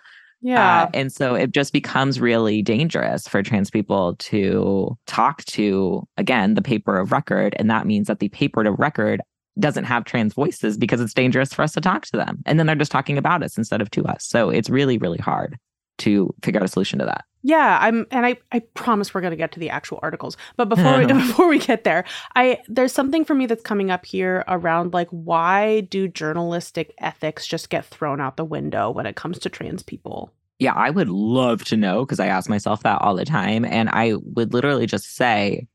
Yeah. 0.40 0.84
Uh, 0.84 0.90
and 0.94 1.12
so 1.12 1.34
it 1.34 1.50
just 1.52 1.72
becomes 1.72 2.18
really 2.18 2.62
dangerous 2.62 3.28
for 3.28 3.42
trans 3.42 3.70
people 3.70 4.16
to 4.16 4.96
talk 5.06 5.44
to, 5.46 6.06
again, 6.16 6.54
the 6.54 6.62
paper 6.62 6.98
of 6.98 7.12
record. 7.12 7.54
And 7.58 7.70
that 7.70 7.86
means 7.86 8.06
that 8.06 8.20
the 8.20 8.30
paper 8.30 8.62
of 8.62 8.78
record 8.78 9.20
doesn't 9.58 9.84
have 9.84 10.04
trans 10.04 10.32
voices 10.32 10.78
because 10.78 11.02
it's 11.02 11.12
dangerous 11.12 11.52
for 11.52 11.60
us 11.60 11.72
to 11.72 11.82
talk 11.82 12.06
to 12.06 12.16
them. 12.16 12.42
And 12.46 12.58
then 12.58 12.66
they're 12.66 12.76
just 12.76 12.92
talking 12.92 13.18
about 13.18 13.42
us 13.42 13.58
instead 13.58 13.82
of 13.82 13.90
to 13.90 14.04
us. 14.06 14.24
So 14.24 14.48
it's 14.48 14.70
really, 14.70 14.96
really 14.96 15.18
hard 15.18 15.58
to 16.00 16.34
figure 16.42 16.60
out 16.60 16.64
a 16.64 16.68
solution 16.68 16.98
to 16.98 17.04
that. 17.04 17.24
Yeah, 17.42 17.78
I'm 17.80 18.06
and 18.10 18.26
I 18.26 18.36
I 18.52 18.60
promise 18.74 19.14
we're 19.14 19.22
going 19.22 19.30
to 19.32 19.36
get 19.36 19.52
to 19.52 19.60
the 19.60 19.70
actual 19.70 19.98
articles. 20.02 20.36
But 20.56 20.68
before 20.68 20.98
we, 20.98 21.06
before 21.12 21.48
we 21.48 21.58
get 21.58 21.84
there, 21.84 22.04
I 22.36 22.58
there's 22.68 22.92
something 22.92 23.24
for 23.24 23.34
me 23.34 23.46
that's 23.46 23.62
coming 23.62 23.90
up 23.90 24.04
here 24.04 24.44
around 24.48 24.92
like 24.92 25.08
why 25.10 25.82
do 25.82 26.08
journalistic 26.08 26.94
ethics 26.98 27.46
just 27.46 27.70
get 27.70 27.84
thrown 27.86 28.20
out 28.20 28.36
the 28.36 28.44
window 28.44 28.90
when 28.90 29.06
it 29.06 29.16
comes 29.16 29.38
to 29.40 29.48
trans 29.48 29.82
people? 29.82 30.32
Yeah, 30.58 30.74
I 30.74 30.90
would 30.90 31.08
love 31.08 31.64
to 31.64 31.76
know 31.76 32.04
because 32.04 32.20
I 32.20 32.26
ask 32.26 32.50
myself 32.50 32.82
that 32.82 33.00
all 33.00 33.16
the 33.16 33.24
time 33.24 33.64
and 33.64 33.88
I 33.88 34.14
would 34.34 34.52
literally 34.52 34.86
just 34.86 35.16
say 35.16 35.66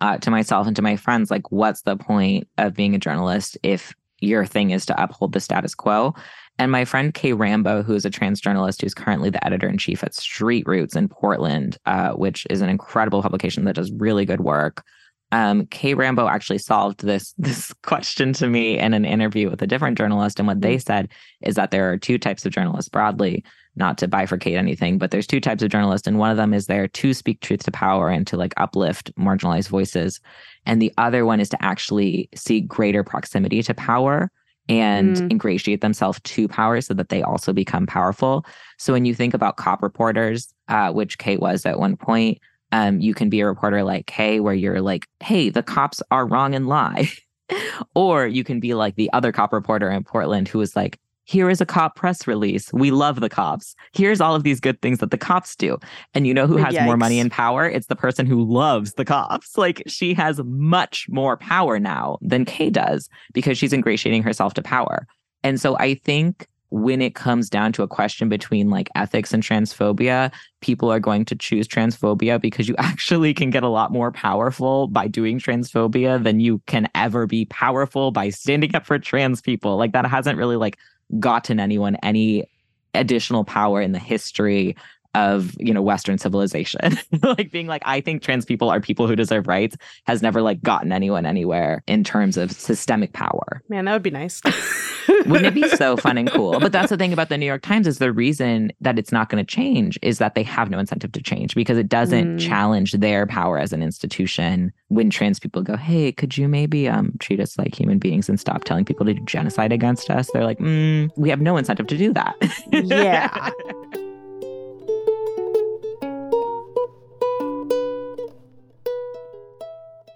uh, 0.00 0.16
to 0.16 0.30
myself 0.30 0.66
and 0.66 0.74
to 0.76 0.82
my 0.82 0.96
friends 0.96 1.30
like 1.30 1.52
what's 1.52 1.82
the 1.82 1.96
point 1.96 2.48
of 2.56 2.72
being 2.72 2.94
a 2.94 2.98
journalist 2.98 3.58
if 3.62 3.94
your 4.20 4.46
thing 4.46 4.70
is 4.70 4.86
to 4.86 5.02
uphold 5.02 5.32
the 5.32 5.40
status 5.40 5.74
quo 5.74 6.14
and 6.60 6.70
my 6.70 6.84
friend 6.84 7.14
Kay 7.14 7.32
Rambo, 7.32 7.82
who 7.82 7.94
is 7.94 8.04
a 8.04 8.10
trans 8.10 8.38
journalist 8.38 8.82
who's 8.82 8.92
currently 8.92 9.30
the 9.30 9.42
editor 9.46 9.66
in 9.66 9.78
chief 9.78 10.04
at 10.04 10.14
Street 10.14 10.66
Roots 10.66 10.94
in 10.94 11.08
Portland, 11.08 11.78
uh, 11.86 12.10
which 12.10 12.46
is 12.50 12.60
an 12.60 12.68
incredible 12.68 13.22
publication 13.22 13.64
that 13.64 13.76
does 13.76 13.90
really 13.92 14.26
good 14.26 14.42
work. 14.42 14.84
Um, 15.32 15.64
Kay 15.68 15.94
Rambo 15.94 16.28
actually 16.28 16.58
solved 16.58 17.00
this 17.02 17.34
this 17.38 17.72
question 17.82 18.34
to 18.34 18.46
me 18.46 18.78
in 18.78 18.92
an 18.92 19.06
interview 19.06 19.48
with 19.48 19.62
a 19.62 19.66
different 19.66 19.96
journalist, 19.96 20.38
and 20.38 20.46
what 20.46 20.60
they 20.60 20.76
mm. 20.76 20.84
said 20.84 21.08
is 21.40 21.54
that 21.54 21.70
there 21.70 21.90
are 21.90 21.96
two 21.96 22.18
types 22.18 22.44
of 22.44 22.52
journalists 22.52 22.90
broadly, 22.90 23.42
not 23.74 23.96
to 23.96 24.06
bifurcate 24.06 24.58
anything, 24.58 24.98
but 24.98 25.12
there's 25.12 25.26
two 25.26 25.40
types 25.40 25.62
of 25.62 25.70
journalists, 25.70 26.06
and 26.06 26.18
one 26.18 26.30
of 26.30 26.36
them 26.36 26.52
is 26.52 26.66
there 26.66 26.88
to 26.88 27.14
speak 27.14 27.40
truth 27.40 27.62
to 27.62 27.70
power 27.70 28.10
and 28.10 28.26
to 28.26 28.36
like 28.36 28.52
uplift 28.58 29.16
marginalized 29.16 29.68
voices, 29.70 30.20
and 30.66 30.82
the 30.82 30.92
other 30.98 31.24
one 31.24 31.40
is 31.40 31.48
to 31.48 31.64
actually 31.64 32.28
seek 32.34 32.68
greater 32.68 33.02
proximity 33.02 33.62
to 33.62 33.72
power 33.72 34.30
and 34.70 35.16
mm. 35.16 35.30
ingratiate 35.32 35.80
themselves 35.80 36.20
to 36.22 36.46
power 36.46 36.80
so 36.80 36.94
that 36.94 37.08
they 37.08 37.22
also 37.22 37.52
become 37.52 37.86
powerful. 37.86 38.46
So 38.78 38.92
when 38.92 39.04
you 39.04 39.14
think 39.14 39.34
about 39.34 39.56
cop 39.56 39.82
reporters, 39.82 40.54
uh, 40.68 40.92
which 40.92 41.18
Kate 41.18 41.40
was 41.40 41.66
at 41.66 41.80
one 41.80 41.96
point, 41.96 42.38
um, 42.70 43.00
you 43.00 43.12
can 43.12 43.28
be 43.28 43.40
a 43.40 43.46
reporter 43.46 43.82
like 43.82 44.06
Kay, 44.06 44.38
where 44.38 44.54
you're 44.54 44.80
like, 44.80 45.08
hey, 45.18 45.50
the 45.50 45.64
cops 45.64 46.00
are 46.12 46.24
wrong 46.24 46.54
and 46.54 46.68
lie. 46.68 47.10
or 47.96 48.28
you 48.28 48.44
can 48.44 48.60
be 48.60 48.74
like 48.74 48.94
the 48.94 49.12
other 49.12 49.32
cop 49.32 49.52
reporter 49.52 49.90
in 49.90 50.04
Portland 50.04 50.46
who 50.46 50.60
is 50.60 50.76
like, 50.76 51.00
here 51.24 51.48
is 51.48 51.60
a 51.60 51.66
cop 51.66 51.96
press 51.96 52.26
release. 52.26 52.72
We 52.72 52.90
love 52.90 53.20
the 53.20 53.28
cops. 53.28 53.76
Here's 53.92 54.20
all 54.20 54.34
of 54.34 54.42
these 54.42 54.60
good 54.60 54.80
things 54.82 54.98
that 54.98 55.10
the 55.10 55.18
cops 55.18 55.54
do. 55.54 55.78
And 56.14 56.26
you 56.26 56.34
know 56.34 56.46
who 56.46 56.56
has 56.56 56.74
Yikes. 56.74 56.84
more 56.84 56.96
money 56.96 57.20
and 57.20 57.30
power? 57.30 57.68
It's 57.68 57.86
the 57.86 57.96
person 57.96 58.26
who 58.26 58.42
loves 58.44 58.94
the 58.94 59.04
cops. 59.04 59.56
Like 59.56 59.82
she 59.86 60.14
has 60.14 60.40
much 60.44 61.06
more 61.08 61.36
power 61.36 61.78
now 61.78 62.18
than 62.20 62.44
Kay 62.44 62.70
does 62.70 63.08
because 63.32 63.56
she's 63.56 63.72
ingratiating 63.72 64.22
herself 64.22 64.54
to 64.54 64.62
power. 64.62 65.06
And 65.42 65.60
so 65.60 65.76
I 65.78 65.94
think 65.94 66.48
when 66.70 67.02
it 67.02 67.16
comes 67.16 67.50
down 67.50 67.72
to 67.72 67.82
a 67.82 67.88
question 67.88 68.28
between 68.28 68.70
like 68.70 68.88
ethics 68.94 69.34
and 69.34 69.42
transphobia, 69.42 70.32
people 70.60 70.90
are 70.90 71.00
going 71.00 71.24
to 71.24 71.34
choose 71.34 71.66
transphobia 71.66 72.40
because 72.40 72.68
you 72.68 72.76
actually 72.78 73.34
can 73.34 73.50
get 73.50 73.62
a 73.62 73.68
lot 73.68 73.92
more 73.92 74.12
powerful 74.12 74.86
by 74.88 75.08
doing 75.08 75.38
transphobia 75.38 76.22
than 76.22 76.40
you 76.40 76.60
can 76.66 76.88
ever 76.94 77.26
be 77.26 77.44
powerful 77.46 78.12
by 78.12 78.30
standing 78.30 78.74
up 78.74 78.86
for 78.86 78.98
trans 78.98 79.40
people. 79.40 79.76
Like 79.76 79.92
that 79.92 80.06
hasn't 80.06 80.38
really 80.38 80.56
like 80.56 80.78
gotten 81.18 81.58
anyone 81.60 81.96
any 81.96 82.44
additional 82.94 83.44
power 83.44 83.80
in 83.80 83.92
the 83.92 83.98
history 83.98 84.76
of 85.14 85.54
you 85.58 85.74
know 85.74 85.82
western 85.82 86.18
civilization. 86.18 86.98
Like 87.22 87.52
being 87.52 87.66
like 87.66 87.82
i 87.84 88.00
think 88.00 88.22
trans 88.22 88.44
people 88.44 88.70
are 88.70 88.80
people 88.80 89.06
who 89.06 89.14
deserve 89.14 89.46
rights 89.46 89.76
has 90.06 90.22
never 90.22 90.42
like 90.42 90.62
gotten 90.62 90.90
anyone 90.90 91.26
anywhere 91.26 91.82
in 91.86 92.02
terms 92.02 92.36
of 92.36 92.50
systemic 92.50 93.12
power. 93.12 93.62
Man 93.68 93.84
that 93.84 93.92
would 93.92 94.02
be 94.02 94.10
nice. 94.10 94.40
Wouldn't 95.08 95.46
it 95.46 95.54
be 95.54 95.68
so 95.68 95.96
fun 95.96 96.18
and 96.18 96.30
cool? 96.30 96.58
But 96.58 96.72
that's 96.72 96.90
the 96.90 96.96
thing 96.96 97.12
about 97.12 97.28
the 97.28 97.38
new 97.38 97.46
york 97.46 97.62
times 97.62 97.86
is 97.86 97.98
the 97.98 98.12
reason 98.12 98.72
that 98.80 98.98
it's 98.98 99.12
not 99.12 99.28
going 99.28 99.44
to 99.44 99.54
change 99.54 99.98
is 100.02 100.18
that 100.18 100.34
they 100.34 100.42
have 100.42 100.70
no 100.70 100.78
incentive 100.78 101.12
to 101.12 101.22
change 101.22 101.54
because 101.54 101.78
it 101.78 101.88
doesn't 101.88 102.38
mm. 102.38 102.40
challenge 102.40 102.92
their 102.92 103.26
power 103.26 103.58
as 103.58 103.72
an 103.72 103.82
institution. 103.82 104.72
When 104.88 105.10
trans 105.10 105.38
people 105.38 105.62
go 105.62 105.76
hey 105.76 106.12
could 106.12 106.36
you 106.36 106.48
maybe 106.48 106.88
um 106.88 107.12
treat 107.18 107.40
us 107.40 107.58
like 107.58 107.78
human 107.78 107.98
beings 107.98 108.28
and 108.28 108.40
stop 108.40 108.64
telling 108.64 108.84
people 108.84 109.06
to 109.06 109.14
do 109.14 109.24
genocide 109.24 109.72
against 109.72 110.10
us? 110.10 110.30
They're 110.32 110.44
like 110.44 110.58
mm, 110.58 111.10
we 111.16 111.28
have 111.30 111.40
no 111.40 111.56
incentive 111.56 111.86
to 111.88 111.98
do 111.98 112.12
that. 112.14 112.36
Yeah 112.72 113.50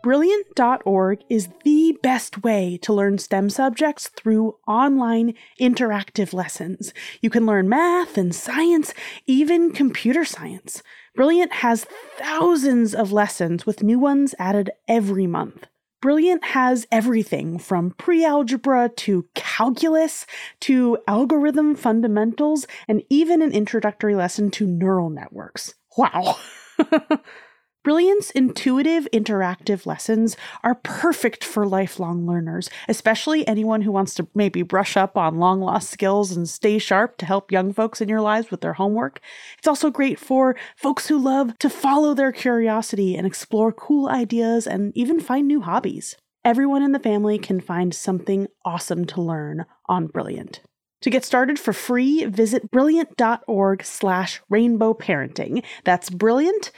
Brilliant.org 0.04 1.20
is 1.30 1.48
the 1.64 1.96
best 2.02 2.42
way 2.42 2.78
to 2.82 2.92
learn 2.92 3.16
STEM 3.16 3.48
subjects 3.48 4.08
through 4.08 4.58
online 4.68 5.32
interactive 5.58 6.34
lessons. 6.34 6.92
You 7.22 7.30
can 7.30 7.46
learn 7.46 7.70
math 7.70 8.18
and 8.18 8.34
science, 8.34 8.92
even 9.26 9.72
computer 9.72 10.26
science. 10.26 10.82
Brilliant 11.14 11.54
has 11.54 11.86
thousands 12.18 12.94
of 12.94 13.12
lessons 13.12 13.64
with 13.64 13.82
new 13.82 13.98
ones 13.98 14.34
added 14.38 14.72
every 14.86 15.26
month. 15.26 15.68
Brilliant 16.02 16.44
has 16.48 16.86
everything 16.92 17.58
from 17.58 17.92
pre 17.92 18.26
algebra 18.26 18.90
to 18.96 19.26
calculus 19.34 20.26
to 20.60 20.98
algorithm 21.08 21.74
fundamentals 21.74 22.66
and 22.86 23.02
even 23.08 23.40
an 23.40 23.52
introductory 23.52 24.14
lesson 24.14 24.50
to 24.50 24.66
neural 24.66 25.08
networks. 25.08 25.72
Wow. 25.96 26.36
Brilliant's 27.84 28.30
intuitive, 28.30 29.06
interactive 29.12 29.84
lessons 29.84 30.38
are 30.62 30.74
perfect 30.76 31.44
for 31.44 31.66
lifelong 31.66 32.26
learners, 32.26 32.70
especially 32.88 33.46
anyone 33.46 33.82
who 33.82 33.92
wants 33.92 34.14
to 34.14 34.26
maybe 34.34 34.62
brush 34.62 34.96
up 34.96 35.18
on 35.18 35.38
long 35.38 35.60
lost 35.60 35.90
skills 35.90 36.34
and 36.34 36.48
stay 36.48 36.78
sharp 36.78 37.18
to 37.18 37.26
help 37.26 37.52
young 37.52 37.74
folks 37.74 38.00
in 38.00 38.08
your 38.08 38.22
lives 38.22 38.50
with 38.50 38.62
their 38.62 38.72
homework. 38.72 39.20
It's 39.58 39.68
also 39.68 39.90
great 39.90 40.18
for 40.18 40.56
folks 40.76 41.08
who 41.08 41.18
love 41.18 41.58
to 41.58 41.68
follow 41.68 42.14
their 42.14 42.32
curiosity 42.32 43.16
and 43.16 43.26
explore 43.26 43.70
cool 43.70 44.08
ideas 44.08 44.66
and 44.66 44.90
even 44.96 45.20
find 45.20 45.46
new 45.46 45.60
hobbies. 45.60 46.16
Everyone 46.42 46.82
in 46.82 46.92
the 46.92 46.98
family 46.98 47.36
can 47.36 47.60
find 47.60 47.94
something 47.94 48.48
awesome 48.64 49.04
to 49.04 49.20
learn 49.20 49.66
on 49.90 50.06
Brilliant. 50.06 50.62
To 51.02 51.10
get 51.10 51.22
started 51.22 51.58
for 51.58 51.74
free, 51.74 52.24
visit 52.24 52.70
brilliant.org 52.70 53.84
slash 53.84 54.40
rainbow 54.48 54.94
parenting. 54.94 55.62
That's 55.84 56.08
brilliant 56.08 56.70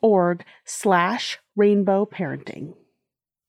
org 0.00 0.44
slash 0.64 1.38
rainbow 1.56 2.06
parenting. 2.06 2.74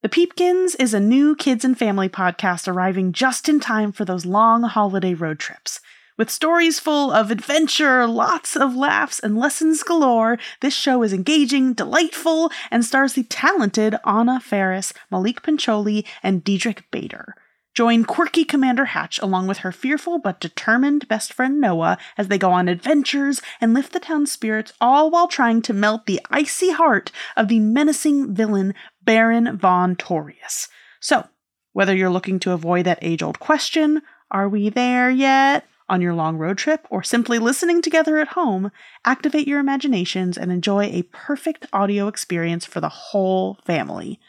The 0.04 0.10
Peepkins 0.10 0.76
is 0.80 0.94
a 0.94 1.00
new 1.00 1.36
kids 1.36 1.66
and 1.66 1.78
family 1.78 2.08
podcast 2.08 2.68
arriving 2.68 3.12
just 3.12 3.50
in 3.50 3.60
time 3.60 3.92
for 3.92 4.06
those 4.06 4.26
long 4.26 4.64
holiday 4.64 5.14
road 5.14 5.40
trips. 5.40 5.80
With 6.18 6.32
stories 6.32 6.80
full 6.80 7.12
of 7.12 7.30
adventure, 7.30 8.08
lots 8.08 8.56
of 8.56 8.76
laughs, 8.76 9.20
and 9.20 9.38
lessons 9.38 9.84
galore, 9.84 10.40
this 10.62 10.74
show 10.74 11.04
is 11.04 11.14
engaging, 11.14 11.74
delightful, 11.74 12.52
and 12.72 12.84
stars 12.84 13.14
the 13.14 13.24
talented 13.24 13.96
Anna 14.06 14.40
Faris, 14.40 14.94
Maulik 15.12 15.44
Pancholy, 15.44 16.06
and 16.24 16.44
Diedrich 16.44 16.90
Bader. 16.90 17.36
Join 17.78 18.06
quirky 18.06 18.44
Commander 18.44 18.86
Hatch 18.86 19.20
along 19.20 19.46
with 19.46 19.60
her 19.60 19.72
fearful 19.72 20.18
but 20.18 20.40
determined 20.40 21.08
best 21.08 21.32
friend 21.32 21.62
Noah 21.62 22.00
as 22.18 22.28
they 22.28 22.40
go 22.40 22.52
on 22.52 22.68
adventures 22.68 23.40
and 23.62 23.72
lift 23.72 23.94
the 23.94 24.00
town's 24.00 24.32
spirits, 24.32 24.74
all 24.82 25.12
while 25.12 25.28
trying 25.28 25.62
to 25.62 25.74
melt 25.74 26.08
the 26.08 26.20
icy 26.32 26.72
heart 26.72 27.12
of 27.36 27.50
the 27.50 27.60
menacing 27.60 28.34
villain 28.34 28.74
Baron 29.04 29.56
von 29.60 29.96
Torius. 29.96 30.70
So, 31.00 31.28
whether 31.74 31.96
you're 31.96 32.10
looking 32.10 32.40
to 32.40 32.52
avoid 32.52 32.86
that 32.86 32.98
age 33.04 33.22
old 33.22 33.40
question, 33.40 34.02
are 34.32 34.50
we 34.50 34.70
there 34.70 35.12
yet? 35.12 35.64
On 35.88 36.02
your 36.02 36.16
long 36.16 36.38
road 36.38 36.58
trip, 36.58 36.88
or 36.90 37.04
simply 37.04 37.38
listening 37.38 37.84
together 37.84 38.18
at 38.18 38.30
home, 38.30 38.72
activate 39.06 39.48
your 39.48 39.60
imaginations 39.60 40.36
and 40.36 40.52
enjoy 40.52 40.86
a 40.86 41.04
perfect 41.12 41.68
audio 41.72 42.08
experience 42.08 42.66
for 42.66 42.82
the 42.82 42.90
whole 42.90 43.60
family. 43.68 44.20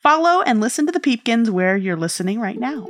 Follow 0.00 0.40
and 0.40 0.62
listen 0.62 0.86
to 0.86 0.92
the 0.92 0.98
Peepkins 0.98 1.50
where 1.50 1.76
you're 1.76 1.96
listening 1.96 2.40
right 2.40 2.58
now. 2.58 2.86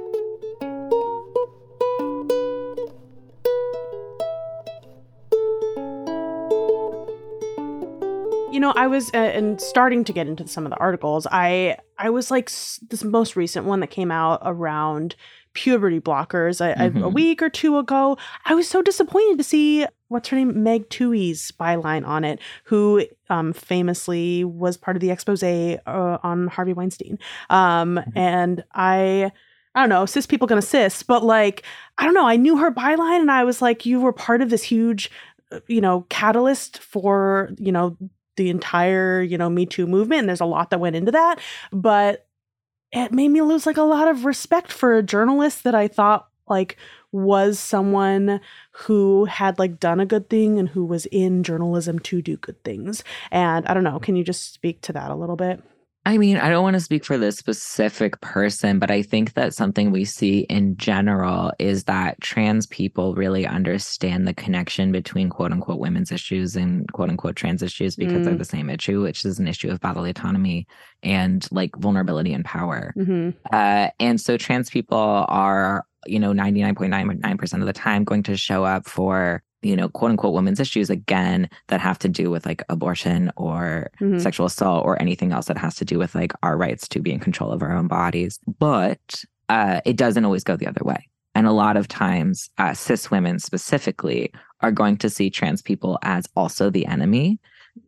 You 8.52 8.61
know, 8.61 8.72
I 8.76 8.86
was 8.86 9.11
uh, 9.12 9.16
and 9.16 9.61
starting 9.61 10.04
to 10.04 10.12
get 10.12 10.28
into 10.28 10.46
some 10.46 10.64
of 10.64 10.70
the 10.70 10.78
articles. 10.78 11.26
I 11.32 11.78
I 11.98 12.11
was 12.11 12.30
like 12.30 12.46
this 12.46 13.02
most 13.02 13.34
recent 13.34 13.66
one 13.66 13.80
that 13.80 13.90
came 13.90 14.12
out 14.12 14.40
around 14.44 15.16
puberty 15.53 16.01
blockers 16.01 16.61
I, 16.61 16.88
mm-hmm. 16.88 16.98
I, 16.98 17.07
a 17.07 17.09
week 17.09 17.42
or 17.42 17.48
two 17.48 17.78
ago. 17.78 18.18
I 18.44 18.55
was 18.55 18.68
so 18.68 18.82
disappointed 18.82 19.38
to 19.38 19.44
see 19.44 19.86
what's 20.09 20.28
her 20.28 20.36
name, 20.36 20.62
Meg 20.62 20.88
Twohey's 20.88 21.53
byline 21.53 22.07
on 22.07 22.24
it, 22.24 22.40
who 22.64 23.07
um, 23.28 23.53
famously 23.53 24.44
was 24.44 24.76
part 24.76 24.96
of 24.96 25.01
the 25.01 25.11
expose 25.11 25.42
uh, 25.42 25.78
on 25.86 26.48
Harvey 26.48 26.72
Weinstein. 26.72 27.18
Um, 27.48 27.96
mm-hmm. 27.96 28.18
And 28.18 28.64
I. 28.74 29.32
I 29.72 29.82
don't 29.82 29.88
know, 29.88 30.05
cis 30.05 30.26
people 30.26 30.48
gonna 30.48 30.62
cis, 30.62 31.05
but 31.05 31.22
like, 31.22 31.62
I 31.96 32.05
don't 32.05 32.12
know. 32.12 32.26
I 32.26 32.34
knew 32.34 32.57
her 32.57 32.72
byline 32.72 33.20
and 33.20 33.30
I 33.30 33.44
was 33.44 33.62
like, 33.62 33.86
you 33.86 34.01
were 34.01 34.12
part 34.12 34.42
of 34.42 34.51
this 34.51 34.64
huge 34.64 35.12
you 35.66 35.80
know, 35.80 36.07
catalyst 36.09 36.78
for, 36.78 37.51
you 37.59 37.72
know, 37.72 37.96
the 38.36 38.51
entire, 38.51 39.22
you 39.22 39.36
know, 39.36 39.51
Me 39.51 39.66
Too 39.66 39.86
movement. 39.86 40.20
And 40.20 40.28
there's 40.28 40.40
a 40.40 40.46
lot 40.46 40.70
that 40.70 40.80
went 40.80 40.96
into 40.96 41.12
that. 41.12 41.40
But 41.72 42.26
it 42.93 43.12
made 43.12 43.28
me 43.28 43.43
lose 43.43 43.66
like 43.66 43.76
a 43.76 43.82
lot 43.82 44.09
of 44.09 44.24
respect 44.24 44.72
for 44.72 44.97
a 44.97 45.03
journalist 45.03 45.64
that 45.64 45.74
I 45.74 45.88
thought 45.88 46.28
like 46.49 46.76
was 47.12 47.59
someone 47.59 48.41
who 48.72 49.24
had 49.26 49.59
like 49.59 49.78
done 49.78 50.01
a 50.01 50.07
good 50.07 50.28
thing 50.28 50.59
and 50.59 50.68
who 50.68 50.84
was 50.84 51.07
in 51.07 51.43
journalism 51.43 51.99
to 52.01 52.22
do 52.22 52.36
good 52.36 52.62
things. 52.64 53.05
And 53.30 53.66
I 53.66 53.74
don't 53.74 53.84
know, 53.84 53.99
can 54.01 54.16
you 54.16 54.24
just 54.24 54.53
speak 54.53 54.80
to 54.82 54.93
that 54.93 55.11
a 55.11 55.14
little 55.14 55.36
bit? 55.36 55.62
I 56.07 56.16
mean, 56.16 56.38
I 56.38 56.48
don't 56.48 56.62
want 56.62 56.74
to 56.74 56.80
speak 56.80 57.05
for 57.05 57.18
this 57.18 57.36
specific 57.36 58.20
person, 58.22 58.78
but 58.78 58.90
I 58.90 59.03
think 59.03 59.34
that 59.34 59.53
something 59.53 59.90
we 59.90 60.07
see 60.07 60.40
in 60.48 60.76
general 60.78 61.53
is 61.59 61.84
that 61.84 62.18
trans 62.22 62.66
people 62.66 63.14
really 63.14 63.46
understand 63.46 64.26
the 64.26 64.32
connection 64.32 64.92
between 64.92 65.28
quote 65.28 65.53
unquote 65.53 65.78
women's 65.78 66.11
issues 66.11 66.57
and 66.57 66.90
quote 66.92 67.11
unquote 67.11 67.36
trans 67.36 67.62
issues 67.62 67.96
because 67.96 68.22
mm. 68.22 68.24
they're 68.24 68.36
the 68.36 68.44
same 68.46 68.70
issue, 68.70 69.03
which 69.03 69.26
is 69.26 69.38
an 69.38 69.46
issue 69.46 69.70
of 69.70 69.80
bodily 69.80 70.11
autonomy 70.11 70.66
and 71.03 71.46
like 71.51 71.76
vulnerability 71.76 72.32
and 72.32 72.46
power. 72.46 72.94
Mm-hmm. 72.96 73.30
Uh, 73.53 73.88
and 74.01 74.18
so 74.18 74.38
trans 74.38 74.70
people 74.70 75.26
are, 75.28 75.84
you 76.07 76.18
know, 76.18 76.32
99.99% 76.32 77.61
of 77.61 77.66
the 77.66 77.74
time 77.74 78.05
going 78.05 78.22
to 78.22 78.38
show 78.38 78.64
up 78.64 78.88
for 78.88 79.42
you 79.62 79.76
know, 79.76 79.88
quote 79.88 80.11
unquote 80.11 80.34
women's 80.34 80.61
issues 80.61 80.90
again 80.90 81.48
that 81.68 81.80
have 81.80 81.98
to 82.00 82.08
do 82.08 82.30
with 82.30 82.46
like 82.46 82.62
abortion 82.68 83.30
or 83.36 83.90
mm-hmm. 84.00 84.18
sexual 84.18 84.46
assault 84.46 84.84
or 84.84 85.00
anything 85.00 85.32
else 85.32 85.46
that 85.46 85.58
has 85.58 85.76
to 85.76 85.84
do 85.84 85.98
with 85.98 86.14
like 86.14 86.32
our 86.42 86.56
rights 86.56 86.88
to 86.88 87.00
be 87.00 87.12
in 87.12 87.20
control 87.20 87.52
of 87.52 87.62
our 87.62 87.72
own 87.72 87.86
bodies. 87.86 88.38
But 88.58 89.24
uh, 89.48 89.80
it 89.84 89.96
doesn't 89.96 90.24
always 90.24 90.44
go 90.44 90.56
the 90.56 90.66
other 90.66 90.82
way. 90.84 91.08
And 91.34 91.46
a 91.46 91.52
lot 91.52 91.76
of 91.76 91.88
times, 91.88 92.50
uh, 92.58 92.74
cis 92.74 93.11
women 93.11 93.38
specifically 93.38 94.32
are 94.61 94.72
going 94.72 94.96
to 94.98 95.11
see 95.11 95.30
trans 95.30 95.62
people 95.62 95.98
as 96.02 96.26
also 96.36 96.70
the 96.70 96.86
enemy. 96.86 97.38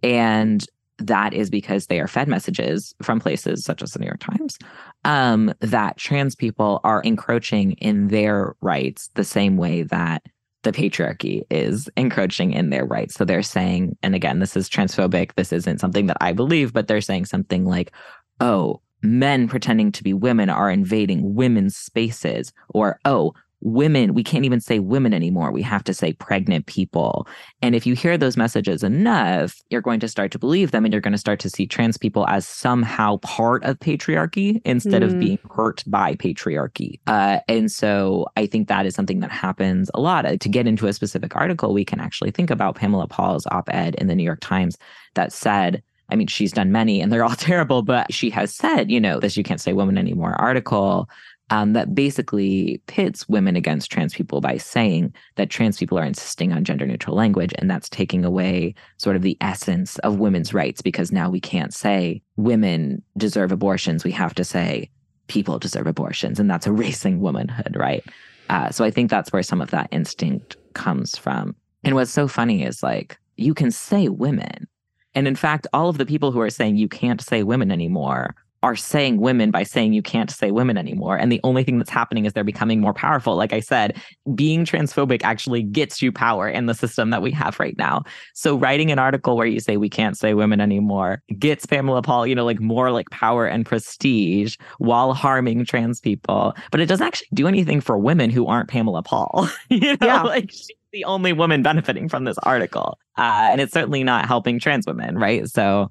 And 0.02 0.64
that 0.98 1.34
is 1.34 1.50
because 1.50 1.86
they 1.86 2.00
are 2.00 2.06
fed 2.06 2.28
messages 2.28 2.94
from 3.02 3.20
places 3.20 3.64
such 3.64 3.82
as 3.82 3.92
the 3.92 3.98
New 3.98 4.06
York 4.06 4.20
Times 4.20 4.58
um, 5.04 5.52
that 5.60 5.96
trans 5.96 6.34
people 6.34 6.80
are 6.84 7.02
encroaching 7.02 7.72
in 7.72 8.08
their 8.08 8.54
rights 8.60 9.10
the 9.14 9.24
same 9.24 9.56
way 9.56 9.82
that 9.82 10.22
the 10.62 10.72
patriarchy 10.72 11.42
is 11.50 11.88
encroaching 11.96 12.52
in 12.52 12.70
their 12.70 12.84
rights. 12.84 13.14
So 13.14 13.24
they're 13.24 13.42
saying, 13.42 13.96
and 14.02 14.14
again, 14.14 14.38
this 14.38 14.56
is 14.56 14.68
transphobic. 14.68 15.34
This 15.34 15.52
isn't 15.52 15.80
something 15.80 16.06
that 16.06 16.18
I 16.20 16.32
believe, 16.32 16.72
but 16.72 16.86
they're 16.86 17.00
saying 17.00 17.26
something 17.26 17.64
like, 17.64 17.92
oh, 18.40 18.80
men 19.02 19.48
pretending 19.48 19.90
to 19.92 20.04
be 20.04 20.14
women 20.14 20.48
are 20.48 20.70
invading 20.70 21.34
women's 21.34 21.76
spaces, 21.76 22.52
or 22.68 23.00
oh, 23.04 23.34
women, 23.62 24.14
we 24.14 24.24
can't 24.24 24.44
even 24.44 24.60
say 24.60 24.78
women 24.78 25.14
anymore. 25.14 25.50
We 25.52 25.62
have 25.62 25.84
to 25.84 25.94
say 25.94 26.12
pregnant 26.12 26.66
people. 26.66 27.26
And 27.62 27.74
if 27.74 27.86
you 27.86 27.94
hear 27.94 28.18
those 28.18 28.36
messages 28.36 28.82
enough, 28.82 29.60
you're 29.70 29.80
going 29.80 30.00
to 30.00 30.08
start 30.08 30.32
to 30.32 30.38
believe 30.38 30.72
them 30.72 30.84
and 30.84 30.92
you're 30.92 31.00
going 31.00 31.12
to 31.12 31.18
start 31.18 31.38
to 31.40 31.50
see 31.50 31.66
trans 31.66 31.96
people 31.96 32.26
as 32.28 32.46
somehow 32.46 33.18
part 33.18 33.62
of 33.64 33.78
patriarchy 33.78 34.60
instead 34.64 35.02
mm. 35.02 35.06
of 35.06 35.18
being 35.18 35.38
hurt 35.54 35.82
by 35.86 36.14
patriarchy. 36.14 37.00
Uh, 37.06 37.38
and 37.48 37.70
so 37.70 38.26
I 38.36 38.46
think 38.46 38.68
that 38.68 38.86
is 38.86 38.94
something 38.94 39.20
that 39.20 39.30
happens 39.30 39.90
a 39.94 40.00
lot. 40.00 40.26
Uh, 40.26 40.36
to 40.36 40.48
get 40.48 40.66
into 40.66 40.86
a 40.86 40.92
specific 40.92 41.36
article, 41.36 41.72
we 41.72 41.84
can 41.84 42.00
actually 42.00 42.32
think 42.32 42.50
about 42.50 42.74
Pamela 42.74 43.06
Paul's 43.06 43.46
op 43.46 43.68
ed 43.72 43.94
in 43.96 44.08
the 44.08 44.14
New 44.14 44.24
York 44.24 44.40
Times 44.40 44.76
that 45.14 45.32
said, 45.32 45.82
I 46.12 46.16
mean, 46.16 46.26
she's 46.26 46.52
done 46.52 46.72
many 46.72 47.00
and 47.00 47.10
they're 47.10 47.24
all 47.24 47.30
terrible, 47.36 47.82
but 47.82 48.12
she 48.12 48.28
has 48.30 48.54
said, 48.54 48.90
you 48.90 49.00
know, 49.00 49.18
this 49.18 49.36
You 49.36 49.42
Can't 49.42 49.60
Say 49.60 49.72
Woman 49.72 49.96
Anymore 49.96 50.34
article 50.38 51.08
um, 51.52 51.74
that 51.74 51.94
basically 51.94 52.80
pits 52.86 53.28
women 53.28 53.56
against 53.56 53.90
trans 53.90 54.14
people 54.14 54.40
by 54.40 54.56
saying 54.56 55.14
that 55.34 55.50
trans 55.50 55.76
people 55.76 55.98
are 55.98 56.04
insisting 56.04 56.50
on 56.50 56.64
gender 56.64 56.86
neutral 56.86 57.14
language. 57.14 57.52
And 57.58 57.70
that's 57.70 57.90
taking 57.90 58.24
away 58.24 58.74
sort 58.96 59.16
of 59.16 59.22
the 59.22 59.36
essence 59.42 59.98
of 59.98 60.18
women's 60.18 60.54
rights 60.54 60.80
because 60.80 61.12
now 61.12 61.28
we 61.28 61.40
can't 61.40 61.74
say 61.74 62.22
women 62.36 63.02
deserve 63.18 63.52
abortions. 63.52 64.02
We 64.02 64.12
have 64.12 64.34
to 64.36 64.44
say 64.44 64.88
people 65.26 65.58
deserve 65.58 65.86
abortions. 65.86 66.40
And 66.40 66.50
that's 66.50 66.66
erasing 66.66 67.20
womanhood, 67.20 67.76
right? 67.76 68.02
Uh, 68.48 68.70
so 68.70 68.82
I 68.82 68.90
think 68.90 69.10
that's 69.10 69.30
where 69.30 69.42
some 69.42 69.60
of 69.60 69.72
that 69.72 69.88
instinct 69.92 70.56
comes 70.72 71.18
from. 71.18 71.54
And 71.84 71.94
what's 71.94 72.10
so 72.10 72.28
funny 72.28 72.64
is 72.64 72.82
like, 72.82 73.18
you 73.36 73.52
can 73.52 73.70
say 73.70 74.08
women. 74.08 74.66
And 75.14 75.28
in 75.28 75.36
fact, 75.36 75.66
all 75.74 75.90
of 75.90 75.98
the 75.98 76.06
people 76.06 76.32
who 76.32 76.40
are 76.40 76.48
saying 76.48 76.78
you 76.78 76.88
can't 76.88 77.20
say 77.20 77.42
women 77.42 77.70
anymore 77.70 78.36
are 78.62 78.76
saying 78.76 79.18
women 79.18 79.50
by 79.50 79.62
saying 79.62 79.92
you 79.92 80.02
can't 80.02 80.30
say 80.30 80.50
women 80.50 80.78
anymore. 80.78 81.16
And 81.16 81.32
the 81.32 81.40
only 81.42 81.64
thing 81.64 81.78
that's 81.78 81.90
happening 81.90 82.24
is 82.24 82.32
they're 82.32 82.44
becoming 82.44 82.80
more 82.80 82.94
powerful. 82.94 83.36
Like 83.36 83.52
I 83.52 83.60
said, 83.60 84.00
being 84.34 84.64
transphobic 84.64 85.22
actually 85.24 85.62
gets 85.62 86.00
you 86.00 86.12
power 86.12 86.48
in 86.48 86.66
the 86.66 86.74
system 86.74 87.10
that 87.10 87.22
we 87.22 87.32
have 87.32 87.58
right 87.58 87.76
now. 87.76 88.04
So 88.34 88.56
writing 88.56 88.92
an 88.92 88.98
article 88.98 89.36
where 89.36 89.46
you 89.46 89.60
say 89.60 89.76
we 89.76 89.88
can't 89.88 90.16
say 90.16 90.34
women 90.34 90.60
anymore 90.60 91.22
gets 91.38 91.66
Pamela 91.66 92.02
Paul, 92.02 92.26
you 92.26 92.34
know, 92.34 92.44
like 92.44 92.60
more 92.60 92.90
like 92.92 93.10
power 93.10 93.46
and 93.46 93.66
prestige 93.66 94.56
while 94.78 95.12
harming 95.12 95.64
trans 95.64 96.00
people. 96.00 96.54
But 96.70 96.80
it 96.80 96.86
doesn't 96.86 97.06
actually 97.06 97.28
do 97.34 97.48
anything 97.48 97.80
for 97.80 97.98
women 97.98 98.30
who 98.30 98.46
aren't 98.46 98.68
Pamela 98.68 99.02
Paul. 99.02 99.48
you 99.68 99.96
know, 100.00 100.06
yeah. 100.06 100.22
like 100.22 100.50
she's 100.50 100.68
the 100.92 101.04
only 101.04 101.32
woman 101.32 101.62
benefiting 101.62 102.08
from 102.08 102.24
this 102.24 102.38
article. 102.38 102.98
Uh, 103.16 103.48
and 103.50 103.60
it's 103.60 103.72
certainly 103.72 104.04
not 104.04 104.26
helping 104.26 104.60
trans 104.60 104.86
women, 104.86 105.18
right? 105.18 105.48
So 105.48 105.90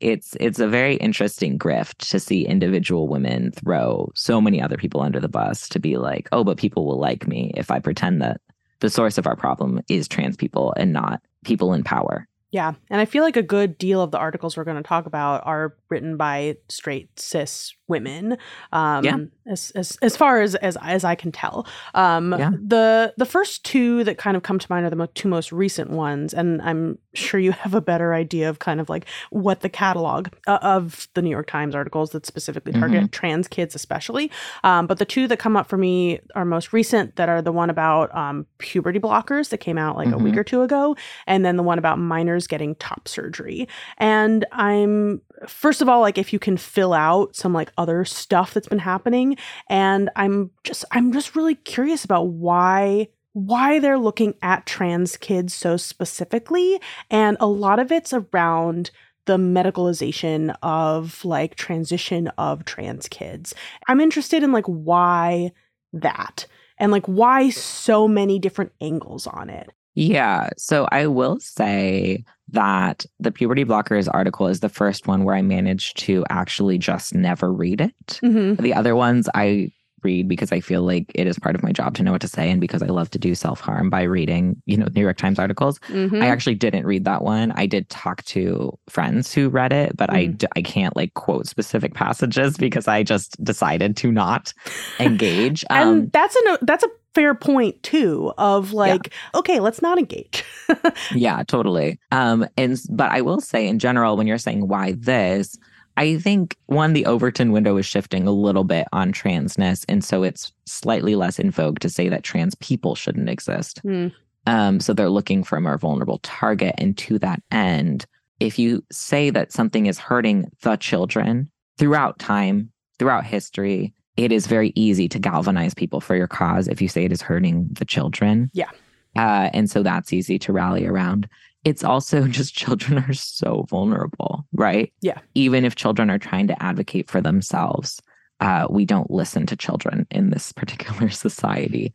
it's 0.00 0.36
it's 0.40 0.58
a 0.58 0.68
very 0.68 0.96
interesting 0.96 1.58
grift 1.58 2.08
to 2.10 2.20
see 2.20 2.46
individual 2.46 3.08
women 3.08 3.50
throw 3.52 4.10
so 4.14 4.40
many 4.40 4.60
other 4.60 4.76
people 4.76 5.00
under 5.00 5.20
the 5.20 5.28
bus 5.28 5.68
to 5.70 5.78
be 5.78 5.96
like, 5.96 6.28
oh, 6.32 6.44
but 6.44 6.58
people 6.58 6.84
will 6.84 6.98
like 6.98 7.26
me 7.26 7.52
if 7.56 7.70
I 7.70 7.78
pretend 7.78 8.20
that 8.22 8.40
the 8.80 8.90
source 8.90 9.16
of 9.18 9.26
our 9.26 9.36
problem 9.36 9.80
is 9.88 10.06
trans 10.06 10.36
people 10.36 10.74
and 10.76 10.92
not 10.92 11.22
people 11.44 11.72
in 11.72 11.82
power. 11.82 12.28
Yeah. 12.50 12.74
And 12.90 13.00
I 13.00 13.04
feel 13.04 13.22
like 13.22 13.36
a 13.36 13.42
good 13.42 13.76
deal 13.76 14.00
of 14.00 14.12
the 14.12 14.18
articles 14.18 14.56
we're 14.56 14.64
going 14.64 14.76
to 14.76 14.82
talk 14.82 15.06
about 15.06 15.44
are 15.46 15.74
written 15.88 16.16
by 16.16 16.56
straight 16.68 17.18
cis 17.18 17.74
women. 17.88 18.36
Um, 18.72 19.04
yeah. 19.04 19.18
as, 19.46 19.70
as, 19.72 19.96
as 20.02 20.16
far 20.16 20.40
as, 20.40 20.54
as, 20.56 20.76
as 20.82 21.04
I 21.04 21.14
can 21.14 21.30
tell. 21.30 21.66
Um, 21.94 22.34
yeah. 22.36 22.50
the, 22.50 23.14
the 23.16 23.26
first 23.26 23.64
two 23.64 24.02
that 24.04 24.18
kind 24.18 24.36
of 24.36 24.42
come 24.42 24.58
to 24.58 24.66
mind 24.68 24.86
are 24.86 24.90
the 24.90 24.96
mo- 24.96 25.06
two 25.14 25.28
most 25.28 25.52
recent 25.52 25.90
ones. 25.90 26.34
And 26.34 26.60
I'm 26.62 26.98
sure 27.14 27.38
you 27.38 27.52
have 27.52 27.74
a 27.74 27.80
better 27.80 28.14
idea 28.14 28.48
of 28.48 28.58
kind 28.58 28.80
of 28.80 28.88
like 28.88 29.06
what 29.30 29.60
the 29.60 29.68
catalog 29.68 30.28
uh, 30.46 30.58
of 30.62 31.08
the 31.14 31.22
New 31.22 31.30
York 31.30 31.46
Times 31.46 31.74
articles 31.74 32.10
that 32.10 32.26
specifically 32.26 32.72
target 32.72 33.04
mm-hmm. 33.04 33.10
trans 33.10 33.48
kids, 33.48 33.74
especially. 33.74 34.30
Um, 34.64 34.86
but 34.86 34.98
the 34.98 35.04
two 35.04 35.28
that 35.28 35.38
come 35.38 35.56
up 35.56 35.68
for 35.68 35.76
me 35.76 36.20
are 36.34 36.44
most 36.44 36.72
recent 36.72 37.16
that 37.16 37.28
are 37.28 37.40
the 37.40 37.52
one 37.52 37.70
about 37.70 38.14
um, 38.16 38.46
puberty 38.58 38.98
blockers 38.98 39.50
that 39.50 39.58
came 39.58 39.78
out 39.78 39.96
like 39.96 40.08
mm-hmm. 40.08 40.20
a 40.20 40.22
week 40.22 40.32
mm-hmm. 40.32 40.40
or 40.40 40.44
two 40.44 40.62
ago. 40.62 40.96
And 41.26 41.44
then 41.44 41.56
the 41.56 41.62
one 41.62 41.78
about 41.78 41.98
minors 41.98 42.46
getting 42.46 42.74
top 42.76 43.06
surgery. 43.06 43.68
And 43.98 44.44
I'm, 44.52 45.20
first 45.46 45.75
of 45.80 45.88
all, 45.88 46.00
like 46.00 46.18
if 46.18 46.32
you 46.32 46.38
can 46.38 46.56
fill 46.56 46.92
out 46.92 47.36
some 47.36 47.52
like 47.52 47.72
other 47.78 48.04
stuff 48.04 48.54
that's 48.54 48.68
been 48.68 48.78
happening. 48.78 49.36
And 49.68 50.10
I'm 50.16 50.50
just, 50.64 50.84
I'm 50.90 51.12
just 51.12 51.36
really 51.36 51.54
curious 51.54 52.04
about 52.04 52.28
why 52.28 53.08
why 53.32 53.78
they're 53.78 53.98
looking 53.98 54.32
at 54.40 54.64
trans 54.64 55.18
kids 55.18 55.52
so 55.52 55.76
specifically. 55.76 56.80
And 57.10 57.36
a 57.38 57.46
lot 57.46 57.78
of 57.78 57.92
it's 57.92 58.14
around 58.14 58.90
the 59.26 59.36
medicalization 59.36 60.56
of 60.62 61.22
like 61.22 61.56
transition 61.56 62.28
of 62.38 62.64
trans 62.64 63.08
kids. 63.08 63.54
I'm 63.88 64.00
interested 64.00 64.42
in 64.42 64.52
like 64.52 64.64
why 64.64 65.52
that 65.92 66.46
and 66.78 66.90
like 66.90 67.04
why 67.04 67.50
so 67.50 68.08
many 68.08 68.38
different 68.38 68.72
angles 68.80 69.26
on 69.26 69.50
it. 69.50 69.70
Yeah. 69.94 70.50
So 70.56 70.88
I 70.90 71.06
will 71.06 71.38
say 71.38 72.24
that 72.48 73.04
the 73.18 73.32
puberty 73.32 73.64
blockers 73.64 74.08
article 74.12 74.46
is 74.46 74.60
the 74.60 74.68
first 74.68 75.06
one 75.06 75.24
where 75.24 75.34
I 75.34 75.42
managed 75.42 75.98
to 75.98 76.24
actually 76.30 76.78
just 76.78 77.14
never 77.14 77.52
read 77.52 77.80
it. 77.80 78.20
Mm-hmm. 78.22 78.62
The 78.62 78.74
other 78.74 78.94
ones 78.94 79.28
I 79.34 79.72
read 80.02 80.28
because 80.28 80.52
I 80.52 80.60
feel 80.60 80.82
like 80.82 81.10
it 81.14 81.26
is 81.26 81.38
part 81.38 81.56
of 81.56 81.62
my 81.62 81.72
job 81.72 81.96
to 81.96 82.02
know 82.02 82.12
what 82.12 82.20
to 82.20 82.28
say 82.28 82.50
and 82.50 82.60
because 82.60 82.82
I 82.82 82.86
love 82.86 83.10
to 83.10 83.18
do 83.18 83.34
self 83.34 83.60
harm 83.60 83.90
by 83.90 84.02
reading, 84.02 84.62
you 84.66 84.76
know, 84.76 84.86
New 84.94 85.00
York 85.02 85.16
Times 85.16 85.38
articles. 85.38 85.78
Mm-hmm. 85.88 86.22
I 86.22 86.28
actually 86.28 86.54
didn't 86.54 86.86
read 86.86 87.04
that 87.04 87.22
one. 87.22 87.52
I 87.52 87.66
did 87.66 87.88
talk 87.90 88.24
to 88.26 88.78
friends 88.88 89.34
who 89.34 89.48
read 89.48 89.72
it, 89.72 89.96
but 89.96 90.10
mm. 90.10 90.44
I, 90.44 90.58
I 90.58 90.62
can't 90.62 90.94
like 90.94 91.14
quote 91.14 91.46
specific 91.46 91.94
passages 91.94 92.56
because 92.56 92.86
I 92.88 93.02
just 93.02 93.42
decided 93.42 93.96
to 93.98 94.12
not 94.12 94.52
engage. 95.00 95.64
and 95.70 95.88
um, 95.88 96.10
that's 96.12 96.36
a 96.36 96.58
that's 96.62 96.84
a 96.84 96.88
fair 97.16 97.34
point 97.34 97.82
too 97.82 98.30
of 98.36 98.74
like 98.74 99.08
yeah. 99.10 99.38
okay 99.38 99.58
let's 99.58 99.80
not 99.80 99.98
engage 99.98 100.44
yeah 101.14 101.42
totally 101.44 101.98
um 102.12 102.46
and 102.58 102.78
but 102.90 103.10
i 103.10 103.22
will 103.22 103.40
say 103.40 103.66
in 103.66 103.78
general 103.78 104.18
when 104.18 104.26
you're 104.26 104.36
saying 104.36 104.68
why 104.68 104.92
this 104.92 105.56
I 105.98 106.18
think 106.18 106.58
one, 106.66 106.92
the 106.92 107.06
Overton 107.06 107.52
window 107.52 107.78
is 107.78 107.86
shifting 107.86 108.26
a 108.26 108.30
little 108.30 108.64
bit 108.64 108.86
on 108.92 109.14
transness. 109.14 109.82
And 109.88 110.04
so 110.04 110.24
it's 110.24 110.52
slightly 110.66 111.14
less 111.14 111.38
in 111.38 111.50
vogue 111.50 111.80
to 111.80 111.88
say 111.88 112.10
that 112.10 112.22
trans 112.22 112.54
people 112.56 112.94
shouldn't 112.94 113.30
exist. 113.30 113.80
Mm. 113.82 114.12
Um, 114.46 114.78
so 114.78 114.92
they're 114.92 115.08
looking 115.08 115.42
for 115.42 115.56
a 115.56 115.60
more 115.62 115.78
vulnerable 115.78 116.18
target. 116.18 116.74
And 116.76 116.98
to 116.98 117.18
that 117.20 117.42
end, 117.50 118.04
if 118.40 118.58
you 118.58 118.84
say 118.92 119.30
that 119.30 119.52
something 119.52 119.86
is 119.86 119.98
hurting 119.98 120.50
the 120.60 120.76
children 120.76 121.50
throughout 121.78 122.18
time, 122.18 122.70
throughout 122.98 123.24
history, 123.24 123.94
it 124.16 124.32
is 124.32 124.46
very 124.46 124.72
easy 124.74 125.08
to 125.08 125.18
galvanize 125.18 125.74
people 125.74 126.00
for 126.00 126.16
your 126.16 126.26
cause 126.26 126.68
if 126.68 126.80
you 126.80 126.88
say 126.88 127.04
it 127.04 127.12
is 127.12 127.22
hurting 127.22 127.68
the 127.72 127.84
children. 127.84 128.50
Yeah. 128.54 128.70
Uh, 129.16 129.50
and 129.52 129.70
so 129.70 129.82
that's 129.82 130.12
easy 130.12 130.38
to 130.40 130.52
rally 130.52 130.86
around. 130.86 131.28
It's 131.64 131.84
also 131.84 132.26
just 132.28 132.54
children 132.54 132.98
are 132.98 133.12
so 133.12 133.66
vulnerable, 133.68 134.46
right? 134.52 134.92
Yeah. 135.00 135.18
Even 135.34 135.64
if 135.64 135.76
children 135.76 136.10
are 136.10 136.18
trying 136.18 136.46
to 136.48 136.62
advocate 136.62 137.10
for 137.10 137.20
themselves, 137.20 138.00
uh, 138.40 138.66
we 138.70 138.84
don't 138.84 139.10
listen 139.10 139.46
to 139.46 139.56
children 139.56 140.06
in 140.10 140.30
this 140.30 140.52
particular 140.56 141.10
society. 141.10 141.92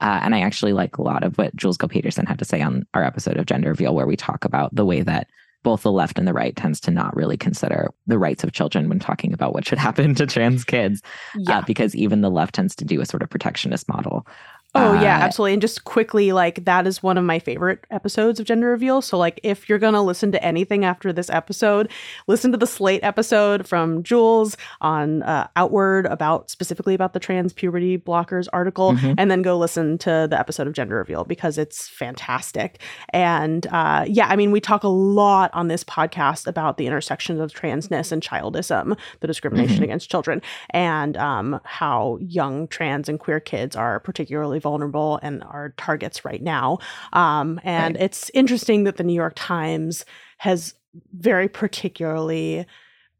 Uh, 0.00 0.18
and 0.22 0.34
I 0.34 0.40
actually 0.40 0.72
like 0.72 0.98
a 0.98 1.02
lot 1.02 1.22
of 1.22 1.38
what 1.38 1.54
Jules 1.54 1.76
Gill 1.76 1.88
Peterson 1.88 2.26
had 2.26 2.38
to 2.40 2.44
say 2.44 2.60
on 2.60 2.84
our 2.92 3.04
episode 3.04 3.36
of 3.36 3.46
Gender 3.46 3.68
Reveal, 3.68 3.94
where 3.94 4.06
we 4.06 4.16
talk 4.16 4.44
about 4.44 4.74
the 4.74 4.84
way 4.84 5.02
that 5.02 5.30
both 5.62 5.82
the 5.82 5.92
left 5.92 6.18
and 6.18 6.26
the 6.26 6.32
right 6.32 6.54
tends 6.56 6.80
to 6.80 6.90
not 6.90 7.14
really 7.14 7.36
consider 7.36 7.90
the 8.06 8.18
rights 8.18 8.42
of 8.44 8.52
children 8.52 8.88
when 8.88 8.98
talking 8.98 9.32
about 9.32 9.54
what 9.54 9.66
should 9.66 9.78
happen 9.88 10.14
to 10.16 10.26
trans 10.26 10.64
kids, 10.64 11.02
Yeah. 11.36 11.58
uh, 11.58 11.62
because 11.66 11.94
even 11.94 12.20
the 12.20 12.30
left 12.30 12.54
tends 12.54 12.74
to 12.76 12.84
do 12.84 13.00
a 13.00 13.06
sort 13.06 13.22
of 13.22 13.30
protectionist 13.30 13.88
model. 13.88 14.26
Oh 14.74 14.94
yeah, 14.94 15.18
Uh, 15.18 15.22
absolutely. 15.24 15.52
And 15.52 15.60
just 15.60 15.84
quickly, 15.84 16.32
like 16.32 16.64
that 16.64 16.86
is 16.86 17.02
one 17.02 17.18
of 17.18 17.24
my 17.24 17.38
favorite 17.38 17.84
episodes 17.90 18.40
of 18.40 18.46
Gender 18.46 18.68
Reveal. 18.68 19.02
So 19.02 19.18
like 19.18 19.38
if 19.42 19.68
you're 19.68 19.78
gonna 19.78 20.02
listen 20.02 20.32
to 20.32 20.42
anything 20.42 20.82
after 20.82 21.12
this 21.12 21.28
episode, 21.28 21.90
listen 22.26 22.52
to 22.52 22.56
the 22.56 22.66
Slate 22.66 23.04
episode 23.04 23.68
from 23.68 24.02
Jules 24.02 24.56
on 24.80 25.22
uh, 25.24 25.46
Outward 25.56 26.06
about 26.06 26.50
specifically 26.50 26.94
about 26.94 27.12
the 27.12 27.20
trans 27.20 27.52
puberty 27.52 27.98
blockers 27.98 28.48
article, 28.54 28.94
Mhm. 28.94 29.16
and 29.18 29.30
then 29.30 29.42
go 29.42 29.58
listen 29.58 29.98
to 29.98 30.26
the 30.30 30.38
episode 30.38 30.66
of 30.66 30.72
Gender 30.72 30.96
Reveal 30.96 31.24
because 31.24 31.58
it's 31.58 31.86
fantastic. 31.88 32.80
And 33.10 33.66
uh, 33.72 34.06
yeah, 34.08 34.28
I 34.28 34.36
mean 34.36 34.52
we 34.52 34.60
talk 34.60 34.84
a 34.84 34.88
lot 34.88 35.50
on 35.52 35.68
this 35.68 35.84
podcast 35.84 36.46
about 36.46 36.78
the 36.78 36.86
intersections 36.86 37.40
of 37.40 37.52
transness 37.52 38.10
and 38.10 38.22
childism, 38.22 38.96
the 39.20 39.26
discrimination 39.26 39.80
Mhm. 39.80 39.84
against 39.84 40.10
children, 40.10 40.40
and 40.70 41.14
um, 41.18 41.60
how 41.64 42.16
young 42.22 42.68
trans 42.68 43.10
and 43.10 43.20
queer 43.20 43.38
kids 43.38 43.76
are 43.76 44.00
particularly 44.00 44.61
vulnerable 44.62 45.18
and 45.22 45.42
are 45.42 45.74
targets 45.76 46.24
right 46.24 46.42
now. 46.42 46.78
Um, 47.12 47.60
and 47.64 47.96
Right. 47.96 48.04
it's 48.04 48.30
interesting 48.32 48.84
that 48.84 48.96
the 48.96 49.04
New 49.04 49.14
York 49.14 49.34
Times 49.36 50.04
has 50.38 50.74
very 51.14 51.48
particularly 51.48 52.66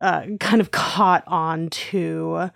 uh, 0.00 0.22
kind 0.40 0.60
of 0.60 0.70
caught 0.70 1.24
on 1.26 1.68
to 1.70 2.50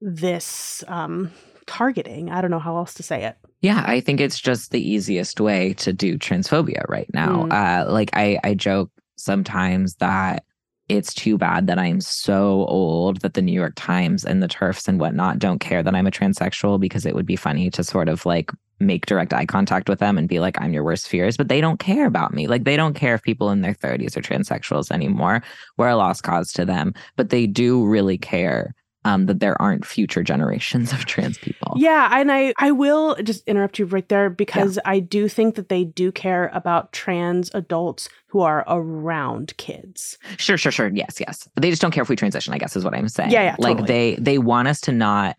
this 0.00 0.84
um, 0.88 1.30
targeting. 1.66 2.30
I 2.30 2.40
don't 2.40 2.50
know 2.50 2.58
how 2.58 2.76
else 2.76 2.94
to 2.94 3.02
say 3.02 3.24
it. 3.24 3.36
Yeah, 3.62 3.84
I 3.86 4.00
think 4.00 4.20
it's 4.20 4.38
just 4.38 4.70
the 4.70 4.80
easiest 4.80 5.40
way 5.40 5.74
to 5.74 5.92
do 5.92 6.18
transphobia 6.18 6.88
right 6.88 7.08
now. 7.12 7.44
Mm. 7.44 7.52
Uh, 7.52 7.92
like 7.92 8.10
I, 8.12 8.38
I 8.44 8.54
joke 8.54 8.90
sometimes 9.16 9.96
that 9.96 10.44
it's 10.88 11.12
too 11.12 11.36
bad 11.36 11.66
that 11.66 11.78
I'm 11.78 12.00
so 12.00 12.64
old 12.66 13.20
that 13.22 13.34
the 13.34 13.42
New 13.42 13.52
York 13.52 13.72
Times 13.76 14.24
and 14.24 14.42
the 14.42 14.48
turfs 14.48 14.86
and 14.86 15.00
whatnot 15.00 15.38
don't 15.38 15.58
care 15.58 15.82
that 15.82 15.94
I'm 15.94 16.06
a 16.06 16.12
transsexual 16.12 16.78
because 16.78 17.04
it 17.04 17.14
would 17.14 17.26
be 17.26 17.36
funny 17.36 17.70
to 17.70 17.82
sort 17.82 18.08
of 18.08 18.24
like 18.24 18.50
make 18.78 19.06
direct 19.06 19.32
eye 19.32 19.46
contact 19.46 19.88
with 19.88 19.98
them 19.98 20.18
and 20.18 20.28
be 20.28 20.38
like, 20.38 20.60
I'm 20.60 20.72
your 20.72 20.84
worst 20.84 21.08
fears. 21.08 21.36
But 21.36 21.48
they 21.48 21.60
don't 21.60 21.80
care 21.80 22.06
about 22.06 22.34
me. 22.34 22.46
Like 22.46 22.64
they 22.64 22.76
don't 22.76 22.94
care 22.94 23.14
if 23.14 23.22
people 23.22 23.50
in 23.50 23.62
their 23.62 23.74
30s 23.74 24.16
are 24.16 24.22
transsexuals 24.22 24.92
anymore. 24.92 25.42
We're 25.76 25.88
a 25.88 25.96
lost 25.96 26.22
cause 26.22 26.52
to 26.52 26.64
them. 26.64 26.94
But 27.16 27.30
they 27.30 27.46
do 27.46 27.84
really 27.84 28.18
care 28.18 28.74
um, 29.06 29.26
that 29.26 29.40
there 29.40 29.60
aren't 29.62 29.86
future 29.86 30.22
generations 30.22 30.92
of 30.92 31.04
trans 31.06 31.38
people. 31.38 31.72
Yeah, 31.76 32.10
and 32.12 32.32
I 32.32 32.52
I 32.58 32.72
will 32.72 33.14
just 33.22 33.46
interrupt 33.46 33.78
you 33.78 33.84
right 33.86 34.08
there 34.08 34.28
because 34.28 34.78
I 34.84 34.98
do 34.98 35.28
think 35.28 35.54
that 35.54 35.68
they 35.68 35.84
do 35.84 36.10
care 36.10 36.50
about 36.52 36.92
trans 36.92 37.50
adults 37.54 38.08
who 38.26 38.40
are 38.40 38.64
around 38.66 39.56
kids. 39.56 40.18
Sure, 40.36 40.58
sure, 40.58 40.72
sure. 40.72 40.88
Yes, 40.92 41.20
yes. 41.20 41.48
But 41.54 41.62
they 41.62 41.70
just 41.70 41.80
don't 41.80 41.92
care 41.92 42.02
if 42.02 42.08
we 42.08 42.16
transition, 42.16 42.52
I 42.52 42.58
guess 42.58 42.74
is 42.76 42.84
what 42.84 42.94
I'm 42.94 43.08
saying. 43.08 43.30
Yeah, 43.30 43.42
yeah, 43.44 43.56
Like 43.58 43.78
totally. 43.78 43.86
they 43.86 44.16
they 44.16 44.38
want 44.38 44.68
us 44.68 44.80
to 44.82 44.92
not 44.92 45.38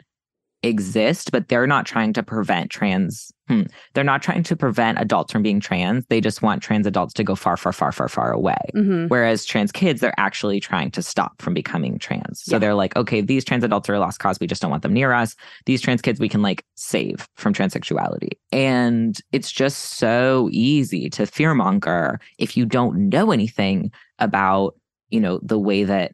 exist, 0.63 1.31
but 1.31 1.47
they're 1.47 1.67
not 1.67 1.85
trying 1.85 2.13
to 2.13 2.23
prevent 2.23 2.71
trans 2.71 3.31
hmm, 3.47 3.63
they're 3.93 4.03
not 4.03 4.21
trying 4.21 4.43
to 4.43 4.55
prevent 4.55 4.99
adults 4.99 5.31
from 5.31 5.41
being 5.41 5.59
trans. 5.59 6.05
They 6.07 6.21
just 6.21 6.41
want 6.41 6.61
trans 6.61 6.85
adults 6.85 7.13
to 7.13 7.23
go 7.23 7.35
far, 7.35 7.57
far, 7.57 7.71
far, 7.71 7.91
far, 7.91 8.09
far 8.09 8.31
away. 8.31 8.57
hmm 8.73 9.07
Whereas 9.07 9.45
trans 9.45 9.71
kids, 9.71 10.01
they're 10.01 10.19
actually 10.19 10.59
trying 10.59 10.91
to 10.91 11.01
stop 11.01 11.41
from 11.41 11.53
becoming 11.53 11.97
trans. 11.97 12.41
So 12.43 12.55
Yeah. 12.55 12.59
they're 12.59 12.73
like, 12.73 12.95
okay, 12.95 13.21
these 13.21 13.45
trans 13.45 13.63
adults 13.63 13.89
are 13.89 13.93
a 13.93 13.99
lost 13.99 14.19
cause. 14.19 14.39
We 14.39 14.47
just 14.47 14.61
don't 14.61 14.71
want 14.71 14.83
them 14.83 14.93
near 14.93 15.13
us. 15.13 15.35
These 15.65 15.81
trans 15.81 16.01
kids, 16.01 16.19
we 16.19 16.29
can 16.29 16.41
like 16.41 16.65
save 16.75 17.27
from 17.35 17.53
transsexuality. 17.53 18.31
And 18.51 19.17
it's 19.31 19.51
just 19.51 19.97
so 19.97 20.49
easy 20.51 21.09
to 21.11 21.23
fearmonger 21.23 22.17
if 22.37 22.57
you 22.57 22.65
don't 22.65 23.09
know 23.09 23.31
anything 23.31 23.91
about, 24.19 24.75
you 25.09 25.21
know, 25.21 25.39
the 25.41 25.59
way 25.59 25.85
that 25.85 26.11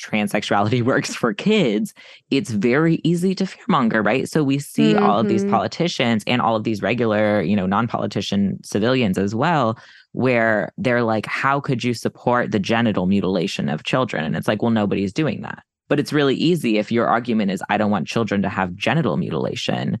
transsexuality 0.00 0.82
works 0.92 1.14
for 1.14 1.32
kids. 1.32 1.94
It's 2.30 2.50
very 2.50 3.00
easy 3.04 3.34
to 3.36 3.44
fearmonger, 3.44 4.04
right? 4.04 4.28
So 4.28 4.42
we 4.42 4.58
see 4.58 4.96
all 4.96 5.18
of 5.18 5.28
these 5.28 5.44
Mhm. 5.44 5.50
politicians 5.50 6.24
and 6.26 6.40
all 6.40 6.56
of 6.56 6.64
these 6.64 6.82
regular, 6.82 7.42
you 7.42 7.56
know, 7.56 7.66
non-politician 7.66 8.58
civilians 8.64 9.18
as 9.18 9.34
well 9.34 9.78
where 10.12 10.72
they're 10.76 11.02
like, 11.04 11.26
how 11.26 11.60
could 11.60 11.84
you 11.84 11.94
support 11.94 12.50
the 12.50 12.58
genital 12.58 13.06
mutilation 13.06 13.68
of 13.68 13.84
children? 13.84 14.24
And 14.24 14.34
it's 14.36 14.48
like, 14.48 14.60
well, 14.62 14.72
nobody's 14.72 15.12
doing 15.12 15.42
that. 15.42 15.62
But 15.88 16.00
it's 16.00 16.12
really 16.12 16.34
easy 16.34 16.78
if 16.78 16.90
your 16.90 17.06
argument 17.06 17.50
is, 17.50 17.62
I 17.68 17.76
don't 17.76 17.90
want 17.90 18.06
children 18.08 18.42
to 18.42 18.48
have 18.48 18.74
genital 18.74 19.16
mutilation. 19.16 19.98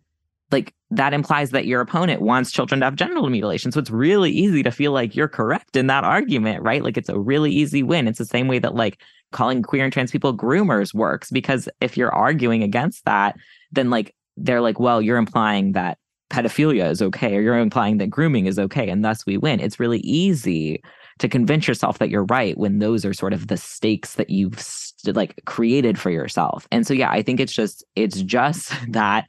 Like 0.52 0.74
that 0.90 1.12
implies 1.12 1.50
that 1.50 1.66
your 1.66 1.80
opponent 1.80 2.22
wants 2.22 2.50
children 2.50 2.80
to 2.80 2.86
have 2.86 2.96
genital 2.96 3.28
mutilation. 3.30 3.70
So 3.70 3.78
it's 3.78 3.90
really 3.90 4.32
easy 4.32 4.64
to 4.64 4.72
feel 4.72 4.90
like 4.90 5.14
you're 5.14 5.28
correct 5.28 5.76
in 5.76 5.86
that 5.86 6.02
argument, 6.02 6.62
right? 6.62 6.82
Like 6.82 6.96
it's 6.96 7.08
a 7.08 7.18
really 7.18 7.52
easy 7.52 7.84
win. 7.84 8.08
It's 8.08 8.18
the 8.18 8.24
same 8.24 8.48
way 8.48 8.58
that 8.58 8.74
like 8.74 9.00
calling 9.32 9.62
queer 9.62 9.84
and 9.84 9.92
trans 9.92 10.10
people 10.10 10.36
groomers 10.36 10.92
works 10.92 11.30
because 11.30 11.68
if 11.80 11.96
you're 11.96 12.14
arguing 12.14 12.62
against 12.62 13.04
that, 13.04 13.36
then 13.72 13.90
like 13.90 14.14
they're 14.36 14.60
like, 14.60 14.80
well, 14.80 15.00
you're 15.00 15.18
implying 15.18 15.72
that 15.72 15.98
pedophilia 16.30 16.88
is 16.88 17.02
okay, 17.02 17.36
or 17.36 17.40
you're 17.40 17.58
implying 17.58 17.98
that 17.98 18.08
grooming 18.08 18.46
is 18.46 18.58
okay, 18.58 18.88
and 18.88 19.04
thus 19.04 19.26
we 19.26 19.36
win. 19.36 19.60
It's 19.60 19.80
really 19.80 19.98
easy 19.98 20.82
to 21.18 21.28
convince 21.28 21.68
yourself 21.68 21.98
that 21.98 22.08
you're 22.08 22.24
right 22.24 22.56
when 22.56 22.78
those 22.78 23.04
are 23.04 23.12
sort 23.12 23.32
of 23.32 23.48
the 23.48 23.56
stakes 23.56 24.14
that 24.14 24.30
you've 24.30 24.58
st- 24.58 25.16
like 25.16 25.38
created 25.44 25.98
for 25.98 26.10
yourself. 26.10 26.66
And 26.70 26.86
so, 26.86 26.94
yeah, 26.94 27.10
I 27.10 27.22
think 27.22 27.40
it's 27.40 27.52
just 27.52 27.84
it's 27.96 28.22
just 28.22 28.72
that 28.92 29.28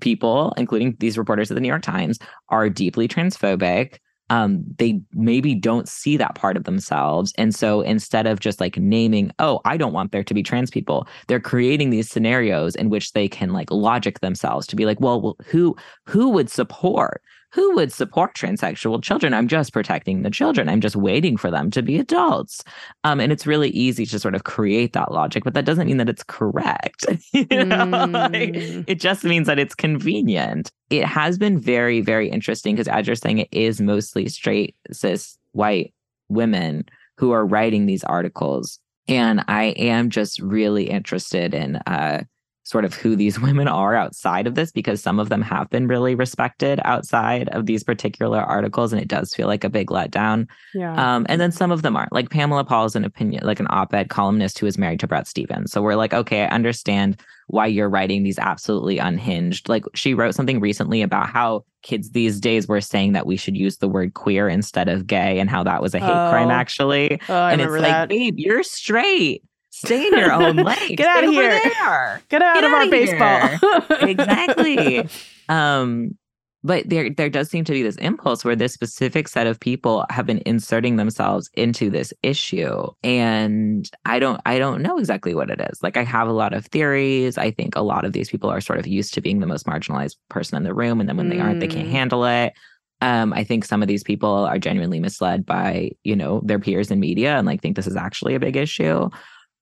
people, 0.00 0.52
including 0.56 0.96
these 1.00 1.18
reporters 1.18 1.50
at 1.50 1.54
the 1.54 1.60
New 1.60 1.68
York 1.68 1.82
Times, 1.82 2.18
are 2.48 2.68
deeply 2.68 3.08
transphobic. 3.08 3.98
Um, 4.32 4.64
they 4.78 4.98
maybe 5.12 5.54
don't 5.54 5.86
see 5.86 6.16
that 6.16 6.34
part 6.34 6.56
of 6.56 6.64
themselves. 6.64 7.34
And 7.36 7.54
so 7.54 7.82
instead 7.82 8.26
of 8.26 8.40
just 8.40 8.60
like 8.60 8.78
naming, 8.78 9.30
oh, 9.38 9.60
I 9.66 9.76
don't 9.76 9.92
want 9.92 10.10
there 10.10 10.24
to 10.24 10.34
be 10.34 10.42
trans 10.42 10.70
people, 10.70 11.06
they're 11.28 11.38
creating 11.38 11.90
these 11.90 12.08
scenarios 12.08 12.74
in 12.74 12.88
which 12.88 13.12
they 13.12 13.28
can 13.28 13.50
like 13.52 13.70
logic 13.70 14.20
themselves 14.20 14.66
to 14.68 14.76
be 14.76 14.86
like, 14.86 15.00
well, 15.00 15.36
who 15.44 15.76
who 16.06 16.30
would 16.30 16.48
support 16.48 17.20
who 17.52 17.74
would 17.74 17.92
support 17.92 18.34
transsexual 18.34 19.02
children? 19.02 19.34
I'm 19.34 19.46
just 19.48 19.72
protecting 19.72 20.22
the 20.22 20.30
children. 20.30 20.68
I'm 20.68 20.80
just 20.80 20.96
waiting 20.96 21.36
for 21.36 21.50
them 21.50 21.70
to 21.72 21.82
be 21.82 21.98
adults. 21.98 22.64
Um, 23.04 23.20
and 23.20 23.30
it's 23.30 23.46
really 23.46 23.68
easy 23.70 24.06
to 24.06 24.18
sort 24.18 24.34
of 24.34 24.44
create 24.44 24.94
that 24.94 25.12
logic, 25.12 25.44
but 25.44 25.54
that 25.54 25.64
doesn't 25.64 25.86
mean 25.86 25.98
that 25.98 26.08
it's 26.08 26.22
correct. 26.24 27.04
you 27.32 27.46
know? 27.64 27.84
Like, 28.10 28.52
Mm. 28.52 28.84
it 28.86 29.00
just 29.00 29.24
means 29.24 29.46
that 29.46 29.58
it's 29.58 29.74
convenient. 29.74 30.70
It 30.90 31.04
has 31.04 31.38
been 31.38 31.60
very, 31.60 32.00
very 32.00 32.28
interesting 32.30 32.74
because, 32.74 32.88
as 32.88 33.06
you're 33.06 33.16
saying, 33.16 33.38
it 33.38 33.48
is 33.52 33.80
mostly 33.80 34.28
straight, 34.28 34.74
cis, 34.92 35.36
white 35.52 35.92
women 36.28 36.84
who 37.18 37.32
are 37.32 37.44
writing 37.46 37.86
these 37.86 38.04
articles. 38.04 38.78
And 39.08 39.44
I 39.48 39.64
am 39.76 40.10
just 40.10 40.40
really 40.40 40.88
interested 40.88 41.54
in 41.54 41.76
uh, 41.86 42.22
sort 42.64 42.84
of 42.84 42.94
who 42.94 43.16
these 43.16 43.40
women 43.46 43.68
are 43.68 43.94
outside 43.94 44.46
of 44.46 44.54
this 44.54 44.70
because 44.70 45.02
some 45.02 45.18
of 45.18 45.28
them 45.28 45.42
have 45.42 45.68
been 45.70 45.88
really 45.88 46.14
respected 46.14 46.80
outside 46.84 47.48
of 47.50 47.66
these 47.66 47.82
particular 47.82 48.40
articles. 48.40 48.92
And 48.92 49.02
it 49.02 49.08
does 49.08 49.34
feel 49.34 49.46
like 49.48 49.64
a 49.64 49.70
big 49.70 49.88
letdown. 49.88 50.48
Yeah. 50.74 50.94
Um, 51.16 51.26
and 51.28 51.40
then 51.40 51.52
some 51.52 51.70
of 51.72 51.82
them 51.82 51.96
aren't. 51.96 52.12
Like 52.12 52.30
Pamela 52.30 52.64
Paul 52.64 52.84
is 52.84 52.96
an 52.96 53.04
opinion, 53.04 53.44
like 53.44 53.60
an 53.60 53.66
op-ed 53.70 54.10
columnist 54.10 54.58
who 54.58 54.66
is 54.66 54.78
married 54.78 55.00
to 55.00 55.06
Bret 55.08 55.26
Stephens. 55.26 55.72
So 55.72 55.82
we're 55.82 55.96
like, 55.96 56.14
okay, 56.14 56.42
I 56.44 56.48
understand 56.48 57.20
why 57.48 57.66
you're 57.66 57.88
writing 57.90 58.22
these 58.22 58.38
absolutely 58.38 58.98
unhinged. 58.98 59.68
Like 59.68 59.84
she 59.94 60.14
wrote 60.14 60.34
something 60.34 60.60
recently 60.60 61.02
about 61.02 61.28
how 61.28 61.64
kids 61.82 62.10
these 62.12 62.38
days 62.40 62.68
were 62.68 62.80
saying 62.80 63.12
that 63.12 63.26
we 63.26 63.36
should 63.36 63.56
use 63.56 63.78
the 63.78 63.88
word 63.88 64.14
queer 64.14 64.48
instead 64.48 64.88
of 64.88 65.06
gay 65.06 65.40
and 65.40 65.50
how 65.50 65.64
that 65.64 65.82
was 65.82 65.94
a 65.94 65.98
hate 65.98 66.06
crime 66.06 66.48
Oh, 66.48 66.52
actually. 66.52 67.20
oh, 67.28 67.34
I 67.34 67.52
and 67.52 67.60
it's 67.60 67.72
like, 67.72 67.82
that. 67.82 68.08
babe, 68.08 68.36
you're 68.38 68.62
straight. 68.62 69.42
Stay 69.84 70.06
in 70.06 70.16
your 70.18 70.32
own 70.32 70.56
lane. 70.68 70.94
Get 70.96 71.06
out 71.06 71.18
Stay 71.18 71.26
over 71.28 71.58
here. 71.58 72.22
Get 72.28 72.42
out 72.42 72.54
Get 72.54 72.64
of 72.64 72.72
our 72.72 72.88
baseball. 72.90 73.88
exactly. 74.08 75.08
um, 75.48 76.16
but 76.64 76.88
there 76.88 77.10
there 77.10 77.28
does 77.28 77.50
seem 77.50 77.64
to 77.64 77.72
be 77.72 77.82
this 77.82 77.96
impulse 77.96 78.44
where 78.44 78.54
this 78.54 78.72
specific 78.72 79.26
set 79.26 79.48
of 79.48 79.58
people 79.58 80.06
have 80.10 80.26
been 80.26 80.40
inserting 80.46 80.94
themselves 80.94 81.50
into 81.54 81.90
this 81.90 82.12
issue. 82.22 82.86
And 83.02 83.90
I 84.04 84.20
don't 84.20 84.40
I 84.46 84.58
don't 84.60 84.80
know 84.80 84.96
exactly 84.98 85.34
what 85.34 85.50
it 85.50 85.60
is. 85.72 85.82
Like 85.82 85.96
I 85.96 86.04
have 86.04 86.28
a 86.28 86.32
lot 86.32 86.52
of 86.54 86.66
theories. 86.66 87.36
I 87.36 87.50
think 87.50 87.74
a 87.74 87.82
lot 87.82 88.04
of 88.04 88.12
these 88.12 88.30
people 88.30 88.48
are 88.48 88.60
sort 88.60 88.78
of 88.78 88.86
used 88.86 89.12
to 89.14 89.20
being 89.20 89.40
the 89.40 89.46
most 89.48 89.66
marginalized 89.66 90.14
person 90.30 90.56
in 90.56 90.62
the 90.62 90.72
room. 90.74 91.00
And 91.00 91.08
then 91.08 91.16
when 91.16 91.30
they 91.30 91.40
aren't, 91.40 91.58
they 91.58 91.66
can't 91.66 91.88
Mm. 91.88 91.92
handle 91.92 92.24
it. 92.24 92.52
Um, 93.00 93.32
I 93.32 93.42
think 93.42 93.64
some 93.64 93.82
of 93.82 93.88
these 93.88 94.04
people 94.04 94.30
are 94.32 94.60
genuinely 94.60 95.00
misled 95.00 95.44
by, 95.44 95.90
you 96.04 96.14
know, 96.14 96.40
their 96.44 96.60
peers 96.60 96.92
in 96.92 97.00
media 97.00 97.36
and 97.36 97.44
like 97.48 97.60
think 97.60 97.74
this 97.74 97.88
is 97.88 97.96
actually 97.96 98.36
a 98.36 98.40
big 98.40 98.56
issue. 98.56 99.10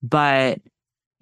But 0.02 0.58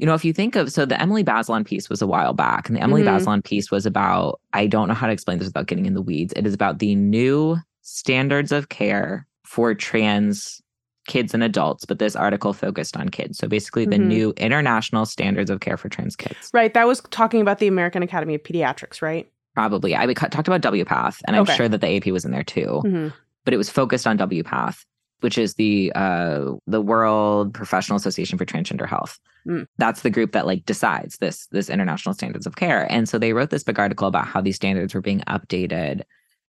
You 0.00 0.06
know, 0.06 0.14
if 0.14 0.24
you 0.24 0.32
think 0.32 0.54
of 0.54 0.70
so 0.70 0.86
the 0.86 1.00
Emily 1.02 1.24
Bazelon 1.24 1.64
piece 1.66 1.90
was 1.90 2.00
a 2.00 2.06
while 2.06 2.32
back, 2.32 2.68
and 2.68 2.76
the 2.76 2.80
Emily 2.80 3.02
Mhm. 3.02 3.06
Bazelon 3.18 3.42
piece 3.44 3.68
was 3.68 3.84
about 3.84 4.38
I 4.52 4.68
don't 4.68 4.86
know 4.86 4.94
how 4.94 5.08
to 5.08 5.12
explain 5.12 5.38
this 5.38 5.48
without 5.48 5.66
getting 5.66 5.86
in 5.86 5.94
the 5.94 6.00
weeds. 6.02 6.32
It 6.36 6.46
is 6.46 6.54
about 6.54 6.78
the 6.78 6.94
new 6.94 7.56
standards 7.82 8.52
of 8.52 8.68
care 8.68 9.26
for 9.44 9.74
trans 9.74 10.62
kids 11.08 11.34
and 11.34 11.42
adults, 11.42 11.84
but 11.84 11.98
this 11.98 12.14
article 12.14 12.52
focused 12.52 12.96
on 12.96 13.08
kids. 13.08 13.38
So 13.38 13.48
basically 13.48 13.86
the 13.86 13.96
Mhm. 13.96 14.06
new 14.06 14.32
international 14.36 15.04
standards 15.04 15.50
of 15.50 15.58
care 15.58 15.76
for 15.76 15.88
trans 15.88 16.14
kids. 16.14 16.48
Right. 16.52 16.72
That 16.74 16.86
was 16.86 17.00
talking 17.10 17.40
about 17.40 17.58
the 17.58 17.66
American 17.66 18.02
Academy 18.04 18.36
of 18.36 18.42
Pediatrics, 18.44 19.02
right? 19.02 19.26
Probably. 19.54 19.96
I 19.96 20.06
talked 20.12 20.46
about 20.46 20.60
WPATH, 20.60 21.22
and 21.26 21.34
I'm 21.34 21.42
Okay. 21.42 21.56
sure 21.56 21.68
that 21.68 21.80
the 21.80 21.88
AP 21.88 22.12
was 22.12 22.24
in 22.24 22.30
there 22.30 22.44
too. 22.44 22.82
Mhm. 22.84 23.12
but 23.44 23.54
it 23.54 23.56
was 23.56 23.70
focused 23.70 24.06
on 24.06 24.16
WPATH, 24.18 24.84
which 25.20 25.38
is 25.38 25.54
the 25.54 25.92
uh, 25.94 26.52
the 26.66 26.80
World 26.80 27.54
Professional 27.54 27.96
Association 27.96 28.38
for 28.38 28.44
Transgender 28.44 28.88
Health. 28.88 29.18
Mm. 29.46 29.66
That's 29.78 30.02
the 30.02 30.10
group 30.10 30.32
that 30.32 30.46
like 30.46 30.64
decides 30.64 31.18
this 31.18 31.46
this 31.48 31.70
international 31.70 32.14
standards 32.14 32.46
of 32.46 32.56
care. 32.56 32.90
And 32.90 33.08
so 33.08 33.18
they 33.18 33.32
wrote 33.32 33.50
this 33.50 33.64
big 33.64 33.78
article 33.78 34.08
about 34.08 34.26
how 34.26 34.40
these 34.40 34.56
standards 34.56 34.94
were 34.94 35.00
being 35.00 35.20
updated. 35.20 36.02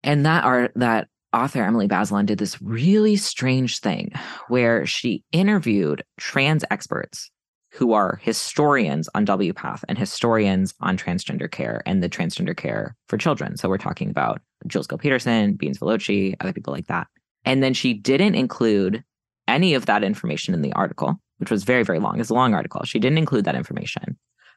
And 0.03 0.25
that 0.27 0.45
art 0.45 0.73
that 0.77 1.09
author 1.33 1.63
Emily 1.63 1.89
Bazelon 1.89 2.27
did 2.27 2.39
this 2.39 2.61
really 2.61 3.17
strange 3.17 3.79
thing 3.79 4.13
where 4.49 4.85
she 4.87 5.23
interviewed 5.33 6.05
trans 6.19 6.65
experts 6.71 7.31
who 7.73 7.93
are 7.93 8.17
historians 8.23 9.09
on 9.15 9.25
WPATH 9.25 9.85
and 9.89 9.97
historians 9.97 10.75
on 10.81 10.97
transgender 10.97 11.49
care 11.49 11.83
and 11.87 12.03
the 12.03 12.09
transgender 12.09 12.57
care 12.57 12.97
for 13.09 13.17
children. 13.17 13.57
So 13.57 13.69
we're 13.69 13.79
talking 13.79 14.11
about 14.11 14.41
Jules 14.67 14.89
Gill 14.89 14.99
Peterson, 14.99 15.55
Beans 15.55 15.79
Velocci, 15.79 16.35
other 16.41 16.53
people 16.53 16.73
like 16.73 16.89
that. 16.89 17.07
And 17.45 17.63
then 17.63 17.75
she 17.75 17.95
didn't 17.95 18.35
include 18.35 19.03
any 19.49 19.75
of 19.75 19.87
that 19.87 20.05
information 20.05 20.55
in 20.55 20.63
the 20.63 20.73
article, 20.75 21.21
which 21.39 21.51
was 21.51 21.65
very, 21.65 21.83
very 21.83 21.99
long. 21.99 22.21
It's 22.21 22.31
a 22.31 22.35
long 22.35 22.55
article. 22.55 22.83
She 22.85 22.99
didn't 22.99 23.19
include 23.19 23.45
that 23.47 23.55
information. 23.57 24.17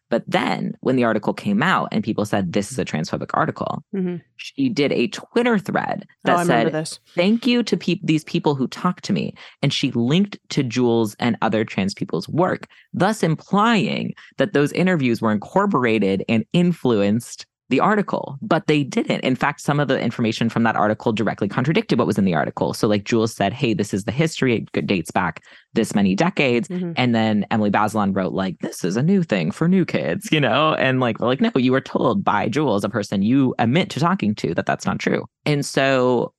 But 0.09 0.23
then 0.27 0.73
when 0.81 0.95
the 0.95 1.05
article 1.05 1.34
came 1.34 1.63
out 1.63 1.88
and 1.91 2.03
people 2.03 2.25
said 2.25 2.51
this 2.53 2.71
is 2.71 2.77
a 2.77 2.86
transphobic 2.86 3.31
article, 3.34 3.84
Mhm. 3.95 4.21
she 4.36 4.69
did 4.69 4.91
a 4.91 5.07
Twitter 5.07 5.57
thread 5.57 6.05
Oh, 6.05 6.07
that 6.25 6.39
remember 6.41 6.69
said, 6.69 6.73
this. 6.73 6.99
thank 7.15 7.47
you 7.47 7.63
to 7.63 7.77
peop 7.77 8.01
these 8.03 8.23
people 8.25 8.53
who 8.53 8.67
talked 8.67 9.05
to 9.05 9.13
me. 9.13 9.34
And 9.63 9.73
she 9.73 9.91
linked 9.91 10.38
to 10.49 10.61
Jules 10.61 11.15
and 11.19 11.38
other 11.41 11.63
trans 11.63 11.93
people's 11.95 12.29
work, 12.29 12.67
thus 12.93 13.23
implying 13.23 14.13
that 14.38 14.53
those 14.53 14.71
interviews 14.73 15.21
were 15.21 15.31
incorporated 15.31 16.23
and 16.29 16.43
influenced 16.53 17.45
the 17.74 17.80
article, 17.80 18.38
but 18.39 18.67
they 18.67 18.84
didn't. 18.84 19.21
In 19.21 19.36
fact, 19.36 19.59
some 19.59 19.80
of 19.80 19.88
the 19.88 19.99
information 19.99 20.47
from 20.47 20.61
that 20.61 20.76
article 20.76 21.11
directly 21.11 21.47
contradicted 21.47 21.97
what 21.97 22.05
was 22.05 22.19
in 22.19 22.26
the 22.26 22.36
article. 22.36 22.71
So, 22.76 22.88
like 22.88 23.03
Jules 23.03 23.34
said, 23.34 23.51
hey, 23.51 23.74
this 23.74 23.95
is 23.95 24.03
the 24.03 24.11
history, 24.11 24.67
it 24.76 24.86
dates 24.86 25.09
back 25.09 25.41
this 25.74 25.95
many 25.95 26.13
decades. 26.13 26.67
Mhm. 26.67 26.93
And 26.95 27.15
then 27.15 27.47
Emily 27.49 27.71
Bazelon 27.71 28.15
wrote, 28.15 28.32
like, 28.34 28.59
this 28.59 28.84
is 28.84 28.95
a 28.95 29.01
new 29.01 29.24
thing 29.24 29.49
for 29.49 29.67
new 29.67 29.86
kids, 29.86 30.32
you 30.32 30.39
know? 30.39 30.76
And 30.76 30.99
like, 30.99 31.19
we're 31.19 31.26
like, 31.26 31.41
no, 31.41 31.51
you 31.55 31.71
were 31.71 31.82
told 31.82 32.24
by 32.24 32.47
Jules, 32.47 32.84
a 32.84 32.89
person 32.89 33.24
you 33.24 33.55
admit 33.57 33.89
to 33.89 33.99
talking 33.99 34.36
to, 34.36 34.53
that 34.53 34.67
that's 34.67 34.86
not 34.86 34.99
true. 34.99 35.26
And 35.47 35.65
so, 35.65 36.32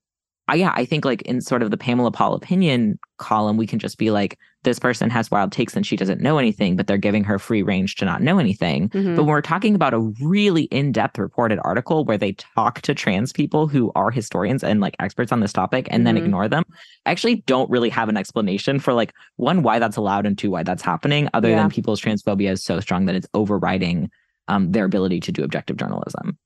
I, 0.47 0.55
yeah, 0.55 0.73
I 0.77 0.85
think 0.85 1.05
like 1.05 1.23
in 1.23 1.41
sort 1.41 1.65
of 1.65 1.73
the 1.73 1.77
Pamela 1.77 2.13
Paul 2.13 2.35
opinion 2.35 3.01
column, 3.19 3.57
we 3.57 3.67
can 3.67 3.81
just 3.81 3.99
be 3.99 4.13
like, 4.13 4.39
this 4.65 4.79
person 4.79 5.09
has 5.11 5.31
wild 5.31 5.53
takes 5.53 5.77
and 5.77 5.87
she 5.87 5.97
doesn't 5.97 6.21
know 6.21 6.39
anything, 6.39 6.77
but 6.77 6.87
they're 6.87 6.99
giving 6.99 7.25
her 7.25 7.39
free 7.39 7.63
range 7.63 7.95
to 7.97 8.05
not 8.05 8.21
know 8.23 8.39
anything. 8.39 8.89
Mhm. 8.91 9.15
But 9.17 9.23
when 9.23 9.31
we're 9.33 9.41
talking 9.43 9.75
about 9.75 9.95
a 9.95 10.01
really 10.21 10.65
in 10.65 10.91
depth 10.93 11.19
reported 11.19 11.59
article 11.65 12.05
where 12.05 12.19
they 12.19 12.33
talk 12.33 12.81
to 12.83 12.95
trans 12.95 13.33
people 13.33 13.67
who 13.69 13.93
are 13.95 14.11
historians 14.11 14.65
and 14.65 14.81
like 14.81 14.97
experts 14.99 15.31
on 15.33 15.41
this 15.41 15.53
topic 15.53 15.87
and 15.91 16.07
then 16.07 16.17
Mhm. 16.17 16.25
ignore 16.25 16.49
them, 16.49 16.65
I 17.07 17.11
actually 17.13 17.37
don't 17.47 17.71
really 17.71 17.91
have 17.91 18.09
an 18.09 18.17
explanation 18.17 18.79
for 18.81 18.93
like 18.93 19.13
one, 19.37 19.63
why 19.63 19.79
that's 19.79 19.97
allowed 19.97 20.27
and 20.27 20.37
two, 20.37 20.51
why 20.51 20.63
that's 20.65 20.83
happening, 20.83 21.29
other 21.35 21.51
Yeah. 21.51 21.57
than 21.57 21.71
people's 21.71 22.01
transphobia 22.01 22.51
is 22.51 22.65
so 22.65 22.81
strong 22.81 23.05
that 23.07 23.15
it's 23.15 23.29
overriding 23.35 24.11
um, 24.49 24.73
their 24.73 24.85
ability 24.85 25.21
to 25.21 25.33
do 25.33 25.43
objective 25.43 25.77
journalism. 25.79 26.37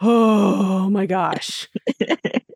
Oh 0.00 0.88
my 0.90 1.06
gosh. 1.06 1.68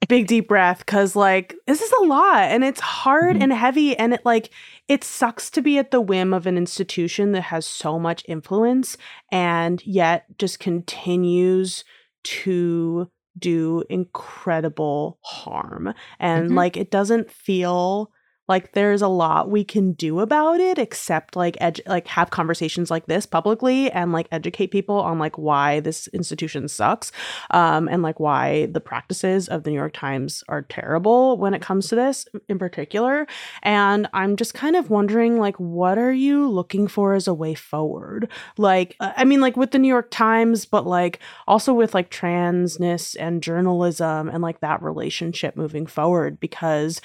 Big 0.09 0.26
deep 0.28 0.47
breath 0.49 0.87
cuz 0.87 1.16
like 1.16 1.55
this 1.66 1.82
is 1.82 1.93
a 2.01 2.05
lot 2.05 2.45
and 2.45 2.62
it's 2.64 2.80
hard 2.80 3.37
Mhm. 3.37 3.43
and 3.43 3.53
heavy 3.53 3.97
and 3.97 4.14
it 4.14 4.20
like 4.24 4.51
it 4.89 5.03
sucks 5.03 5.51
to 5.51 5.61
be 5.62 5.78
at 5.78 5.91
the 5.91 6.01
whim 6.01 6.32
of 6.32 6.47
an 6.47 6.57
institution 6.57 7.32
that 7.32 7.43
has 7.43 7.66
so 7.66 7.99
much 7.99 8.22
influence 8.28 8.97
and 9.32 9.84
yet 9.84 10.26
just 10.39 10.61
continues 10.61 11.84
to 12.22 13.11
do 13.39 13.82
incredible 13.91 15.18
harm 15.22 15.93
and 16.20 16.51
Mhm. 16.51 16.55
like 16.55 16.76
it 16.76 16.91
doesn't 16.91 17.30
feel 17.30 18.11
like 18.49 18.73
there's 18.73 19.03
a 19.03 19.09
lot 19.09 19.51
we 19.51 19.65
can 19.65 19.93
do 19.93 20.21
about 20.21 20.61
it 20.61 20.79
except 20.79 21.37
like 21.37 21.57
edu- 21.57 21.87
like 21.87 22.07
have 22.07 22.31
conversations 22.31 22.91
like 22.91 23.07
this 23.07 23.27
publicly 23.27 23.91
and 23.91 24.13
like 24.13 24.29
educate 24.33 24.69
people 24.69 24.97
on 24.97 25.19
like 25.19 25.37
why 25.39 25.81
this 25.81 26.07
institution 26.09 26.69
sucks 26.69 27.13
um 27.51 27.89
and 27.89 28.03
like 28.03 28.21
why 28.21 28.67
the 28.67 28.81
practices 28.81 29.49
of 29.49 29.63
the 29.63 29.71
New 29.71 29.77
York 29.77 29.93
Times 29.93 30.45
are 30.49 30.63
terrible 30.63 31.37
when 31.39 31.55
it 31.55 31.63
comes 31.63 31.89
to 31.89 31.95
this 31.95 32.27
in 32.49 32.59
particular. 32.59 33.27
And 33.63 34.09
I'm 34.13 34.37
just 34.37 34.55
kind 34.55 34.77
of 34.77 34.91
wondering 34.91 35.39
like 35.39 35.59
what 35.59 35.99
are 35.99 36.13
you 36.13 36.49
looking 36.49 36.89
for 36.89 37.15
as 37.15 37.27
a 37.27 37.35
way 37.35 37.55
forward? 37.55 38.29
Like 38.57 38.97
uh, 39.01 39.13
I 39.17 39.25
mean 39.25 39.41
like 39.41 39.57
with 39.57 39.71
the 39.71 39.79
New 39.79 39.89
York 39.89 40.11
Times 40.11 40.67
but 40.67 40.87
like 40.87 41.19
also 41.47 41.73
with 41.73 41.95
like 41.95 42.11
transness 42.11 43.17
and 43.19 43.43
journalism 43.43 44.29
and 44.29 44.43
like 44.43 44.61
that 44.61 44.83
relationship 44.83 45.57
moving 45.57 45.87
forward 45.87 46.39
because 46.41 47.01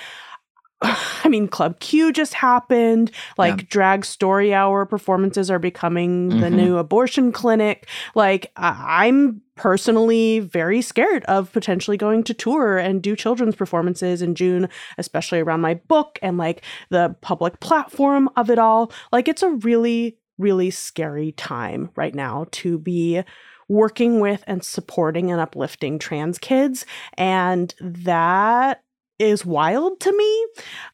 I 1.24 1.28
mean, 1.30 1.48
Club 1.48 1.80
Q 1.80 2.12
just 2.12 2.34
happened. 2.34 3.12
Like, 3.38 3.58
Yeah. 3.62 3.66
drag 3.70 4.06
story 4.06 4.54
hour 4.54 4.86
performances 4.86 5.52
are 5.52 5.60
becoming 5.60 6.30
the 6.30 6.48
Mhm. 6.48 6.54
new 6.54 6.78
abortion 6.78 7.32
clinic. 7.32 7.88
Like, 8.16 8.52
I- 8.58 9.06
I'm 9.08 9.42
personally 9.56 10.40
very 10.40 10.82
scared 10.82 11.24
of 11.26 11.52
potentially 11.54 11.98
going 11.98 12.24
to 12.24 12.34
tour 12.34 12.78
and 12.78 13.02
do 13.02 13.16
children's 13.16 13.56
performances 13.56 14.22
in 14.24 14.34
June, 14.34 14.68
especially 14.98 15.40
around 15.40 15.62
my 15.62 15.76
book 15.88 16.18
and 16.24 16.38
like 16.38 16.64
the 16.90 17.16
public 17.22 17.60
platform 17.60 18.28
of 18.36 18.50
it 18.50 18.58
all. 18.58 18.92
Like, 19.12 19.28
it's 19.28 19.44
a 19.44 19.52
really, 19.52 20.18
really 20.40 20.72
scary 20.72 21.34
time 21.34 21.92
right 21.96 22.16
now 22.16 22.48
to 22.52 22.80
be 22.80 23.22
working 23.70 24.20
with 24.20 24.44
and 24.48 24.64
supporting 24.64 25.32
and 25.32 25.40
uplifting 25.40 26.00
trans 26.00 26.38
kids. 26.40 26.86
And 27.18 27.74
that 27.80 28.82
is 29.22 29.46
wild 29.46 30.00
to 30.02 30.16
me. 30.16 30.48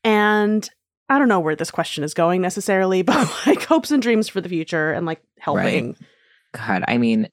And 0.03 0.69
I 1.09 1.17
don't 1.17 1.30
know 1.30 1.39
where 1.39 1.55
this 1.55 1.71
question 1.71 2.03
is 2.03 2.13
going 2.13 2.41
necessarily, 2.41 3.01
but 3.03 3.28
like 3.45 3.63
hopes 3.63 3.91
and 3.91 4.01
dreams 4.01 4.28
for 4.28 4.41
the 4.41 4.49
future 4.49 4.91
and 4.91 5.05
like 5.05 5.21
helping. 5.39 5.95
God, 6.53 6.84
I 6.88 6.97
mean, 6.97 7.30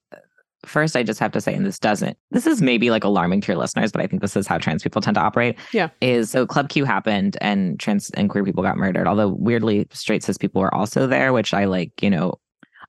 first, 0.67 0.97
I 0.97 1.03
just 1.03 1.21
have 1.21 1.33
to 1.33 1.41
say, 1.41 1.55
and 1.55 1.65
this 1.65 1.79
doesn't, 1.79 2.17
this 2.31 2.47
is 2.47 2.61
maybe 2.63 2.91
like 2.91 3.05
alarming 3.05 3.41
to 3.43 3.53
your 3.53 3.59
listeners, 3.59 3.93
but 3.93 4.01
I 4.01 4.07
think 4.07 4.23
this 4.23 4.37
is 4.37 4.47
how 4.47 4.59
trans 4.59 4.83
people 4.83 5.01
tend 5.03 5.15
to 5.17 5.21
operate. 5.21 5.57
Yeah. 5.73 5.91
Is 6.01 6.31
so 6.31 6.47
Club 6.47 6.69
Q 6.69 6.85
happened 6.85 7.37
and 7.41 7.79
trans 7.79 8.11
and 8.11 8.31
queer 8.31 8.45
people 8.45 8.63
got 8.63 8.77
murdered, 8.77 9.07
although 9.07 9.29
weirdly, 9.29 9.87
straight 9.93 10.23
cis 10.23 10.39
people 10.39 10.61
were 10.61 10.75
also 10.75 11.07
there, 11.07 11.33
which 11.33 11.55
I 11.55 11.65
like, 11.67 12.03
you 12.03 12.11
know, 12.11 12.35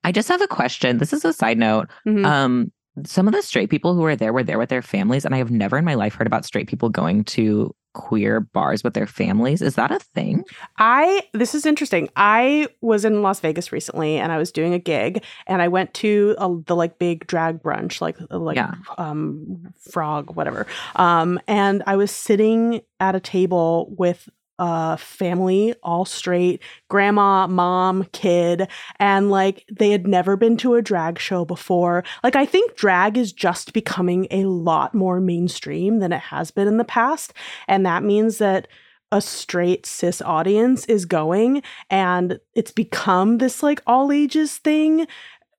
I 0.03 0.12
just 0.12 0.30
have 0.30 0.41
a 0.41 0.47
question. 0.47 0.97
This 0.97 1.14
is 1.14 1.26
a 1.26 1.34
side 1.34 1.58
note. 1.58 1.89
Mhm. 2.08 2.26
Um, 2.26 2.72
some 3.06 3.28
of 3.28 3.34
the 3.34 3.41
straight 3.41 3.70
people 3.70 3.93
who 3.93 4.01
were 4.01 4.16
there 4.16 4.32
were 4.32 4.43
there 4.43 4.58
with 4.58 4.70
their 4.70 4.82
families, 4.82 5.26
and 5.26 5.36
I 5.36 5.39
have 5.39 5.51
never 5.51 5.78
in 5.78 5.86
my 5.86 5.95
life 5.95 6.16
heard 6.16 6.28
about 6.28 6.45
straight 6.45 6.68
people 6.68 6.89
going 6.89 7.24
to 7.26 7.76
queer 7.96 8.41
bars 8.41 8.84
with 8.84 8.93
their 8.93 9.08
families. 9.08 9.62
Is 9.62 9.76
that 9.76 9.89
a 9.91 9.98
thing? 10.00 10.43
I 10.78 11.24
this 11.34 11.56
is 11.56 11.66
interesting. 11.66 12.10
I 12.16 12.68
was 12.82 13.06
in 13.06 13.22
Las 13.24 13.39
Vegas 13.39 13.72
recently 13.72 14.18
and 14.18 14.32
I 14.32 14.38
was 14.38 14.52
doing 14.52 14.74
a 14.74 14.80
gig 14.80 15.24
and 15.48 15.62
I 15.62 15.68
went 15.70 15.93
to 15.96 16.36
a, 16.38 16.54
the 16.68 16.76
like 16.76 17.00
big 17.00 17.26
drag 17.26 17.64
brunch 17.64 18.02
like 18.02 18.18
uh, 18.30 18.38
like 18.38 18.58
Yeah. 18.58 18.74
um 18.98 19.74
frog 19.80 20.36
whatever. 20.36 20.68
Um 20.96 21.39
and 21.48 21.82
I 21.88 21.96
was 21.96 22.12
sitting 22.12 22.82
at 23.00 23.16
a 23.16 23.20
table 23.20 23.88
with 23.98 24.30
a 24.60 24.97
family 24.97 25.74
all 25.84 26.06
straight 26.06 26.62
grandma 26.89 27.47
mom 27.47 28.06
kid 28.14 28.68
and 28.99 29.30
like 29.30 29.66
they 29.72 29.91
had 29.91 30.08
never 30.08 30.38
been 30.38 30.56
to 30.58 30.76
a 30.76 30.82
drag 30.82 31.20
show 31.20 31.43
before. 31.45 32.03
Like 32.24 32.36
i 32.36 32.45
think 32.45 32.76
drag 32.76 33.18
is 33.18 33.34
just 33.34 33.74
becoming 33.74 34.28
a 34.32 34.45
lot 34.45 34.93
more 34.93 35.20
mainstream 35.20 35.99
than 35.99 36.14
it 36.14 36.22
has 36.22 36.51
been 36.51 36.68
in 36.68 36.78
the 36.78 36.84
past 36.86 37.34
and 37.68 37.86
that 37.86 38.03
means 38.03 38.38
that 38.38 38.68
a 39.12 39.22
straight 39.22 39.86
cis 39.86 40.22
audience 40.22 40.86
is 40.86 41.06
going 41.06 41.62
and 41.89 42.39
it's 42.53 42.72
become 42.72 43.38
this 43.38 43.62
like 43.62 43.82
all 43.86 44.12
ages 44.12 44.58
thing 44.58 45.08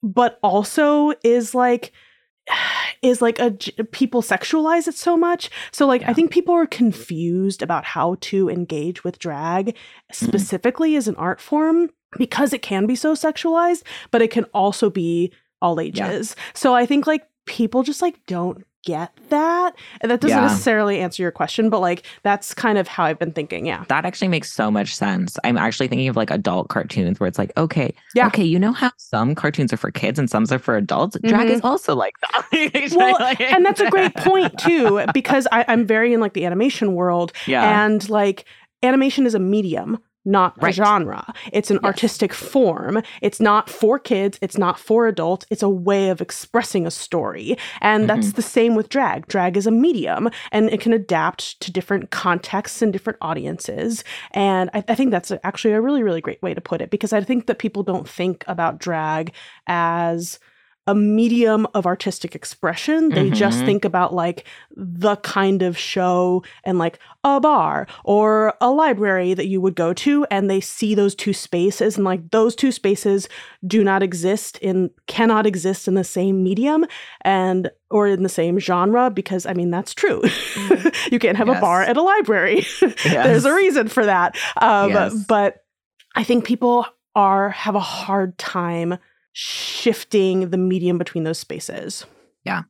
but 0.02 0.38
also 0.42 1.12
is 1.24 1.54
like 1.54 1.92
is 3.02 3.20
like 3.22 3.38
a 3.38 3.50
people 3.92 4.22
sexualize 4.22 4.88
it 4.88 4.94
so 4.94 5.16
much. 5.16 5.50
So 5.72 5.86
like 5.86 6.02
i 6.06 6.12
think 6.12 6.30
people 6.30 6.54
are 6.54 6.66
confused 6.66 7.62
about 7.62 7.84
how 7.84 8.16
to 8.20 8.48
engage 8.48 9.04
with 9.04 9.18
drag 9.18 9.66
mm. 9.66 9.74
specifically 10.14 10.96
as 10.96 11.08
an 11.08 11.16
art 11.16 11.40
form 11.40 11.90
because 12.18 12.52
it 12.52 12.62
can 12.62 12.86
be 12.86 12.96
so 12.96 13.14
sexualized 13.14 13.82
but 14.10 14.22
it 14.22 14.30
can 14.30 14.44
also 14.54 14.90
be 14.90 15.32
all 15.60 15.80
Yeah. 15.80 16.08
ages. 16.08 16.36
So 16.54 16.74
i 16.74 16.86
think 16.86 17.06
like 17.06 17.26
people 17.46 17.82
just 17.82 18.02
like 18.02 18.18
don't 18.26 18.64
get 18.86 19.12
that. 19.28 19.74
And 20.00 20.10
that 20.10 20.20
doesn't 20.20 20.34
Yeah. 20.36 20.44
necessarily 20.46 21.00
answer 21.00 21.22
your 21.22 21.30
question, 21.32 21.68
but 21.68 21.80
like 21.80 22.04
that's 22.22 22.54
kind 22.54 22.78
of 22.78 22.88
how 22.88 23.04
I've 23.04 23.18
been 23.18 23.32
thinking. 23.32 23.66
Yeah. 23.66 23.84
That 23.88 24.06
actually 24.06 24.28
makes 24.28 24.50
so 24.50 24.70
much 24.70 24.94
sense. 24.96 25.36
I'm 25.44 25.58
actually 25.58 25.88
thinking 25.88 26.08
of 26.08 26.16
like 26.16 26.30
adult 26.30 26.68
cartoons 26.68 27.20
where 27.20 27.26
it's 27.26 27.38
like, 27.38 27.52
okay, 27.58 27.92
Yeah. 28.14 28.28
okay, 28.28 28.44
you 28.44 28.58
know 28.58 28.72
how 28.72 28.92
some 28.96 29.34
cartoons 29.34 29.72
are 29.74 29.76
for 29.76 29.90
kids 29.90 30.18
and 30.18 30.30
some 30.30 30.46
are 30.50 30.58
for 30.58 30.76
adults? 30.76 31.18
Drag 31.24 31.50
is 31.50 31.60
also 31.62 31.94
like 31.94 32.14
that. 32.32 32.46
Mm-hmm. 32.56 32.96
Well, 32.96 33.34
and 33.40 33.66
that's 33.66 33.80
a 33.80 33.90
great 33.90 34.14
point 34.14 34.56
too, 34.68 35.04
because 35.12 35.46
I, 35.52 35.64
I'm 35.68 35.84
very 35.84 36.14
in 36.14 36.20
like 36.20 36.32
the 36.34 36.46
animation 36.46 36.94
world, 36.94 37.32
Yeah. 37.46 37.84
and 37.84 38.08
like 38.08 38.44
animation 38.82 39.26
is 39.26 39.34
a 39.34 39.38
medium. 39.40 39.98
Not 40.26 40.54
a 40.60 40.72
genre. 40.72 41.32
It's 41.52 41.70
an 41.70 41.76
Yes. 41.76 41.84
artistic 41.84 42.34
form. 42.34 43.00
It's 43.22 43.40
not 43.40 43.70
for 43.70 43.98
kids. 43.98 44.38
It's 44.42 44.58
not 44.58 44.76
for 44.78 45.06
adults. 45.06 45.46
It's 45.50 45.62
a 45.62 45.68
way 45.68 46.10
of 46.10 46.20
expressing 46.20 46.84
a 46.86 46.90
story. 46.90 47.56
And 47.80 48.08
that's 48.10 48.26
Mm-hmm. 48.28 48.36
the 48.36 48.42
same 48.42 48.74
with 48.74 48.88
drag. 48.88 49.28
Drag 49.28 49.56
is 49.56 49.66
a 49.68 49.70
medium 49.70 50.28
and 50.50 50.68
it 50.70 50.80
can 50.80 50.92
adapt 50.92 51.60
to 51.60 51.70
different 51.70 52.10
contexts 52.10 52.82
and 52.82 52.92
different 52.92 53.18
audiences. 53.22 54.02
And 54.32 54.68
I, 54.74 54.82
I 54.88 54.94
think 54.96 55.12
that's 55.12 55.32
actually 55.44 55.74
a 55.74 55.80
really, 55.80 56.02
really 56.02 56.20
great 56.20 56.42
way 56.42 56.54
to 56.54 56.60
put 56.60 56.80
it 56.80 56.90
because 56.90 57.12
I 57.12 57.20
think 57.22 57.46
that 57.46 57.58
people 57.60 57.84
don't 57.84 58.08
think 58.08 58.44
about 58.48 58.78
drag 58.80 59.32
as 59.68 60.40
a 60.86 60.94
medium 60.94 61.66
of 61.74 61.84
artistic 61.86 62.34
expression. 62.34 63.08
They 63.10 63.30
just 63.30 63.62
Mhm. 63.62 63.66
think 63.66 63.84
about 63.84 64.14
like 64.14 64.44
the 64.76 65.16
kind 65.16 65.62
of 65.62 65.76
show 65.76 66.44
and 66.64 66.78
like 66.78 66.98
a 67.24 67.40
bar 67.40 67.86
or 68.04 68.54
a 68.60 68.70
library 68.70 69.34
that 69.34 69.46
you 69.48 69.60
would 69.60 69.74
go 69.74 69.92
to, 69.94 70.24
and 70.30 70.48
they 70.48 70.60
see 70.60 70.94
those 70.94 71.14
two 71.14 71.32
spaces, 71.32 71.96
and 71.96 72.04
like 72.04 72.30
those 72.30 72.54
two 72.54 72.70
spaces 72.70 73.28
do 73.66 73.82
not 73.82 74.02
exist 74.02 74.58
in, 74.58 74.90
cannot 75.08 75.44
exist 75.46 75.88
in 75.88 75.94
the 75.94 76.04
same 76.04 76.42
medium 76.44 76.84
and 77.22 77.70
or 77.90 78.06
in 78.06 78.22
the 78.22 78.28
same 78.28 78.58
genre 78.58 79.10
because 79.10 79.44
I 79.46 79.54
mean 79.54 79.70
that's 79.70 79.94
true. 79.94 80.22
you 81.10 81.18
can't 81.18 81.36
have 81.36 81.48
a 81.48 81.60
bar 81.60 81.80
Yes. 81.82 81.90
at 81.90 81.96
a 81.96 82.02
library. 82.02 82.66
There's 83.04 83.44
a 83.44 83.54
reason 83.54 83.88
for 83.88 84.04
that. 84.06 84.36
Um, 84.60 84.90
Yes. 84.90 85.14
But 85.26 85.64
I 86.14 86.22
think 86.24 86.44
people 86.44 86.86
are 87.14 87.50
have 87.50 87.74
a 87.74 87.80
hard 87.80 88.36
time 88.38 88.98
shifting 89.38 90.48
the 90.48 90.56
medium 90.56 90.96
between 90.96 91.24
those 91.24 91.38
spaces. 91.38 92.06
Yeah. 92.44 92.62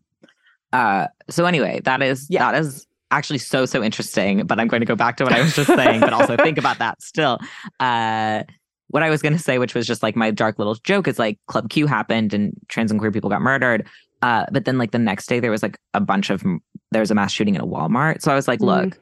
Uh, 0.72 1.06
so 1.30 1.44
anyway, 1.44 1.80
that 1.84 2.02
is 2.02 2.26
Yeah. 2.28 2.50
that 2.50 2.60
is 2.60 2.86
actually 3.12 3.38
so 3.38 3.66
so 3.66 3.84
interesting. 3.84 4.44
But 4.46 4.58
I'm 4.58 4.66
going 4.66 4.80
to 4.80 4.86
go 4.86 4.96
back 4.96 5.16
to 5.18 5.24
what 5.24 5.32
I 5.32 5.40
was 5.42 5.54
just 5.54 5.72
saying, 5.74 6.00
but 6.00 6.12
also 6.12 6.36
think 6.36 6.58
about 6.58 6.78
that 6.80 7.00
still. 7.00 7.38
Uh, 7.78 8.42
what 8.88 9.04
I 9.04 9.10
was 9.10 9.22
going 9.22 9.32
to 9.32 9.38
say, 9.38 9.58
which 9.58 9.74
was 9.74 9.86
just 9.86 10.02
like 10.02 10.16
my 10.16 10.32
dark 10.32 10.58
little 10.58 10.74
joke, 10.74 11.06
is 11.06 11.20
like 11.20 11.38
Club 11.46 11.70
Q 11.70 11.86
happened 11.86 12.34
and 12.34 12.52
trans 12.68 12.90
and 12.90 12.98
queer 12.98 13.12
people 13.12 13.30
got 13.30 13.42
murdered. 13.42 13.86
Uh, 14.22 14.46
but 14.50 14.64
then 14.64 14.76
like 14.76 14.90
the 14.90 14.98
next 14.98 15.26
day 15.28 15.38
there 15.38 15.50
was 15.52 15.62
like 15.62 15.78
a 15.94 16.00
bunch 16.00 16.30
of 16.30 16.42
there 16.90 17.00
was 17.00 17.12
a 17.12 17.14
mass 17.14 17.30
shooting 17.30 17.54
in 17.54 17.60
a 17.60 17.66
Walmart. 17.66 18.22
So 18.22 18.32
I 18.32 18.34
was 18.34 18.48
like, 18.48 18.58
Mhm. 18.58 18.66
look. 18.66 18.98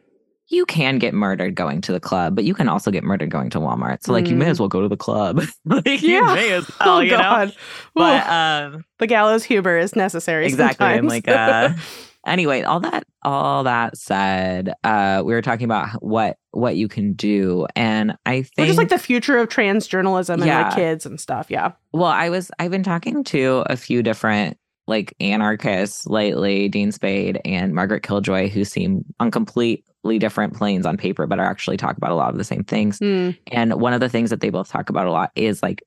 You 0.48 0.66
can 0.66 0.98
get 0.98 1.14
murdered 1.14 1.54
going 1.54 1.80
to 1.82 1.92
the 1.92 2.00
club, 2.00 2.34
but 2.34 2.44
you 2.44 2.54
can 2.54 2.68
also 2.68 2.90
get 2.90 3.02
murdered 3.02 3.30
going 3.30 3.50
to 3.50 3.58
Walmart. 3.58 4.04
So 4.04 4.12
like 4.12 4.28
you 4.28 4.36
may 4.36 4.44
Mm. 4.46 4.50
as 4.50 4.60
well 4.60 4.68
go 4.68 4.82
to 4.82 4.88
the 4.88 4.96
club. 4.96 5.40
like 5.64 6.02
you 6.02 6.10
Yeah. 6.20 6.34
may 6.34 6.52
as 6.52 6.70
well, 6.80 6.98
oh 6.98 7.00
you 7.00 7.12
know. 7.12 7.18
God! 7.18 7.56
But 7.94 8.26
um 8.28 8.84
the 8.98 9.06
gallows 9.06 9.42
humor 9.44 9.76
is 9.78 9.96
necessary. 9.96 10.46
exactly 10.46 10.86
i'm 10.86 11.06
like 11.06 11.26
uh 11.28 11.70
anyway 12.26 12.62
all 12.62 12.80
that 12.80 13.04
all 13.22 13.64
that 13.64 13.96
said 13.98 14.72
uh 14.84 15.22
we 15.24 15.32
were 15.34 15.42
talking 15.42 15.64
about 15.64 15.88
what 16.02 16.38
what 16.52 16.76
you 16.76 16.88
can 16.88 17.12
do 17.12 17.66
and 17.76 18.16
i 18.24 18.42
think 18.42 18.66
just 18.68 18.78
like 18.78 18.88
the 18.88 18.98
future 18.98 19.36
of 19.36 19.48
trans 19.48 19.86
journalism 19.86 20.40
and 20.40 20.46
Yeah. 20.46 20.68
like 20.68 20.74
kids 20.76 21.04
and 21.06 21.20
stuff. 21.20 21.46
Yeah. 21.50 21.72
well 21.92 22.04
i 22.04 22.28
was 22.30 22.50
i've 22.58 22.70
been 22.70 22.82
talking 22.84 23.24
to 23.24 23.64
a 23.66 23.76
few 23.76 24.02
different 24.02 24.56
like 24.86 25.14
anarchists 25.20 26.06
lately 26.06 26.68
dean 26.68 26.92
spade 26.92 27.40
and 27.44 27.74
margaret 27.74 28.02
killjoy 28.02 28.48
who 28.48 28.64
seem 28.64 29.04
on 29.20 29.30
completely 29.30 30.18
different 30.18 30.54
planes 30.54 30.84
on 30.86 30.96
paper 30.96 31.26
but 31.26 31.38
are 31.38 31.46
actually 31.46 31.76
talk 31.76 31.96
about 31.96 32.10
a 32.10 32.14
lot 32.14 32.30
of 32.30 32.36
the 32.38 32.44
same 32.44 32.64
things 32.64 32.98
Mm. 32.98 33.36
and 33.50 33.74
one 33.80 33.92
of 33.94 34.00
the 34.00 34.08
things 34.08 34.30
that 34.30 34.40
they 34.40 34.50
both 34.50 34.68
talk 34.68 34.90
about 34.90 35.06
a 35.06 35.10
lot 35.12 35.30
is 35.34 35.62
like 35.62 35.82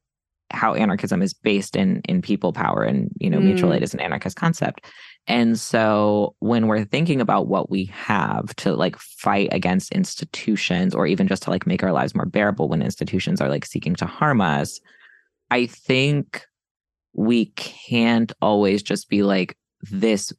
how 0.49 0.73
anarchism 0.73 1.21
is 1.21 1.33
based 1.33 1.75
in 1.75 2.01
in 2.05 2.21
people 2.21 2.53
power 2.53 2.83
and 2.83 3.11
you 3.19 3.29
know 3.29 3.39
mutual 3.39 3.69
Mm. 3.71 3.75
aid 3.75 3.83
is 3.83 3.93
an 3.93 3.99
anarchist 3.99 4.35
concept 4.37 4.85
and 5.29 5.59
so 5.59 6.35
when 6.39 6.67
we're 6.67 6.85
thinking 6.85 7.19
about 7.19 7.47
what 7.47 7.69
we 7.69 7.83
have 7.85 8.55
to 8.55 8.73
like 8.73 8.97
fight 8.97 9.49
against 9.51 9.91
institutions 9.91 10.95
or 10.95 11.05
even 11.05 11.27
just 11.27 11.43
to 11.43 11.49
like 11.49 11.67
make 11.67 11.83
our 11.83 11.91
lives 11.91 12.15
more 12.15 12.25
bearable 12.25 12.69
when 12.69 12.81
institutions 12.81 13.41
are 13.41 13.49
like 13.49 13.65
seeking 13.65 13.93
to 13.95 14.05
harm 14.05 14.39
us 14.41 14.79
i 15.51 15.65
think 15.65 16.45
we 17.14 17.47
can't 17.55 18.32
always 18.41 18.84
just 18.84 19.10
be 19.10 19.24
like 19.24 19.58
this 19.82 20.34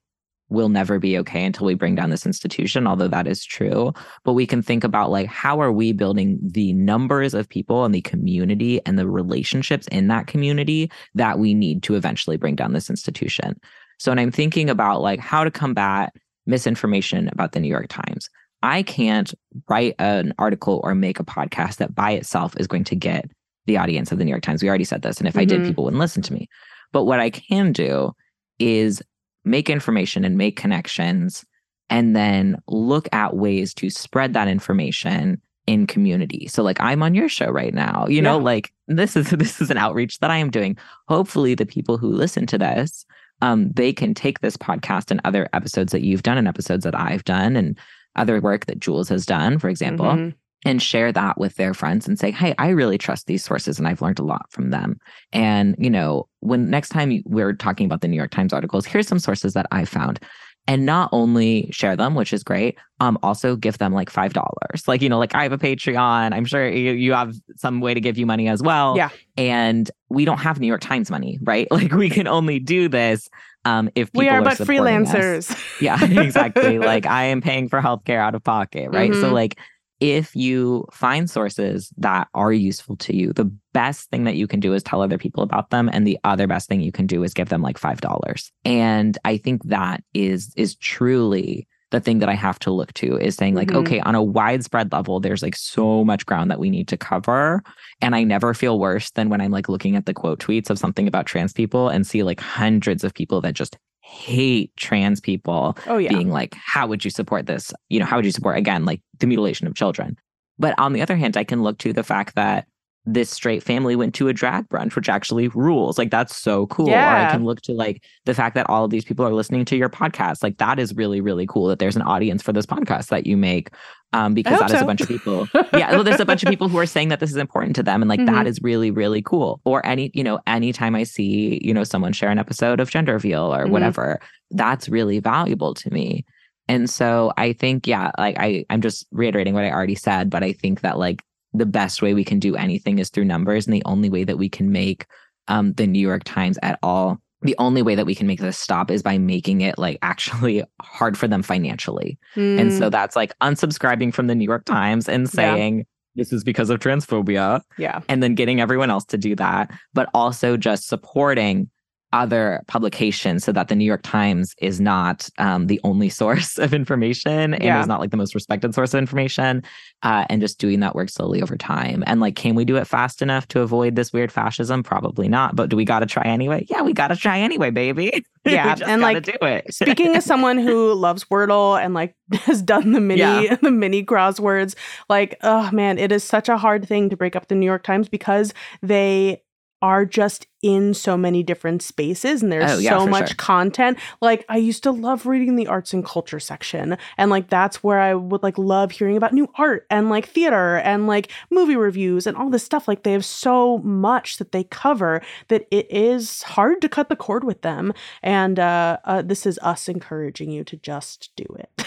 will 0.51 0.69
never 0.69 0.99
be 0.99 1.19
okay 1.19 1.45
until 1.45 1.67
we 1.67 1.75
bring 1.75 1.95
down 1.95 2.09
this 2.09 2.25
institution 2.25 2.87
although 2.87 3.09
that 3.09 3.27
is 3.27 3.45
true. 3.45 3.93
But 4.25 4.33
we 4.33 4.47
can 4.47 4.63
think 4.63 4.83
about 4.83 5.11
like 5.11 5.27
how 5.27 5.61
are 5.61 5.73
we 5.73 5.93
building 5.93 6.39
the 6.43 6.73
numbers 6.73 7.35
of 7.35 7.49
people 7.49 7.85
and 7.85 7.95
the 7.95 8.01
community 8.01 8.81
and 8.87 8.99
the 8.99 9.09
relationships 9.09 9.87
in 9.89 10.09
that 10.09 10.27
community 10.27 10.91
that 11.15 11.39
we 11.39 11.53
need 11.55 11.83
to 11.85 11.97
eventually 11.97 12.37
bring 12.37 12.57
down 12.57 12.73
this 12.73 12.91
institution? 12.91 13.61
So 13.99 14.11
when 14.11 14.19
i'm 14.19 14.31
thinking 14.31 14.71
about 14.71 15.03
like 15.03 15.21
how 15.21 15.45
to 15.45 15.51
combat 15.51 16.13
misinformation 16.47 17.29
about 17.29 17.53
the 17.53 17.61
new 17.61 17.69
york 17.69 17.89
times. 17.89 18.29
I 18.63 18.83
can't 18.83 19.33
write 19.69 19.95
an 20.01 20.35
article 20.39 20.81
or 20.83 20.95
make 20.95 21.21
a 21.21 21.25
podcast 21.25 21.77
that 21.77 21.95
by 21.95 22.13
itself 22.13 22.57
is 22.59 22.67
going 22.67 22.85
to 22.85 22.97
get 22.97 23.31
the 23.69 23.77
audience 23.79 24.11
of 24.11 24.19
the 24.19 24.25
new 24.25 24.31
york 24.31 24.43
times 24.43 24.63
we 24.63 24.69
already 24.69 24.85
said 24.85 25.03
this 25.03 25.19
and 25.19 25.29
if 25.29 25.37
i 25.39 25.45
did 25.45 25.61
Mhm. 25.61 25.67
people 25.67 25.85
wouldn't 25.85 26.01
listen 26.01 26.23
to 26.23 26.33
me 26.33 26.49
but 26.93 27.05
what 27.05 27.21
i 27.21 27.31
can 27.31 27.71
do 27.73 28.13
is 28.59 29.01
make 29.45 29.71
information 29.71 30.25
and 30.25 30.37
make 30.37 30.57
connections 30.57 31.45
and 31.91 32.15
then 32.17 32.57
look 32.67 33.09
at 33.13 33.37
ways 33.37 33.73
to 33.75 33.89
spread 33.89 34.35
that 34.35 34.49
information 34.49 35.41
in 35.67 35.87
community. 35.87 36.49
So 36.49 36.63
like 36.63 36.81
I'm 36.81 37.03
on 37.03 37.15
your 37.15 37.29
show 37.29 37.51
right 37.51 37.73
now. 37.75 38.07
You 38.09 38.21
know, 38.23 38.39
like 38.39 38.73
this 38.89 39.17
is 39.17 39.31
this 39.45 39.61
is 39.61 39.71
an 39.71 39.77
outreach 39.79 40.19
that 40.21 40.31
I 40.31 40.37
am 40.39 40.51
doing. 40.51 40.77
Hopefully 41.09 41.55
the 41.55 41.67
people 41.67 41.97
who 41.99 42.09
listen 42.11 42.47
to 42.47 42.59
this 42.59 43.05
um 43.41 43.71
they 43.73 43.93
can 43.93 44.13
take 44.15 44.41
this 44.41 44.57
podcast 44.57 45.11
and 45.11 45.21
other 45.25 45.49
episodes 45.53 45.93
that 45.93 46.03
you've 46.03 46.23
done 46.25 46.37
and 46.39 46.49
episodes 46.49 46.85
that 46.85 46.99
I've 46.99 47.25
done 47.25 47.55
and 47.57 47.79
other 48.17 48.41
work 48.41 48.67
that 48.67 48.81
Jules 48.81 49.09
has 49.11 49.25
done, 49.27 49.59
for 49.59 49.69
example, 49.69 50.07
Mhm. 50.07 50.35
And 50.65 50.83
share 50.83 51.13
that 51.13 51.39
with 51.39 51.55
their 51.57 51.73
friends 51.73 52.09
and 52.09 52.19
say, 52.19 52.31
Hey, 52.31 52.55
I 52.59 52.71
really 52.71 52.99
trust 52.99 53.27
these 53.27 53.45
sources 53.45 53.79
and 53.79 53.87
I've 53.87 54.03
learned 54.03 54.19
a 54.19 54.25
lot 54.25 54.47
from 54.51 54.71
them. 54.71 54.99
And, 55.33 55.77
you 55.79 55.89
know, 55.91 56.29
when 56.41 56.69
next 56.69 56.89
time 56.89 57.23
we're 57.25 57.53
talking 57.55 57.87
about 57.87 58.01
the 58.01 58.09
New 58.09 58.17
York 58.17 58.31
Times 58.33 58.53
articles, 58.53 58.85
here's 58.85 59.07
some 59.07 59.19
sources 59.21 59.55
that 59.55 59.67
I 59.71 59.85
found. 59.85 60.19
And 60.67 60.85
not 60.85 61.09
only 61.13 61.71
share 61.73 61.97
them, 61.97 62.15
which 62.15 62.33
is 62.35 62.43
great, 62.45 62.77
um, 63.01 63.17
also 63.23 63.57
give 63.57 63.79
them 63.79 63.95
like 63.95 64.11
five 64.11 64.35
dollars. 64.35 64.87
Like, 64.87 65.01
you 65.01 65.09
know, 65.09 65.19
like 65.19 65.35
I 65.35 65.45
have 65.45 65.53
a 65.53 65.57
Patreon. 65.59 66.35
I'm 66.35 66.45
sure 66.45 66.69
you, 66.69 66.93
you 66.93 67.15
have 67.15 67.35
some 67.57 67.81
way 67.81 67.95
to 67.95 68.01
give 68.03 68.19
you 68.19 68.27
money 68.27 68.49
as 68.49 68.61
well. 68.63 68.95
Yeah. 68.95 69.09
And 69.39 69.91
we 70.11 70.27
don't 70.27 70.37
have 70.39 70.61
New 70.61 70.67
York 70.67 70.83
Times 70.83 71.11
money, 71.11 71.39
right? 71.43 71.67
Like 71.71 71.93
we 71.93 72.11
can 72.11 72.27
only 72.27 72.59
do 72.59 72.89
this 72.91 73.29
um 73.65 73.89
if 73.95 74.09
people 74.13 74.21
We 74.25 74.29
are 74.29 74.43
but 74.43 74.59
supporting 74.59 75.07
us. 75.07 75.15
freelancers. 75.15 75.81
Yeah, 75.81 76.05
exactly. 76.23 76.79
like 76.79 77.07
I 77.07 77.25
am 77.25 77.41
paying 77.41 77.69
for 77.71 77.81
healthcare 77.81 78.19
out 78.19 78.35
of 78.35 78.45
pocket, 78.45 78.91
right? 78.91 79.15
So 79.15 79.31
Mhm. 79.31 79.33
like 79.33 79.59
if 80.01 80.35
you 80.37 80.87
find 80.93 81.29
sources 81.29 81.93
that 81.99 82.29
are 82.35 82.53
useful 82.53 82.97
to 82.97 83.17
you, 83.17 83.33
the 83.33 83.51
best 83.73 84.11
thing 84.11 84.25
that 84.25 84.37
you 84.37 84.47
can 84.47 84.61
do 84.61 84.73
is 84.75 84.83
tell 84.83 85.03
other 85.03 85.19
people 85.19 85.43
about 85.43 85.71
them 85.71 85.91
and 85.93 86.07
the 86.07 86.19
other 86.25 86.47
best 86.47 86.69
thing 86.69 86.81
you 86.81 86.93
can 86.93 87.07
do 87.07 87.23
is 87.25 87.35
give 87.35 87.49
them 87.49 87.63
like 87.63 87.79
$5. 87.79 88.51
And 88.65 89.19
I 89.25 89.37
think 89.37 89.63
that 89.65 90.03
is 90.15 90.53
is 90.57 90.77
truly 90.77 91.67
the 91.91 92.01
thing 92.01 92.19
that 92.19 92.29
I 92.29 92.35
have 92.35 92.59
to 92.61 92.71
look 92.71 92.93
to 92.95 93.17
is 93.17 93.35
saying 93.35 93.55
like 93.55 93.69
Mhm. 93.69 93.77
okay, 93.77 94.01
on 94.01 94.15
a 94.15 94.23
widespread 94.23 94.93
level 94.93 95.21
there's 95.21 95.43
like 95.43 95.57
so 95.57 96.05
much 96.05 96.27
ground 96.27 96.51
that 96.51 96.61
we 96.61 96.69
need 96.71 96.87
to 96.89 96.97
cover 96.99 97.63
and 98.03 98.15
I 98.15 98.25
never 98.25 98.53
feel 98.53 98.79
worse 98.79 99.11
than 99.13 99.31
when 99.31 99.41
I'm 99.41 99.51
like 99.53 99.69
looking 99.71 99.97
at 99.97 100.05
the 100.05 100.13
quote 100.13 100.39
tweets 100.39 100.69
of 100.71 100.79
something 100.79 101.09
about 101.09 101.25
trans 101.27 101.53
people 101.55 101.89
and 101.89 102.07
see 102.07 102.23
like 102.23 102.41
hundreds 102.41 103.05
of 103.05 103.15
people 103.15 103.41
that 103.41 103.55
just 103.55 103.79
hate 104.09 104.75
trans 104.77 105.21
people 105.21 105.77
oh 105.87 105.99
yeah. 105.99 106.09
being 106.09 106.31
like, 106.31 106.55
how 106.55 106.87
would 106.87 107.05
you 107.05 107.11
support 107.11 107.47
this? 107.47 107.75
You 107.91 108.01
know, 108.01 108.07
how 108.07 108.17
would 108.17 108.25
you 108.25 108.33
support, 108.33 108.57
again, 108.57 108.87
like 108.87 109.03
the 109.19 109.27
mutilation 109.27 109.67
of 109.67 109.75
children? 109.75 110.17
But 110.59 110.75
on 110.79 110.95
the 110.95 111.03
other 111.03 111.15
hand, 111.15 111.37
I 111.37 111.45
can 111.45 111.63
look 111.63 111.77
to 111.79 111.93
the 111.93 112.03
fact 112.03 112.35
that 112.35 112.67
this 113.11 113.31
straight 113.31 113.63
family 113.63 113.97
went 113.97 114.15
to 114.15 114.29
a 114.29 114.33
drag 114.33 114.69
brunch, 114.69 114.95
which 114.95 115.09
actually 115.09 115.49
rules. 115.49 115.97
Like, 115.97 116.11
that's 116.11 116.37
so 116.37 116.67
cool. 116.67 116.91
Or 116.91 116.97
I 116.99 117.31
can 117.31 117.45
look 117.45 117.61
to 117.63 117.73
like 117.73 118.05
the 118.27 118.35
fact 118.35 118.55
that 118.55 118.69
all 118.69 118.85
of 118.85 118.91
these 118.91 119.05
people 119.05 119.25
are 119.27 119.33
listening 119.33 119.65
to 119.67 119.77
your 119.77 119.89
podcast. 119.89 120.43
Like, 120.43 120.59
that 120.59 120.79
is 120.79 120.95
really, 120.95 121.21
really 121.21 121.47
cool 121.47 121.69
that 121.69 121.79
there's 121.79 121.97
an 121.97 122.03
audience 122.03 122.43
for 122.43 122.53
this 122.53 122.67
podcast 122.67 123.09
that 123.09 123.27
you 123.27 123.37
make. 123.37 123.71
Um, 124.13 124.33
because 124.35 124.59
that 124.59 124.71
is 124.71 124.79
so. 124.79 124.85
a 124.85 124.87
bunch 124.87 125.01
of 125.03 125.09
people. 125.09 125.47
yeah. 125.75 125.91
Well, 125.93 126.03
there's 126.05 126.21
a 126.21 126.25
bunch 126.25 126.43
of 126.43 126.49
people 126.49 126.69
who 126.69 126.79
are 126.79 126.87
saying 126.87 127.09
that 127.09 127.21
this 127.21 127.31
is 127.31 127.37
important 127.37 127.77
to 127.77 127.83
them. 127.83 128.03
And 128.03 128.09
like, 128.09 128.25
that 128.25 128.47
Mhm. 128.47 128.49
is 128.49 128.61
really, 128.63 128.91
really 128.91 129.21
cool. 129.23 129.61
Or 129.65 129.85
any, 129.87 130.11
you 130.15 130.25
know, 130.25 130.39
anytime 130.47 130.95
I 130.95 131.03
see, 131.03 131.61
you 131.63 131.75
know, 131.75 131.85
someone 131.85 132.13
share 132.13 132.31
an 132.31 132.39
episode 132.39 132.81
of 132.81 132.91
Gender 132.91 133.13
Reveal 133.15 133.55
or 133.55 133.67
Mhm. 133.67 133.71
whatever, 133.71 134.21
that's 134.51 134.89
really 134.89 135.19
valuable 135.21 135.75
to 135.75 135.91
me. 135.93 136.25
And 136.69 136.89
so 136.89 137.33
I 137.37 137.53
think, 137.53 137.87
yeah, 137.87 138.11
like 138.19 138.37
I, 138.39 138.65
I'm 138.71 138.81
just 138.81 139.07
reiterating 139.13 139.55
what 139.55 139.65
I 139.65 139.71
already 139.71 139.95
said, 139.95 140.31
but 140.31 140.43
I 140.43 140.53
think 140.53 140.81
that 140.81 140.99
like 140.99 141.23
the 141.59 141.67
best 141.67 142.03
way 142.03 142.15
we 142.15 142.25
can 142.25 142.39
do 142.39 142.57
anything 142.57 142.99
is 142.99 143.11
through 143.11 143.25
numbers. 143.25 143.67
And 143.67 143.75
the 143.75 143.83
only 143.85 144.11
way 144.11 144.25
that 144.25 144.39
we 144.39 144.49
can 144.49 144.73
make 144.73 145.07
um, 145.49 145.73
the 145.75 145.87
New 145.87 146.01
York 146.01 146.25
Times 146.25 146.59
at 146.63 146.79
all 146.83 147.19
the 147.43 147.55
only 147.59 147.83
way 147.83 147.95
that 147.95 148.07
we 148.07 148.15
can 148.15 148.27
make 148.27 148.41
this 148.41 148.59
stop 148.59 148.91
is 148.91 149.03
by 149.03 149.17
making 149.17 149.61
it 149.61 149.79
like 149.79 149.99
actually 150.03 150.65
hard 150.83 151.17
for 151.17 151.29
them 151.29 151.43
financially. 151.43 152.19
Mm. 152.35 152.61
And 152.61 152.73
so 152.73 152.89
mm. 152.89 152.91
that's 152.91 153.15
like 153.15 153.33
unsubscribing 153.41 154.13
from 154.13 154.27
the 154.27 154.35
New 154.35 154.45
York 154.45 154.65
Times 154.65 155.09
and 155.09 155.29
saying, 155.29 155.79
yeah. 155.79 155.85
This 156.17 156.33
is 156.33 156.43
because 156.43 156.69
of 156.69 156.81
transphobia. 156.81 157.61
Yeah. 157.77 158.01
And 158.09 158.25
then 158.25 158.35
getting 158.35 158.61
everyone 158.61 158.91
else 158.91 159.05
to 159.05 159.17
do 159.17 159.37
that, 159.37 159.71
but 159.95 160.09
also 160.15 160.57
just 160.57 160.89
supporting 160.89 161.71
other 162.13 162.63
publications 162.69 163.45
so 163.45 163.53
that 163.53 163.69
the 163.69 163.75
New 163.75 163.85
York 163.85 164.03
Times 164.03 164.55
is 164.59 164.81
not 164.81 165.29
um, 165.39 165.67
the 165.67 165.81
only 165.85 166.09
source 166.19 166.59
of 166.59 166.73
information 166.73 167.55
and 167.55 167.63
yeah. 167.63 167.81
is 167.81 167.87
not 167.87 168.01
like 168.01 168.11
the 168.11 168.17
most 168.17 168.35
respected 168.35 168.75
source 168.75 168.95
of 168.95 168.99
information 168.99 169.63
uh, 170.03 170.25
and 170.31 170.41
just 170.41 170.59
doing 170.59 170.81
that 170.81 170.95
work 170.95 171.11
slowly 171.11 171.43
over 171.43 171.57
time. 171.57 172.03
And 172.07 172.21
like, 172.21 172.37
can 172.37 172.55
we 172.55 172.65
do 172.65 172.77
it 172.77 172.87
fast 172.87 173.21
enough 173.21 173.47
to 173.49 173.61
avoid 173.61 173.95
this 173.95 174.13
weird 174.13 174.33
fascism? 174.33 174.83
Probably 174.83 175.29
not. 175.29 175.57
But 175.57 175.69
do 175.69 175.77
we 175.77 175.85
got 175.85 176.01
to 176.01 176.07
try 176.07 176.23
anyway? 176.25 176.67
Yeah, 176.69 176.83
we 176.83 176.93
got 176.93 177.09
to 177.09 177.17
try 177.17 177.39
anyway, 177.39 177.71
baby. 177.71 178.25
Yeah. 178.45 178.77
and 178.87 179.03
like, 179.03 179.25
do 179.25 179.33
it. 179.43 179.67
speaking 179.75 180.15
as 180.15 180.25
someone 180.25 180.57
who 180.57 180.95
loves 180.95 181.25
Wordle 181.25 181.79
and 181.79 181.93
like 181.93 182.15
has 182.33 182.63
done 182.63 182.93
the 182.93 183.01
mini, 183.01 183.21
yeah. 183.21 183.57
the 183.57 183.71
mini 183.71 184.03
crosswords, 184.03 184.75
like, 185.11 185.37
oh 185.43 185.71
man, 185.71 185.99
it 185.99 186.13
is 186.13 186.25
such 186.25 186.49
a 186.49 186.57
hard 186.57 186.89
thing 186.89 187.11
to 187.11 187.17
break 187.17 187.37
up 187.37 187.49
the 187.49 187.55
New 187.55 187.67
York 187.67 187.83
Times 187.83 188.09
because 188.09 188.55
they 188.81 189.43
are 189.81 190.05
just 190.05 190.47
in 190.61 190.93
so 190.93 191.17
many 191.17 191.43
different 191.43 191.83
spaces 191.83 192.43
and 192.43 192.51
there's 192.51 192.73
oh, 192.73 192.79
yeah, 192.79 192.91
so 192.91 193.07
much 193.07 193.29
sure. 193.29 193.37
content. 193.37 193.99
Like 194.21 194.45
i 194.49 194.57
used 194.57 194.83
to 194.83 194.91
love 194.91 195.27
reading 195.27 195.57
the 195.57 195.69
arts 195.69 195.93
and 195.93 196.05
culture 196.05 196.41
section 196.41 196.99
and 197.17 197.31
like 197.31 197.49
that's 197.49 197.83
where 197.83 198.01
i 198.01 198.15
would 198.15 198.43
like 198.43 198.59
love 198.59 198.91
hearing 198.91 199.17
about 199.17 199.33
new 199.33 199.49
art 199.55 199.87
and 199.89 200.11
like 200.11 200.27
theater 200.27 200.77
and 200.79 201.07
like 201.07 201.31
movie 201.51 201.77
reviews 201.77 202.27
and 202.27 202.37
all 202.37 202.51
this 202.51 202.65
stuff. 202.65 202.89
Like 202.89 203.05
they 203.05 203.13
have 203.13 203.25
so 203.25 203.79
much 203.79 204.39
that 204.39 204.53
they 204.53 204.65
cover 204.65 205.23
that 205.49 205.67
it 205.71 205.91
is 205.91 206.43
hard 206.43 206.81
to 206.83 206.89
cut 206.89 207.09
the 207.09 207.17
cord 207.17 207.45
with 207.45 207.63
them. 207.63 207.93
And 208.23 208.59
uh, 208.59 208.99
uh 209.05 209.23
this 209.23 209.47
is 209.47 209.59
us 209.63 209.89
encouraging 209.89 210.51
you 210.51 210.65
to 210.65 210.77
just 210.77 211.31
do 211.37 211.45
it. 211.59 211.87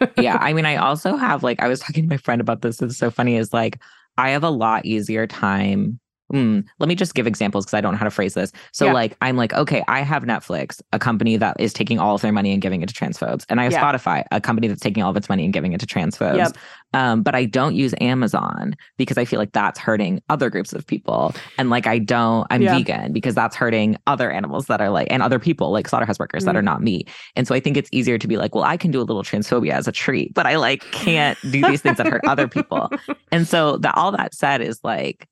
Yeah 0.16 0.38
i 0.40 0.52
mean 0.52 0.66
i 0.66 0.76
also 0.76 1.16
have 1.16 1.42
like 1.42 1.60
i 1.60 1.68
was 1.68 1.80
talking 1.80 2.04
to 2.04 2.10
my 2.10 2.16
friend 2.16 2.40
about 2.40 2.62
this 2.62 2.80
it's 2.82 2.96
so 2.96 3.10
funny 3.10 3.36
is 3.36 3.52
like 3.52 3.78
i 4.18 4.30
have 4.30 4.44
a 4.44 4.50
lot 4.50 4.84
easier 4.84 5.26
time 5.26 6.00
Mm, 6.32 6.64
let 6.78 6.88
me 6.88 6.94
just 6.94 7.14
give 7.14 7.26
examples 7.26 7.64
because 7.64 7.74
I 7.74 7.80
don't 7.80 7.92
know 7.92 7.98
how 7.98 8.04
to 8.04 8.10
phrase 8.10 8.34
this. 8.34 8.52
So, 8.72 8.86
yeah. 8.86 8.92
like, 8.92 9.16
I'm 9.20 9.36
like, 9.36 9.52
okay, 9.54 9.84
I 9.88 10.00
have 10.00 10.24
Netflix, 10.24 10.82
a 10.92 10.98
company 10.98 11.36
that 11.36 11.56
is 11.60 11.72
taking 11.72 11.98
all 11.98 12.14
of 12.14 12.22
their 12.22 12.32
money 12.32 12.52
and 12.52 12.60
giving 12.60 12.82
it 12.82 12.88
to 12.88 12.94
transphobes, 12.94 13.44
and 13.48 13.60
I 13.60 13.64
have 13.64 13.72
yeah. 13.72 13.82
Spotify, 13.82 14.24
a 14.30 14.40
company 14.40 14.68
that's 14.68 14.80
taking 14.80 15.02
all 15.02 15.10
of 15.10 15.16
its 15.16 15.28
money 15.28 15.44
and 15.44 15.52
giving 15.52 15.72
it 15.72 15.80
to 15.80 15.86
transphobes. 15.86 16.38
Yep. 16.38 16.56
Um, 16.94 17.22
but 17.22 17.34
I 17.34 17.44
don't 17.44 17.74
use 17.74 17.94
Amazon 18.00 18.74
because 18.96 19.18
I 19.18 19.24
feel 19.24 19.38
like 19.38 19.52
that's 19.52 19.78
hurting 19.78 20.22
other 20.28 20.50
groups 20.50 20.72
of 20.72 20.86
people, 20.86 21.34
and 21.58 21.70
like 21.70 21.86
I 21.86 21.98
don't, 21.98 22.46
I'm 22.50 22.62
yeah. 22.62 22.76
vegan 22.76 23.12
because 23.12 23.34
that's 23.34 23.54
hurting 23.54 23.96
other 24.06 24.30
animals 24.30 24.66
that 24.66 24.80
are 24.80 24.90
like 24.90 25.08
and 25.10 25.22
other 25.22 25.38
people 25.38 25.70
like 25.70 25.88
slaughterhouse 25.88 26.18
workers 26.18 26.42
mm. 26.42 26.46
that 26.46 26.56
are 26.56 26.62
not 26.62 26.82
me. 26.82 27.04
And 27.36 27.46
so 27.46 27.54
I 27.54 27.60
think 27.60 27.76
it's 27.76 27.90
easier 27.92 28.18
to 28.18 28.26
be 28.26 28.36
like, 28.36 28.54
well, 28.54 28.64
I 28.64 28.76
can 28.76 28.90
do 28.90 29.00
a 29.00 29.04
little 29.04 29.22
transphobia 29.22 29.72
as 29.72 29.86
a 29.86 29.92
treat, 29.92 30.34
but 30.34 30.46
I 30.46 30.56
like 30.56 30.82
can't 30.92 31.38
do 31.42 31.62
these 31.62 31.82
things 31.82 31.98
that 31.98 32.06
hurt 32.06 32.24
other 32.26 32.48
people. 32.48 32.90
And 33.32 33.46
so 33.46 33.76
that 33.78 33.96
all 33.96 34.12
that 34.12 34.34
said 34.34 34.60
is 34.60 34.80
like 34.84 35.28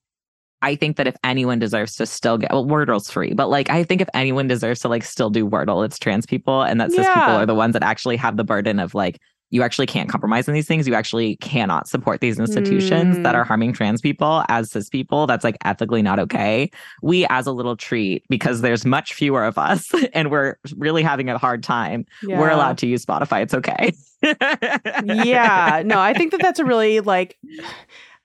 I 0.65 0.77
think 0.77 0.97
that 0.97 1.07
if 1.07 1.15
anyone 1.23 1.59
deserves 1.59 1.95
to 1.97 2.07
still 2.07 2.39
get 2.39 2.51
well, 2.51 2.65
Wordle's 2.65 3.11
free, 3.11 3.35
but 3.35 3.51
like 3.51 3.69
I 3.69 3.85
think 3.85 4.01
if 4.01 4.09
anyone 4.15 4.49
deserves 4.49 4.81
to 4.81 4.89
like 4.89 5.05
still 5.05 5.31
do 5.31 5.49
Wordle, 5.49 5.85
it's 5.85 5.99
trans 5.99 6.25
people, 6.25 6.62
and 6.62 6.81
that 6.81 6.91
cis 6.91 7.01
yeah. 7.01 7.15
people 7.15 7.35
are 7.35 7.47
the 7.47 7.55
ones 7.55 7.75
that 7.75 7.83
actually 7.83 8.17
have 8.17 8.37
the 8.39 8.45
burden 8.45 8.81
of 8.81 8.95
like 8.95 9.21
you 9.51 9.62
actually 9.62 9.87
can't 9.87 10.09
compromise 10.09 10.49
in 10.49 10.55
these 10.55 10.67
things. 10.67 10.89
You 10.89 10.95
actually 10.95 11.37
cannot 11.37 11.87
support 11.87 12.21
these 12.21 12.41
institutions 12.41 13.19
mm. 13.19 13.23
that 13.23 13.37
are 13.37 13.45
harming 13.45 13.73
trans 13.73 14.01
people 14.01 14.43
as 14.49 14.73
cis 14.73 14.89
people. 14.89 15.29
That's 15.29 15.45
like 15.45 15.57
ethically 15.65 16.03
not 16.03 16.19
okay. 16.19 16.71
We, 17.03 17.25
as 17.27 17.47
a 17.47 17.53
little 17.53 17.77
treat, 17.77 18.25
because 18.29 18.62
there's 18.62 18.85
much 18.85 19.15
fewer 19.15 19.45
of 19.45 19.57
us 19.57 19.93
and 20.12 20.31
we're 20.31 20.57
really 20.77 21.05
having 21.05 21.29
a 21.29 21.39
hard 21.39 21.62
time, 21.62 22.05
yeah. 22.25 22.41
we're 22.41 22.51
allowed 22.51 22.79
to 22.79 22.89
use 22.89 23.05
Spotify. 23.05 23.43
It's 23.43 23.55
okay. 23.55 23.93
yeah. 25.25 25.83
No, 25.85 26.01
I 26.01 26.15
think 26.15 26.33
that 26.33 26.41
that's 26.41 26.59
a 26.59 26.65
really 26.65 26.99
like 27.01 27.39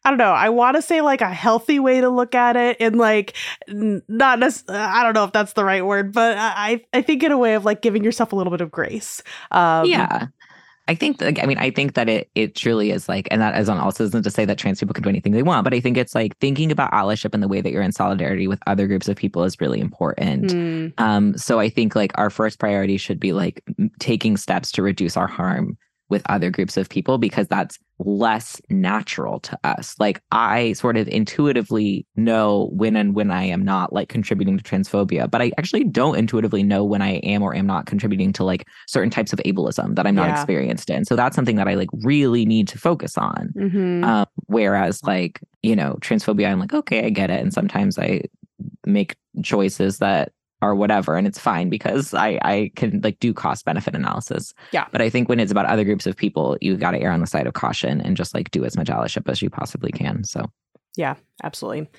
I 0.06 0.10
don't 0.12 0.18
know. 0.18 0.32
I 0.32 0.50
want 0.50 0.76
to 0.76 0.82
say 0.82 1.02
like 1.02 1.22
a 1.22 1.34
healthy 1.34 1.80
way 1.80 2.00
to 2.02 2.10
look 2.10 2.34
at 2.34 2.56
it, 2.56 2.78
and 2.80 2.96
like 2.98 3.36
not 3.68 4.40
necessarily. 4.40 4.84
I 4.84 5.04
don't 5.04 5.14
know 5.14 5.26
if 5.26 5.32
that's 5.32 5.54
the 5.54 5.66
right 5.66 5.86
word, 5.86 6.14
but 6.14 6.38
I 6.38 6.84
I 6.94 7.02
think 7.02 7.22
in 7.24 7.32
a 7.32 7.38
way 7.38 7.54
of 7.54 7.66
like 7.66 7.82
giving 7.82 8.04
yourself 8.04 8.32
a 8.32 8.36
little 8.36 8.52
bit 8.52 8.62
of 8.62 8.72
grace. 8.72 9.22
Um, 9.52 9.86
yeah. 9.86 10.28
I 10.88 10.96
think, 10.96 11.20
that, 11.20 11.40
I 11.40 11.46
mean, 11.46 11.60
I 11.60 11.70
think 11.70 11.94
that 11.94 12.10
it 12.10 12.32
it 12.34 12.56
truly 12.56 12.90
is 12.90 13.08
like, 13.08 13.28
and 13.30 13.40
that 13.42 13.56
is 13.60 13.70
on 13.70 13.78
also 13.78 14.06
isn't 14.06 14.24
to 14.24 14.32
say 14.32 14.44
that 14.46 14.58
trans 14.58 14.80
people 14.80 14.96
can 14.96 15.04
do 15.04 15.10
anything 15.10 15.34
they 15.34 15.44
want, 15.44 15.64
but 15.64 15.72
I 15.72 15.80
think 15.80 15.98
it's 15.98 16.16
like 16.16 16.36
thinking 16.40 16.72
about 16.72 16.92
allyship 16.92 17.36
and 17.36 17.44
the 17.44 17.48
way 17.48 17.62
that 17.62 17.72
you're 17.72 17.84
in 17.84 17.92
solidarity 17.92 18.48
with 18.48 18.60
other 18.66 18.88
groups 18.88 19.08
of 19.08 19.16
people 19.16 19.44
is 19.44 19.62
really 19.62 19.80
important. 19.80 20.46
Mm. 20.46 20.94
Um, 21.00 21.38
so 21.38 21.60
I 21.60 21.70
think 21.70 21.96
like 21.96 22.12
our 22.18 22.32
first 22.32 22.58
priority 22.58 22.98
should 22.98 23.20
be 23.20 23.34
like 23.34 23.64
taking 24.00 24.36
steps 24.36 24.72
to 24.72 24.82
reduce 24.82 25.16
our 25.16 25.28
harm 25.28 25.78
with 26.10 26.24
other 26.28 26.50
groups 26.50 26.76
of 26.76 26.90
people 26.90 27.18
because 27.18 27.48
that's 27.48 27.78
less 28.00 28.62
natural 28.70 29.40
to 29.42 29.60
us. 29.64 29.96
Like 30.00 30.22
I 30.32 30.74
sort 30.74 30.98
of 30.98 31.08
intuitively 31.08 32.06
know 32.16 32.70
when 32.74 32.96
and 32.96 33.14
when 33.14 33.30
I 33.30 33.44
am 33.44 33.64
not 33.64 33.94
like 33.94 34.10
contributing 34.10 34.58
to 34.58 34.64
transphobia, 34.64 35.30
but 35.30 35.42
I 35.42 35.52
actually 35.58 35.84
don't 35.84 36.18
intuitively 36.18 36.64
know 36.64 36.84
when 36.84 37.02
I 37.02 37.18
am 37.18 37.44
or 37.44 37.54
am 37.54 37.68
not 37.68 37.86
contributing 37.86 38.34
to 38.34 38.44
like 38.44 38.68
certain 38.88 39.10
types 39.10 39.34
of 39.34 39.40
ableism 39.40 39.96
that 39.96 40.08
I'm 40.08 40.16
not 40.16 40.30
yeah. 40.30 40.36
experienced 40.36 40.90
in. 40.90 41.06
So 41.06 41.16
that's 41.16 41.36
something 41.36 41.58
that 41.58 41.68
I 41.68 41.76
like 41.76 41.90
really 42.04 42.46
need 42.46 42.68
to 42.70 42.78
focus 42.78 43.18
on. 43.18 43.54
Mm-hmm. 43.56 44.04
Um, 44.04 44.26
whereas 44.48 45.04
like, 45.04 45.42
you 45.62 45.76
know, 45.76 45.98
transphobia, 46.02 46.50
I'm 46.50 46.60
like, 46.60 46.74
okay, 46.74 47.06
I 47.06 47.10
get 47.10 47.30
it. 47.30 47.42
And 47.42 47.54
sometimes 47.54 48.00
I 48.00 48.24
make 48.86 49.16
choices 49.44 50.00
that 50.00 50.32
or 50.62 50.76
whatever 50.76 51.16
and 51.16 51.26
it's 51.26 51.40
fine 51.40 51.70
because 51.70 52.14
i 52.14 52.40
i 52.44 52.72
can 52.76 53.00
like 53.02 53.20
do 53.20 53.34
cost 53.34 53.66
benefit 53.66 53.96
analysis. 53.96 54.54
Yeah. 54.72 54.88
But 54.92 55.02
i 55.02 55.10
think 55.10 55.30
when 55.30 55.40
it's 55.40 55.52
about 55.52 55.66
other 55.66 55.84
groups 55.84 56.06
of 56.06 56.16
people 56.16 56.58
you 56.62 56.76
got 56.78 56.92
to 56.92 57.00
err 57.00 57.12
on 57.12 57.22
the 57.22 57.28
side 57.28 57.48
of 57.48 57.54
caution 57.54 58.02
and 58.02 58.18
just 58.18 58.34
like 58.34 58.52
do 58.52 58.66
as 58.66 58.76
much 58.76 58.88
allyship 58.88 59.30
as 59.30 59.42
you 59.42 59.50
possibly 59.50 59.92
can 59.92 60.24
so. 60.24 60.46
Yeah 60.96 61.16
absolutely. 61.44 61.90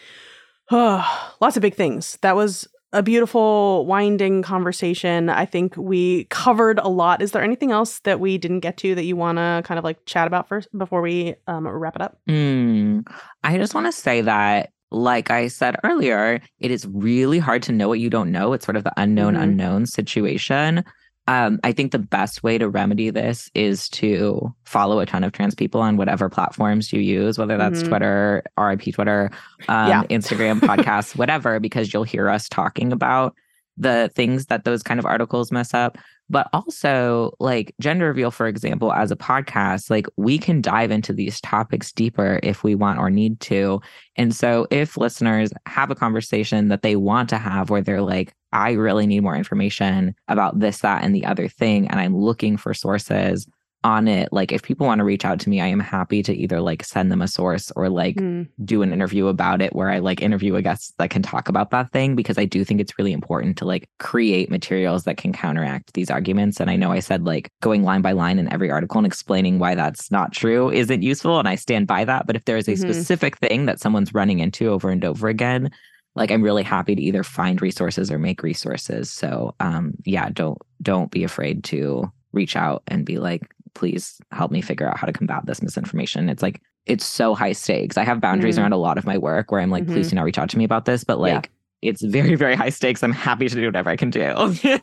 Oh, 0.70 1.36
lots 1.40 1.56
of 1.56 1.62
big 1.62 1.74
things. 1.74 2.18
That 2.22 2.36
was 2.36 2.68
a 2.92 3.02
beautiful 3.02 3.86
winding 3.86 4.42
conversation. 4.42 5.28
I 5.28 5.44
think 5.44 5.76
we 5.76 6.24
covered 6.24 6.78
a 6.80 6.88
lot. 6.88 7.22
Is 7.22 7.32
there 7.32 7.42
anything 7.42 7.70
else 7.70 8.00
that 8.00 8.18
we 8.18 8.36
didn't 8.36 8.60
get 8.60 8.76
to 8.78 8.94
that 8.96 9.04
you 9.04 9.16
want 9.16 9.38
to 9.38 9.62
kind 9.64 9.78
of 9.78 9.84
like 9.84 10.04
chat 10.06 10.26
about 10.26 10.48
first 10.48 10.68
before 10.76 11.00
we 11.00 11.36
um, 11.46 11.68
wrap 11.68 11.96
it 11.96 12.02
up? 12.02 12.18
Mm, 12.28 13.06
i 13.44 13.56
just 13.56 13.74
want 13.74 13.86
to 13.86 13.92
say 13.92 14.22
that 14.22 14.72
like 14.90 15.30
I 15.30 15.48
said 15.48 15.76
earlier, 15.84 16.40
it 16.58 16.70
is 16.70 16.86
really 16.86 17.38
hard 17.38 17.62
to 17.64 17.72
know 17.72 17.88
what 17.88 18.00
you 18.00 18.10
don't 18.10 18.32
know. 18.32 18.52
It's 18.52 18.64
sort 18.64 18.76
of 18.76 18.84
the 18.84 18.92
unknown 18.96 19.34
mm-hmm. 19.34 19.42
unknown 19.42 19.86
situation. 19.86 20.84
Um, 21.28 21.60
I 21.62 21.70
think 21.70 21.92
the 21.92 21.98
best 21.98 22.42
way 22.42 22.58
to 22.58 22.68
remedy 22.68 23.10
this 23.10 23.50
is 23.54 23.88
to 23.90 24.52
follow 24.64 24.98
a 24.98 25.06
ton 25.06 25.22
of 25.22 25.30
trans 25.30 25.54
people 25.54 25.80
on 25.80 25.96
whatever 25.96 26.28
platforms 26.28 26.92
you 26.92 27.00
use, 27.00 27.38
whether 27.38 27.56
that's 27.56 27.80
mm-hmm. 27.80 27.88
Twitter, 27.88 28.42
RIP 28.58 28.94
Twitter, 28.94 29.30
um, 29.68 29.88
yeah. 29.88 30.02
Instagram, 30.04 30.58
podcasts, 30.58 31.16
whatever, 31.16 31.60
because 31.60 31.92
you'll 31.92 32.02
hear 32.02 32.28
us 32.28 32.48
talking 32.48 32.92
about 32.92 33.36
the 33.76 34.10
things 34.14 34.46
that 34.46 34.64
those 34.64 34.82
kind 34.82 34.98
of 34.98 35.06
articles 35.06 35.52
mess 35.52 35.72
up 35.72 35.98
but 36.30 36.48
also 36.52 37.34
like 37.40 37.74
gender 37.80 38.06
reveal 38.06 38.30
for 38.30 38.46
example 38.46 38.92
as 38.92 39.10
a 39.10 39.16
podcast 39.16 39.90
like 39.90 40.06
we 40.16 40.38
can 40.38 40.62
dive 40.62 40.90
into 40.90 41.12
these 41.12 41.40
topics 41.40 41.92
deeper 41.92 42.40
if 42.42 42.62
we 42.62 42.74
want 42.74 42.98
or 42.98 43.10
need 43.10 43.38
to. 43.40 43.80
And 44.16 44.34
so 44.34 44.66
if 44.70 44.96
listeners 44.96 45.52
have 45.66 45.90
a 45.90 45.94
conversation 45.94 46.68
that 46.68 46.82
they 46.82 46.96
want 46.96 47.28
to 47.30 47.38
have 47.38 47.68
where 47.68 47.82
they're 47.82 48.00
like 48.00 48.34
i 48.52 48.72
really 48.72 49.06
need 49.06 49.20
more 49.20 49.36
information 49.36 50.14
about 50.28 50.58
this 50.58 50.78
that 50.78 51.04
and 51.04 51.14
the 51.14 51.24
other 51.24 51.48
thing 51.48 51.88
and 51.88 52.00
i'm 52.00 52.16
looking 52.16 52.56
for 52.56 52.74
sources 52.74 53.46
on 53.82 54.06
it 54.08 54.30
like 54.30 54.52
if 54.52 54.62
people 54.62 54.86
want 54.86 54.98
to 54.98 55.04
reach 55.04 55.24
out 55.24 55.40
to 55.40 55.48
me 55.48 55.60
i 55.60 55.66
am 55.66 55.80
happy 55.80 56.22
to 56.22 56.34
either 56.34 56.60
like 56.60 56.84
send 56.84 57.10
them 57.10 57.22
a 57.22 57.28
source 57.28 57.72
or 57.76 57.88
like 57.88 58.16
mm. 58.16 58.46
do 58.62 58.82
an 58.82 58.92
interview 58.92 59.26
about 59.26 59.62
it 59.62 59.74
where 59.74 59.90
i 59.90 59.98
like 59.98 60.20
interview 60.20 60.54
a 60.54 60.62
guest 60.62 60.92
that 60.98 61.08
can 61.08 61.22
talk 61.22 61.48
about 61.48 61.70
that 61.70 61.90
thing 61.90 62.14
because 62.14 62.36
i 62.36 62.44
do 62.44 62.62
think 62.62 62.78
it's 62.78 62.98
really 62.98 63.12
important 63.12 63.56
to 63.56 63.64
like 63.64 63.88
create 63.98 64.50
materials 64.50 65.04
that 65.04 65.16
can 65.16 65.32
counteract 65.32 65.94
these 65.94 66.10
arguments 66.10 66.60
and 66.60 66.70
i 66.70 66.76
know 66.76 66.92
i 66.92 66.98
said 66.98 67.24
like 67.24 67.50
going 67.62 67.82
line 67.82 68.02
by 68.02 68.12
line 68.12 68.38
in 68.38 68.52
every 68.52 68.70
article 68.70 68.98
and 68.98 69.06
explaining 69.06 69.58
why 69.58 69.74
that's 69.74 70.10
not 70.10 70.32
true 70.32 70.70
isn't 70.70 71.02
useful 71.02 71.38
and 71.38 71.48
i 71.48 71.54
stand 71.54 71.86
by 71.86 72.04
that 72.04 72.26
but 72.26 72.36
if 72.36 72.44
there 72.44 72.58
is 72.58 72.68
a 72.68 72.72
mm-hmm. 72.72 72.90
specific 72.90 73.38
thing 73.38 73.64
that 73.64 73.80
someone's 73.80 74.12
running 74.12 74.40
into 74.40 74.68
over 74.68 74.90
and 74.90 75.06
over 75.06 75.28
again 75.28 75.70
like 76.14 76.30
i'm 76.30 76.42
really 76.42 76.62
happy 76.62 76.94
to 76.94 77.02
either 77.02 77.22
find 77.22 77.62
resources 77.62 78.10
or 78.10 78.18
make 78.18 78.42
resources 78.42 79.10
so 79.10 79.54
um 79.58 79.94
yeah 80.04 80.28
don't 80.28 80.58
don't 80.82 81.10
be 81.10 81.24
afraid 81.24 81.64
to 81.64 82.12
reach 82.32 82.56
out 82.56 82.82
and 82.86 83.04
be 83.04 83.18
like 83.18 83.42
please 83.74 84.20
help 84.32 84.50
me 84.50 84.60
figure 84.60 84.88
out 84.88 84.98
how 84.98 85.06
to 85.06 85.12
combat 85.12 85.46
this 85.46 85.62
misinformation. 85.62 86.28
It's 86.28 86.42
like, 86.42 86.60
it's 86.86 87.04
so 87.04 87.34
high 87.34 87.52
stakes. 87.52 87.96
I 87.96 88.04
have 88.04 88.20
boundaries 88.20 88.54
mm-hmm. 88.54 88.62
around 88.62 88.72
a 88.72 88.78
lot 88.78 88.98
of 88.98 89.04
my 89.04 89.18
work 89.18 89.52
where 89.52 89.60
I'm 89.60 89.70
like, 89.70 89.84
mm-hmm. 89.84 89.94
please 89.94 90.10
do 90.10 90.16
not 90.16 90.24
reach 90.24 90.38
out 90.38 90.50
to 90.50 90.58
me 90.58 90.64
about 90.64 90.84
this. 90.84 91.04
But 91.04 91.18
like, 91.18 91.44
yeah 91.44 91.50
it's 91.82 92.02
very 92.02 92.34
very 92.34 92.54
high 92.54 92.68
stakes 92.68 93.02
i'm 93.02 93.12
happy 93.12 93.48
to 93.48 93.54
do 93.54 93.64
whatever 93.66 93.88
i 93.90 93.96
can 93.96 94.10
do 94.10 94.20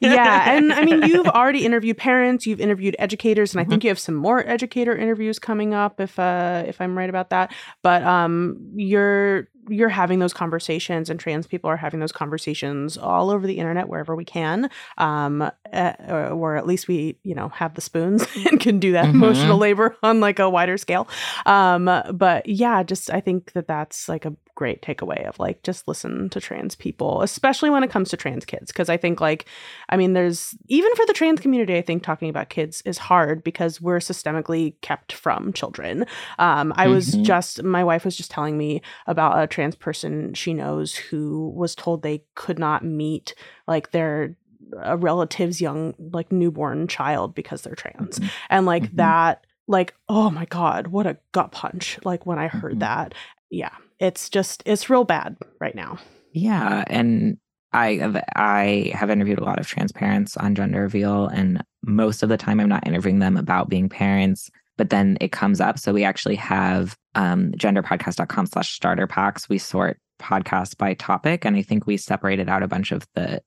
yeah 0.02 0.52
and 0.52 0.74
i 0.74 0.84
mean 0.84 1.04
you've 1.04 1.28
already 1.28 1.66
interviewed 1.66 1.98
parents 1.98 2.46
you've 2.46 2.60
interviewed 2.60 2.96
educators 2.98 3.54
and 3.54 3.60
i 3.60 3.64
mm-hmm. 3.64 3.72
think 3.72 3.84
you 3.84 3.90
have 3.90 4.00
some 4.00 4.16
more 4.16 4.48
educator 4.48 4.96
interviews 4.96 5.38
coming 5.38 5.74
up 5.74 6.00
if 6.00 6.18
uh 6.18 6.64
if 6.66 6.82
i'm 6.82 6.98
right 6.98 7.10
about 7.10 7.30
that 7.30 7.54
but 7.84 8.04
um 8.04 8.58
you're 8.76 9.48
you're 9.70 9.90
having 9.90 10.20
those 10.20 10.34
conversations 10.34 11.10
and 11.10 11.20
trans 11.20 11.48
people 11.48 11.70
are 11.70 11.78
having 11.78 12.00
those 12.00 12.12
conversations 12.12 12.98
all 12.98 13.30
over 13.30 13.46
the 13.48 13.58
internet 13.58 13.90
wherever 13.90 14.16
we 14.16 14.26
can 14.26 14.70
um 14.98 15.42
uh, 15.74 15.94
or 16.10 16.56
at 16.56 16.66
least 16.66 16.88
we 16.88 17.18
you 17.24 17.36
know 17.36 17.50
have 17.50 17.74
the 17.76 17.82
spoons 17.82 18.26
and 18.50 18.60
can 18.60 18.80
do 18.80 18.92
that 18.92 19.06
mm-hmm. 19.06 19.24
emotional 19.24 19.58
labor 19.58 19.96
on 20.04 20.20
like 20.20 20.40
a 20.40 20.50
wider 20.50 20.78
scale 20.78 21.08
um 21.46 21.86
but 22.14 22.48
yeah 22.48 22.84
just 22.84 23.12
i 23.12 23.20
think 23.20 23.54
that 23.54 23.68
that's 23.68 24.08
like 24.08 24.26
a 24.26 24.36
great 24.58 24.82
takeaway 24.82 25.26
of 25.28 25.38
like 25.40 25.62
just 25.62 25.88
listen 25.88 26.30
to 26.30 26.42
trans 26.42 26.76
people, 26.76 27.22
especially 27.22 27.70
when 27.70 27.84
it 27.84 27.92
comes 27.92 28.10
to 28.10 28.18
trans 28.18 28.44
kids. 28.44 28.72
Cause 28.72 28.90
I 28.90 28.98
think 28.98 29.22
like, 29.22 29.46
I 29.90 29.98
mean, 29.98 30.14
there's 30.14 30.56
even 30.68 30.94
for 30.96 31.06
the 31.06 31.14
trans 31.14 31.40
community, 31.40 31.78
I 31.78 31.84
think 31.84 32.02
talking 32.02 32.28
about 32.28 32.50
kids 32.50 32.82
is 32.84 32.98
hard 32.98 33.44
because 33.44 33.80
we're 33.80 34.00
systemically 34.00 34.74
kept 34.82 35.14
from 35.14 35.54
children. 35.54 36.08
Um, 36.40 36.74
I 36.76 36.86
mm-hmm. 36.86 36.96
was 36.96 37.12
just, 37.14 37.64
my 37.64 37.84
wife 37.84 38.04
was 38.04 38.18
just 38.18 38.32
telling 38.32 38.58
me 38.58 38.82
about 39.06 39.42
a 39.42 39.46
trans 39.58 39.76
person 39.76 40.34
she 40.34 40.54
knows 40.54 40.96
who 40.96 41.50
was 41.56 41.76
told 41.76 42.02
they 42.02 42.24
could 42.36 42.60
not 42.60 42.84
meet 42.84 43.34
like 43.68 43.92
their 43.92 44.36
a 44.82 44.98
relative's 44.98 45.62
young 45.62 45.94
like 46.12 46.32
newborn 46.32 46.88
child 46.88 47.34
because 47.34 47.62
they're 47.62 47.76
trans 47.76 48.20
mm-hmm. 48.20 48.28
and 48.50 48.66
like 48.66 48.84
mm-hmm. 48.84 48.98
that 48.98 49.46
like 49.68 49.94
oh 50.10 50.30
my 50.30 50.46
god 50.46 50.88
what 50.88 51.08
a 51.08 51.18
gut 51.32 51.52
punch 51.52 52.00
like 52.04 52.26
when 52.26 52.40
i 52.40 52.48
heard 52.48 52.74
mm-hmm. 52.74 52.80
that 52.80 53.14
yeah 53.50 53.72
it's 54.00 54.30
just 54.30 54.64
it's 54.66 54.90
real 54.90 55.04
bad 55.04 55.38
right 55.60 55.76
now. 55.76 55.98
Yeah, 56.34 56.84
and 56.88 57.38
I 57.74 57.96
have 57.96 58.24
I 58.36 58.92
have 58.94 59.10
interviewed 59.10 59.40
a 59.40 59.44
lot 59.44 59.60
of 59.60 59.68
trans 59.68 59.92
parents 59.92 60.38
on 60.38 60.56
gender 60.56 60.82
reveal, 60.82 61.28
and 61.28 61.64
most 61.84 62.24
of 62.24 62.30
the 62.30 62.38
time 62.38 62.60
I'm 62.60 62.70
not 62.70 62.86
interviewing 62.86 63.20
them 63.20 63.38
about 63.38 63.70
being 63.70 63.90
parents, 63.90 64.50
but 64.78 64.90
then 64.90 65.18
it 65.20 65.32
comes 65.32 65.60
up. 65.60 65.80
So 65.80 65.94
we 65.94 66.04
actually 66.04 66.36
have 66.36 66.96
um, 67.16 67.52
genderpodcast.com 67.52 68.46
slash 68.48 68.72
starter 68.72 69.08
packs. 69.08 69.50
We 69.50 69.58
sort 69.58 70.00
podcasts 70.20 70.78
by 70.78 70.94
topic, 70.94 71.46
and 71.46 71.56
I 71.56 71.62
think 71.62 71.86
we 71.86 71.98
separated 71.98 72.50
out 72.50 72.64
a 72.64 72.68
bunch 72.68 72.92
of 72.92 73.06
the 73.16 73.42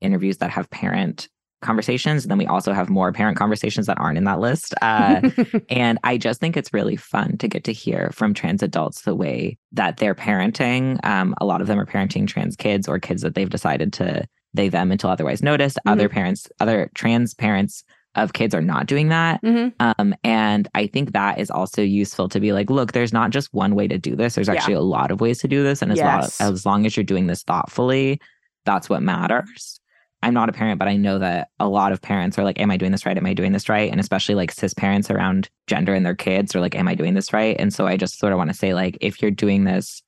interviews 0.00 0.38
that 0.38 0.50
have 0.50 0.70
parent 0.70 1.28
conversations. 1.62 2.24
And 2.24 2.30
then 2.30 2.38
we 2.38 2.46
also 2.46 2.72
have 2.72 2.88
more 2.90 3.12
parent 3.12 3.38
conversations 3.38 3.86
that 3.86 3.98
aren't 3.98 4.18
in 4.18 4.24
that 4.24 4.40
list. 4.40 4.74
Uh, 4.82 5.30
and 5.68 5.98
I 6.04 6.16
just 6.16 6.38
think 6.38 6.56
it's 6.56 6.72
really 6.72 6.96
fun 6.96 7.38
to 7.38 7.48
get 7.48 7.64
to 7.64 7.72
hear 7.72 8.10
from 8.12 8.34
trans 8.34 8.62
adults 8.62 9.02
the 9.02 9.16
way 9.16 9.58
that 9.72 9.96
they're 9.96 10.14
parenting. 10.14 11.04
Um, 11.04 11.34
a 11.40 11.44
lot 11.44 11.60
of 11.60 11.66
them 11.66 11.80
are 11.80 11.86
parenting 11.86 12.28
trans 12.28 12.54
kids 12.54 12.86
or 12.86 13.00
kids 13.00 13.22
that 13.22 13.34
they've 13.34 13.50
decided 13.50 13.92
to 13.94 14.28
they 14.54 14.68
them 14.68 14.92
until 14.92 15.10
otherwise 15.10 15.42
noticed. 15.42 15.76
Mm-hmm. 15.78 15.88
Other 15.88 16.08
parents, 16.08 16.48
other 16.60 16.90
trans 16.94 17.34
parents 17.34 17.84
of 18.16 18.32
kids 18.32 18.54
are 18.54 18.62
not 18.62 18.86
doing 18.86 19.08
that. 19.08 19.42
Mm-hmm. 19.42 19.68
Um, 19.80 20.14
and 20.24 20.68
I 20.74 20.86
think 20.86 21.12
that 21.12 21.38
is 21.38 21.50
also 21.50 21.82
useful 21.82 22.28
to 22.30 22.40
be 22.40 22.52
like, 22.52 22.70
look, 22.70 22.92
there's 22.92 23.12
not 23.12 23.30
just 23.30 23.52
one 23.52 23.74
way 23.74 23.86
to 23.88 23.98
do 23.98 24.16
this. 24.16 24.34
There's 24.34 24.48
actually 24.48 24.74
yeah. 24.74 24.80
a 24.80 24.82
lot 24.82 25.10
of 25.10 25.20
ways 25.20 25.38
to 25.40 25.48
do 25.48 25.62
this. 25.62 25.82
And 25.82 25.92
as, 25.92 25.98
yes. 25.98 26.40
as 26.40 26.66
long 26.66 26.86
as 26.86 26.96
you're 26.96 27.04
doing 27.04 27.26
this 27.26 27.42
thoughtfully, 27.42 28.20
that's 28.64 28.88
what 28.88 29.02
matters. 29.02 29.80
I'm 30.22 30.34
not 30.34 30.48
a 30.48 30.52
parent, 30.52 30.78
but 30.78 30.88
I 30.88 30.96
know 30.96 31.18
that 31.18 31.48
a 31.60 31.68
lot 31.68 31.92
of 31.92 32.00
parents 32.02 32.38
are 32.38 32.44
like, 32.44 32.58
Am 32.58 32.70
I 32.70 32.76
doing 32.76 32.90
this 32.90 33.06
right? 33.06 33.16
Am 33.16 33.26
I 33.26 33.34
doing 33.34 33.52
this 33.52 33.68
right? 33.68 33.90
And 33.90 34.00
especially 34.00 34.34
like 34.34 34.50
cis 34.50 34.74
parents 34.74 35.10
around 35.10 35.48
gender 35.66 35.94
and 35.94 36.04
their 36.04 36.14
kids 36.14 36.56
are 36.56 36.60
like, 36.60 36.74
Am 36.74 36.88
I 36.88 36.94
doing 36.94 37.14
this 37.14 37.32
right? 37.32 37.54
And 37.58 37.72
so 37.72 37.86
I 37.86 37.96
just 37.96 38.18
sort 38.18 38.32
of 38.32 38.38
want 38.38 38.50
to 38.50 38.56
say, 38.56 38.74
like, 38.74 38.96
if 39.00 39.20
you're 39.20 39.30
doing 39.30 39.64
this 39.64 40.02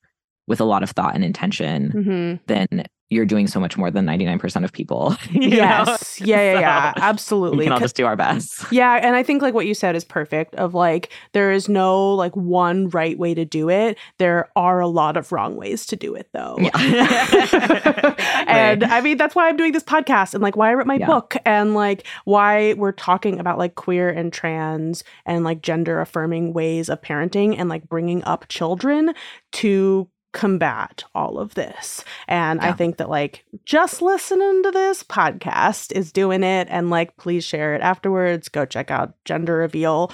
with 0.47 0.59
a 0.59 0.65
lot 0.65 0.83
of 0.83 0.89
thought 0.89 1.15
and 1.15 1.23
intention, 1.23 1.91
mm-hmm. 1.91 2.43
then 2.47 2.85
you're 3.09 3.25
doing 3.25 3.47
so 3.47 3.59
much 3.59 3.75
more 3.75 3.89
than 3.89 4.05
99% 4.05 4.63
of 4.63 4.71
people. 4.71 5.15
yes. 5.31 6.19
Know? 6.19 6.25
Yeah, 6.25 6.41
yeah, 6.41 6.53
so 6.53 6.59
yeah. 6.59 6.93
Absolutely. 6.97 7.57
We 7.59 7.63
can 7.65 7.73
all 7.73 7.79
just 7.79 7.95
do 7.95 8.05
our 8.05 8.15
best. 8.15 8.65
Yeah. 8.79 8.99
And 9.01 9.15
I 9.15 9.23
think 9.23 9.41
like 9.41 9.53
what 9.53 9.65
you 9.65 9.73
said 9.73 9.95
is 9.95 10.05
perfect 10.05 10.53
of 10.55 10.73
like, 10.73 11.11
there 11.33 11.51
is 11.51 11.67
no 11.67 12.13
like 12.13 12.35
one 12.35 12.87
right 12.89 13.17
way 13.17 13.33
to 13.33 13.43
do 13.43 13.69
it. 13.69 13.97
There 14.19 14.47
are 14.55 14.79
a 14.79 14.87
lot 14.87 15.17
of 15.17 15.31
wrong 15.31 15.55
ways 15.55 15.85
to 15.87 15.95
do 15.95 16.13
it 16.13 16.29
though. 16.33 16.55
Yeah. 16.59 16.69
and 18.47 18.83
right. 18.83 18.91
I 18.91 19.01
mean, 19.01 19.17
that's 19.17 19.35
why 19.35 19.49
I'm 19.49 19.57
doing 19.57 19.71
this 19.71 19.83
podcast 19.83 20.33
and 20.33 20.43
like 20.43 20.55
why 20.55 20.69
I 20.69 20.75
wrote 20.75 20.87
my 20.87 20.95
yeah. 20.95 21.07
book 21.07 21.35
and 21.45 21.73
like 21.73 22.05
why 22.25 22.73
we're 22.73 22.91
talking 22.91 23.39
about 23.39 23.57
like 23.57 23.75
queer 23.75 24.09
and 24.09 24.31
trans 24.31 25.03
and 25.25 25.43
like 25.43 25.61
gender 25.61 25.99
affirming 25.99 26.53
ways 26.53 26.89
of 26.89 27.01
parenting 27.01 27.55
and 27.57 27.69
like 27.69 27.89
bringing 27.89 28.23
up 28.25 28.47
children 28.49 29.13
to 29.53 30.07
combat 30.31 31.03
all 31.15 31.39
of 31.39 31.55
this. 31.55 32.03
And 32.27 32.61
yeah. 32.61 32.69
I 32.69 32.71
think 32.73 32.97
that 32.97 33.09
like 33.09 33.45
just 33.65 34.01
listening 34.01 34.63
to 34.63 34.71
this 34.71 35.03
podcast 35.03 35.91
is 35.91 36.11
doing 36.11 36.43
it. 36.43 36.67
And 36.69 36.89
like, 36.89 37.17
please 37.17 37.43
share 37.43 37.75
it 37.75 37.81
afterwards. 37.81 38.49
Go 38.49 38.65
check 38.65 38.91
out 38.91 39.13
Gender 39.25 39.55
Reveal. 39.55 40.11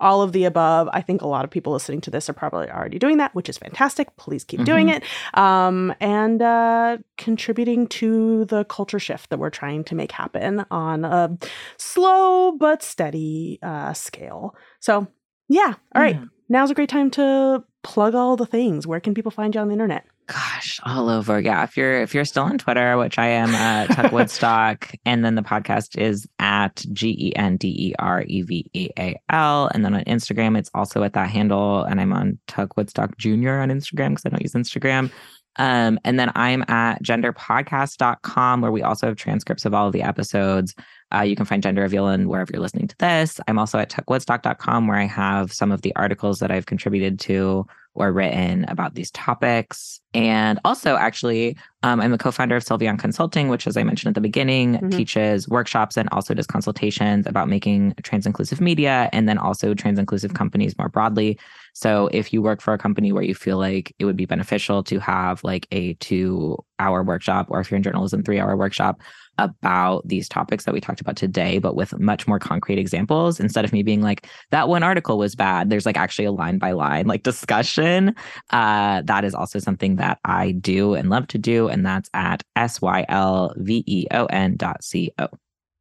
All 0.00 0.22
of 0.22 0.30
the 0.30 0.44
above. 0.44 0.88
I 0.92 1.00
think 1.00 1.22
a 1.22 1.26
lot 1.26 1.44
of 1.44 1.50
people 1.50 1.72
listening 1.72 2.00
to 2.02 2.10
this 2.10 2.30
are 2.30 2.32
probably 2.32 2.70
already 2.70 3.00
doing 3.00 3.16
that, 3.16 3.34
which 3.34 3.48
is 3.48 3.58
fantastic. 3.58 4.16
Please 4.16 4.44
keep 4.44 4.60
mm-hmm. 4.60 4.64
doing 4.64 4.88
it. 4.90 5.02
Um, 5.34 5.92
and 5.98 6.40
uh, 6.40 6.98
contributing 7.16 7.88
to 7.88 8.44
the 8.44 8.64
culture 8.66 9.00
shift 9.00 9.30
that 9.30 9.40
we're 9.40 9.50
trying 9.50 9.82
to 9.82 9.96
make 9.96 10.12
happen 10.12 10.64
on 10.70 11.04
a 11.04 11.36
slow 11.78 12.52
but 12.52 12.80
steady 12.80 13.58
uh, 13.60 13.92
scale. 13.92 14.54
So, 14.78 15.08
yeah. 15.48 15.74
All 15.96 16.00
right. 16.02 16.20
Now's 16.48 16.70
a 16.70 16.74
great 16.74 16.88
time 16.88 17.10
to 17.12 17.62
plug 17.82 18.14
all 18.14 18.36
the 18.36 18.46
things. 18.46 18.86
Where 18.86 19.00
can 19.00 19.14
people 19.14 19.30
find 19.30 19.54
you 19.54 19.60
on 19.60 19.68
the 19.68 19.72
internet? 19.72 20.04
Gosh, 20.26 20.78
all 20.84 21.08
over. 21.08 21.40
Yeah. 21.40 21.64
If 21.64 21.76
you're 21.76 22.02
if 22.02 22.14
you're 22.14 22.26
still 22.26 22.42
on 22.42 22.58
Twitter, 22.58 22.98
which 22.98 23.18
I 23.18 23.28
am 23.28 23.54
uh, 23.54 23.58
at 23.58 23.86
Tuck 23.92 24.12
Woodstock, 24.12 24.92
and 25.06 25.24
then 25.24 25.34
the 25.36 25.42
podcast 25.42 25.98
is 25.98 26.28
at 26.38 26.84
G 26.92 27.16
E 27.18 27.36
N 27.36 27.56
D 27.56 27.68
E 27.68 27.94
R 27.98 28.22
E 28.26 28.42
V 28.42 28.70
E 28.74 28.88
A 28.98 29.18
L. 29.30 29.70
And 29.72 29.84
then 29.84 29.94
on 29.94 30.04
Instagram, 30.04 30.58
it's 30.58 30.70
also 30.74 31.02
at 31.02 31.14
that 31.14 31.30
handle. 31.30 31.82
And 31.82 32.00
I'm 32.00 32.12
on 32.12 32.38
Tuck 32.46 32.76
Woodstock 32.76 33.16
Jr. 33.16 33.52
on 33.52 33.70
Instagram 33.70 34.10
because 34.10 34.26
I 34.26 34.28
don't 34.28 34.42
use 34.42 34.52
Instagram. 34.52 35.10
Um, 35.58 35.98
and 36.04 36.18
then 36.18 36.30
I'm 36.34 36.64
at 36.68 37.02
genderpodcast.com 37.02 38.60
where 38.60 38.72
we 38.72 38.82
also 38.82 39.08
have 39.08 39.16
transcripts 39.16 39.64
of 39.64 39.74
all 39.74 39.86
of 39.86 39.92
the 39.92 40.02
episodes. 40.02 40.74
Uh, 41.14 41.22
you 41.22 41.36
can 41.36 41.46
find 41.46 41.62
Gender 41.62 41.82
Reveal 41.82 42.08
in 42.08 42.28
wherever 42.28 42.50
you're 42.52 42.62
listening 42.62 42.88
to 42.88 42.96
this. 42.98 43.40
I'm 43.48 43.58
also 43.58 43.78
at 43.78 43.90
tuckwoodstock.com 43.90 44.86
where 44.86 44.98
I 44.98 45.06
have 45.06 45.52
some 45.52 45.72
of 45.72 45.82
the 45.82 45.94
articles 45.96 46.38
that 46.40 46.50
I've 46.50 46.66
contributed 46.66 47.18
to 47.20 47.66
or 47.98 48.12
written 48.12 48.64
about 48.68 48.94
these 48.94 49.10
topics. 49.10 50.00
And 50.14 50.60
also, 50.64 50.96
actually, 50.96 51.56
um, 51.82 52.00
I'm 52.00 52.12
the 52.12 52.18
co 52.18 52.30
founder 52.30 52.56
of 52.56 52.64
Sylveon 52.64 52.98
Consulting, 52.98 53.48
which, 53.48 53.66
as 53.66 53.76
I 53.76 53.82
mentioned 53.82 54.10
at 54.10 54.14
the 54.14 54.20
beginning, 54.20 54.74
mm-hmm. 54.74 54.90
teaches 54.90 55.48
workshops 55.48 55.96
and 55.96 56.08
also 56.10 56.32
does 56.32 56.46
consultations 56.46 57.26
about 57.26 57.48
making 57.48 57.94
trans 58.04 58.24
inclusive 58.24 58.60
media 58.60 59.10
and 59.12 59.28
then 59.28 59.36
also 59.36 59.74
trans 59.74 59.98
inclusive 59.98 60.34
companies 60.34 60.78
more 60.78 60.88
broadly. 60.88 61.38
So, 61.80 62.08
if 62.12 62.32
you 62.32 62.42
work 62.42 62.60
for 62.60 62.74
a 62.74 62.78
company 62.78 63.12
where 63.12 63.22
you 63.22 63.36
feel 63.36 63.56
like 63.56 63.94
it 64.00 64.04
would 64.04 64.16
be 64.16 64.26
beneficial 64.26 64.82
to 64.82 64.98
have 64.98 65.44
like 65.44 65.68
a 65.70 65.94
two 65.94 66.58
hour 66.80 67.04
workshop, 67.04 67.46
or 67.50 67.60
if 67.60 67.70
you're 67.70 67.76
in 67.76 67.84
journalism, 67.84 68.24
three 68.24 68.40
hour 68.40 68.56
workshop 68.56 69.00
about 69.38 70.02
these 70.04 70.28
topics 70.28 70.64
that 70.64 70.74
we 70.74 70.80
talked 70.80 71.00
about 71.00 71.14
today, 71.14 71.60
but 71.60 71.76
with 71.76 71.96
much 72.00 72.26
more 72.26 72.40
concrete 72.40 72.80
examples. 72.80 73.38
Instead 73.38 73.64
of 73.64 73.72
me 73.72 73.84
being 73.84 74.02
like, 74.02 74.26
that 74.50 74.68
one 74.68 74.82
article 74.82 75.18
was 75.18 75.36
bad, 75.36 75.70
there's 75.70 75.86
like 75.86 75.96
actually 75.96 76.24
a 76.24 76.32
line 76.32 76.58
by 76.58 76.72
line 76.72 77.06
like 77.06 77.22
discussion. 77.22 78.12
Uh, 78.50 79.02
that 79.02 79.24
is 79.24 79.32
also 79.32 79.60
something 79.60 79.94
that 79.96 80.18
I 80.24 80.50
do 80.50 80.94
and 80.94 81.10
love 81.10 81.28
to 81.28 81.38
do. 81.38 81.68
And 81.68 81.86
that's 81.86 82.10
at 82.12 82.42
S 82.56 82.82
Y 82.82 83.06
L 83.08 83.54
V 83.56 83.84
E 83.86 84.06
O 84.10 84.26
N 84.26 84.56
dot 84.56 84.82
C 84.82 85.12
O. 85.20 85.28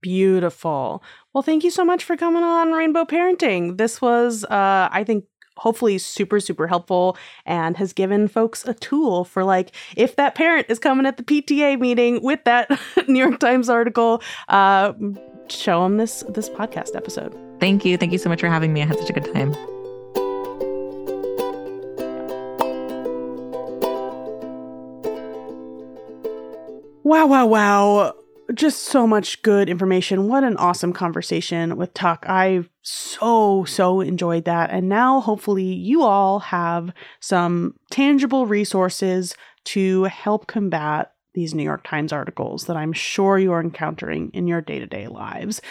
Beautiful. 0.02 1.04
Well, 1.34 1.42
thank 1.42 1.64
you 1.64 1.72
so 1.72 1.84
much 1.84 2.04
for 2.04 2.16
coming 2.16 2.44
on 2.44 2.72
Rainbow 2.72 3.06
Parenting. 3.06 3.80
This 3.80 4.00
was, 4.00 4.44
uh, 4.46 4.90
I 4.92 5.04
think, 5.04 5.26
hopefully 5.58 5.98
super 5.98 6.40
super 6.40 6.68
helpful 6.68 7.18
and 7.46 7.78
has 7.78 7.94
given 7.94 8.28
folks 8.28 8.66
a 8.66 8.74
tool 8.74 9.24
for 9.24 9.44
like 9.44 9.72
if 9.96 10.16
that 10.16 10.36
parent 10.36 10.66
is 10.70 10.80
coming 10.80 11.06
at 11.06 11.18
the 11.18 11.24
PTA 11.24 11.80
meeting 11.80 12.22
with 12.24 12.44
that 12.46 12.70
New 13.08 13.20
York 13.20 13.40
Times 13.40 13.70
article 13.70 14.22
uh 14.50 14.94
show 15.50 15.84
them 15.84 15.98
this 15.98 16.24
this 16.30 16.50
podcast 16.50 16.96
episode. 16.96 17.36
Thank 17.60 17.86
you. 17.86 17.98
Thank 17.98 18.12
you 18.12 18.18
so 18.18 18.30
much 18.30 18.42
for 18.42 18.50
having 18.50 18.74
me. 18.74 18.82
I 18.82 18.86
had 18.86 19.00
such 19.00 19.10
a 19.10 19.14
good 19.14 19.34
time. 19.34 19.54
Wow, 27.04 27.26
wow, 27.28 27.46
wow 27.46 28.14
just 28.54 28.86
so 28.86 29.06
much 29.06 29.42
good 29.42 29.70
information. 29.70 30.28
What 30.28 30.44
an 30.44 30.58
awesome 30.58 30.94
conversation 30.94 31.78
with 31.78 31.94
Tuck. 31.94 32.26
I 32.28 32.64
so, 32.82 33.66
so 33.66 34.02
enjoyed 34.02 34.46
that. 34.46 34.70
And 34.72 34.88
now, 34.90 35.20
hopefully, 35.20 35.64
you 35.64 36.04
all 36.04 36.40
have 36.40 36.92
some 37.20 37.76
tangible 37.92 38.46
resources 38.46 39.36
to 39.66 40.06
help 40.06 40.48
combat 40.48 41.12
these 41.34 41.54
New 41.54 41.64
York 41.64 41.86
Times 41.86 42.14
articles 42.14 42.66
that 42.66 42.78
I'm 42.78 42.94
sure 42.94 43.38
you 43.38 43.52
are 43.52 43.62
encountering 43.62 44.32
in 44.34 44.48
your 44.48 44.62
day 44.62 44.80
to 44.80 44.88
day 44.88 45.08
lives. 45.08 45.62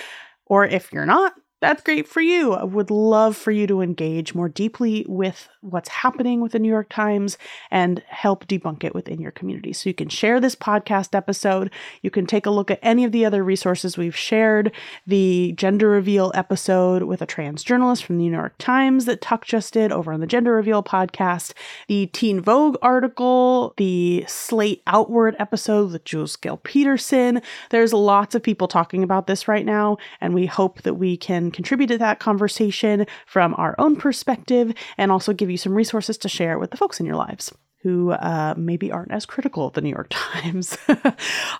Or 0.46 0.64
if 0.64 0.92
you're 0.92 1.06
not, 1.06 1.32
that's 1.66 1.82
great 1.82 2.06
for 2.06 2.20
you. 2.20 2.52
I 2.52 2.62
would 2.62 2.92
love 2.92 3.36
for 3.36 3.50
you 3.50 3.66
to 3.66 3.80
engage 3.80 4.36
more 4.36 4.48
deeply 4.48 5.04
with 5.08 5.48
what's 5.62 5.88
happening 5.88 6.40
with 6.40 6.52
the 6.52 6.60
New 6.60 6.68
York 6.68 6.88
Times 6.88 7.36
and 7.72 8.04
help 8.06 8.46
debunk 8.46 8.84
it 8.84 8.94
within 8.94 9.20
your 9.20 9.32
community. 9.32 9.72
So 9.72 9.90
you 9.90 9.94
can 9.94 10.08
share 10.08 10.38
this 10.38 10.54
podcast 10.54 11.12
episode. 11.12 11.72
You 12.02 12.10
can 12.12 12.24
take 12.24 12.46
a 12.46 12.50
look 12.50 12.70
at 12.70 12.78
any 12.82 13.02
of 13.02 13.10
the 13.10 13.24
other 13.24 13.42
resources 13.42 13.98
we've 13.98 14.16
shared, 14.16 14.70
the 15.08 15.54
gender 15.56 15.88
reveal 15.88 16.30
episode 16.36 17.02
with 17.02 17.20
a 17.20 17.26
trans 17.26 17.64
journalist 17.64 18.04
from 18.04 18.18
the 18.18 18.28
New 18.28 18.36
York 18.36 18.54
Times 18.58 19.04
that 19.06 19.20
Tuck 19.20 19.44
just 19.44 19.72
did 19.72 19.90
over 19.90 20.12
on 20.12 20.20
the 20.20 20.26
Gender 20.28 20.52
Reveal 20.52 20.84
podcast, 20.84 21.52
the 21.88 22.06
Teen 22.06 22.40
Vogue 22.40 22.76
article, 22.80 23.74
the 23.76 24.24
Slate 24.28 24.82
Outward 24.86 25.34
episode 25.40 25.90
with 25.90 26.04
Jules 26.04 26.36
Gill 26.36 26.58
Peterson. 26.58 27.42
There's 27.70 27.92
lots 27.92 28.36
of 28.36 28.42
people 28.44 28.68
talking 28.68 29.02
about 29.02 29.26
this 29.26 29.48
right 29.48 29.66
now, 29.66 29.96
and 30.20 30.32
we 30.32 30.46
hope 30.46 30.82
that 30.82 30.94
we 30.94 31.16
can 31.16 31.50
contribute 31.56 31.88
to 31.88 31.98
that 31.98 32.20
conversation 32.20 33.06
from 33.26 33.54
our 33.56 33.74
own 33.78 33.96
perspective 33.96 34.72
and 34.98 35.10
also 35.10 35.32
give 35.32 35.50
you 35.50 35.56
some 35.56 35.74
resources 35.74 36.18
to 36.18 36.28
share 36.28 36.58
with 36.58 36.70
the 36.70 36.76
folks 36.76 37.00
in 37.00 37.06
your 37.06 37.16
lives 37.16 37.52
who 37.86 38.10
uh, 38.10 38.52
maybe 38.56 38.90
aren't 38.90 39.12
as 39.12 39.24
critical 39.24 39.68
of 39.68 39.74
the 39.74 39.80
New 39.80 39.90
York 39.90 40.08
Times. 40.10 40.76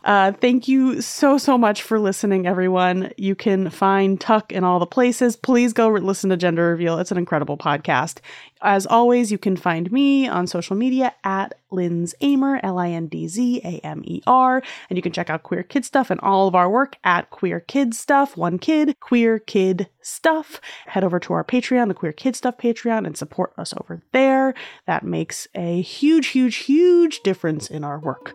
uh, 0.04 0.32
thank 0.32 0.66
you 0.66 1.00
so, 1.00 1.38
so 1.38 1.56
much 1.56 1.82
for 1.82 2.00
listening, 2.00 2.48
everyone. 2.48 3.12
You 3.16 3.36
can 3.36 3.70
find 3.70 4.20
Tuck 4.20 4.50
in 4.50 4.64
all 4.64 4.80
the 4.80 4.86
places. 4.86 5.36
Please 5.36 5.72
go 5.72 5.88
listen 5.88 6.30
to 6.30 6.36
Gender 6.36 6.70
Reveal. 6.70 6.98
It's 6.98 7.12
an 7.12 7.18
incredible 7.18 7.56
podcast. 7.56 8.18
As 8.62 8.86
always, 8.86 9.30
you 9.30 9.38
can 9.38 9.56
find 9.56 9.92
me 9.92 10.26
on 10.26 10.46
social 10.46 10.76
media 10.76 11.14
at 11.24 11.54
Lindz 11.70 12.14
Amer, 12.20 12.58
L 12.62 12.78
I 12.78 12.88
N 12.88 13.06
D 13.06 13.28
Z 13.28 13.60
A 13.62 13.78
M 13.84 14.02
E 14.04 14.22
R. 14.26 14.62
And 14.88 14.96
you 14.96 15.02
can 15.02 15.12
check 15.12 15.28
out 15.28 15.42
Queer 15.42 15.62
Kid 15.62 15.84
Stuff 15.84 16.10
and 16.10 16.20
all 16.20 16.48
of 16.48 16.54
our 16.54 16.70
work 16.70 16.96
at 17.04 17.30
Queer 17.30 17.60
Kid 17.60 17.94
Stuff, 17.94 18.36
one 18.36 18.58
kid, 18.58 18.96
Queer 19.00 19.38
Kid 19.38 19.88
Stuff. 20.00 20.60
Head 20.86 21.04
over 21.04 21.20
to 21.20 21.34
our 21.34 21.44
Patreon, 21.44 21.88
the 21.88 21.94
Queer 21.94 22.12
Kid 22.12 22.34
Stuff 22.34 22.56
Patreon, 22.56 23.06
and 23.06 23.16
support 23.16 23.52
us 23.58 23.74
over 23.78 24.02
there. 24.12 24.54
That 24.86 25.04
makes 25.04 25.46
a 25.54 25.82
huge, 25.82 26.28
huge, 26.28 26.56
huge 26.56 27.20
difference 27.20 27.68
in 27.68 27.84
our 27.84 27.98
work. 27.98 28.34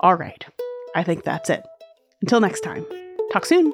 All 0.00 0.14
right, 0.14 0.44
I 0.94 1.02
think 1.02 1.24
that's 1.24 1.48
it. 1.50 1.64
Until 2.20 2.40
next 2.40 2.60
time, 2.60 2.84
talk 3.32 3.46
soon. 3.46 3.72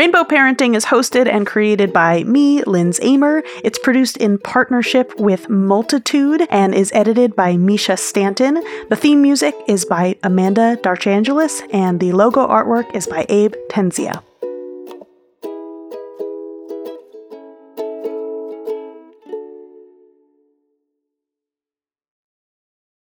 Rainbow 0.00 0.24
Parenting 0.24 0.74
is 0.74 0.86
hosted 0.86 1.28
and 1.30 1.46
created 1.46 1.92
by 1.92 2.24
me, 2.24 2.62
Lindz 2.62 2.98
Amer. 3.02 3.42
It's 3.62 3.78
produced 3.78 4.16
in 4.16 4.38
partnership 4.38 5.12
with 5.20 5.50
Multitude 5.50 6.46
and 6.48 6.74
is 6.74 6.90
edited 6.94 7.36
by 7.36 7.56
Mischa 7.56 7.98
Stanton. 7.98 8.62
The 8.88 8.96
theme 8.96 9.20
music 9.20 9.54
is 9.68 9.84
by 9.84 10.16
Amanda 10.22 10.76
D'Archangelis, 10.76 11.68
and 11.70 12.00
the 12.00 12.12
logo 12.12 12.48
artwork 12.48 12.96
is 12.96 13.06
by 13.06 13.26
Abe 13.28 13.54
Tensia. 13.68 14.22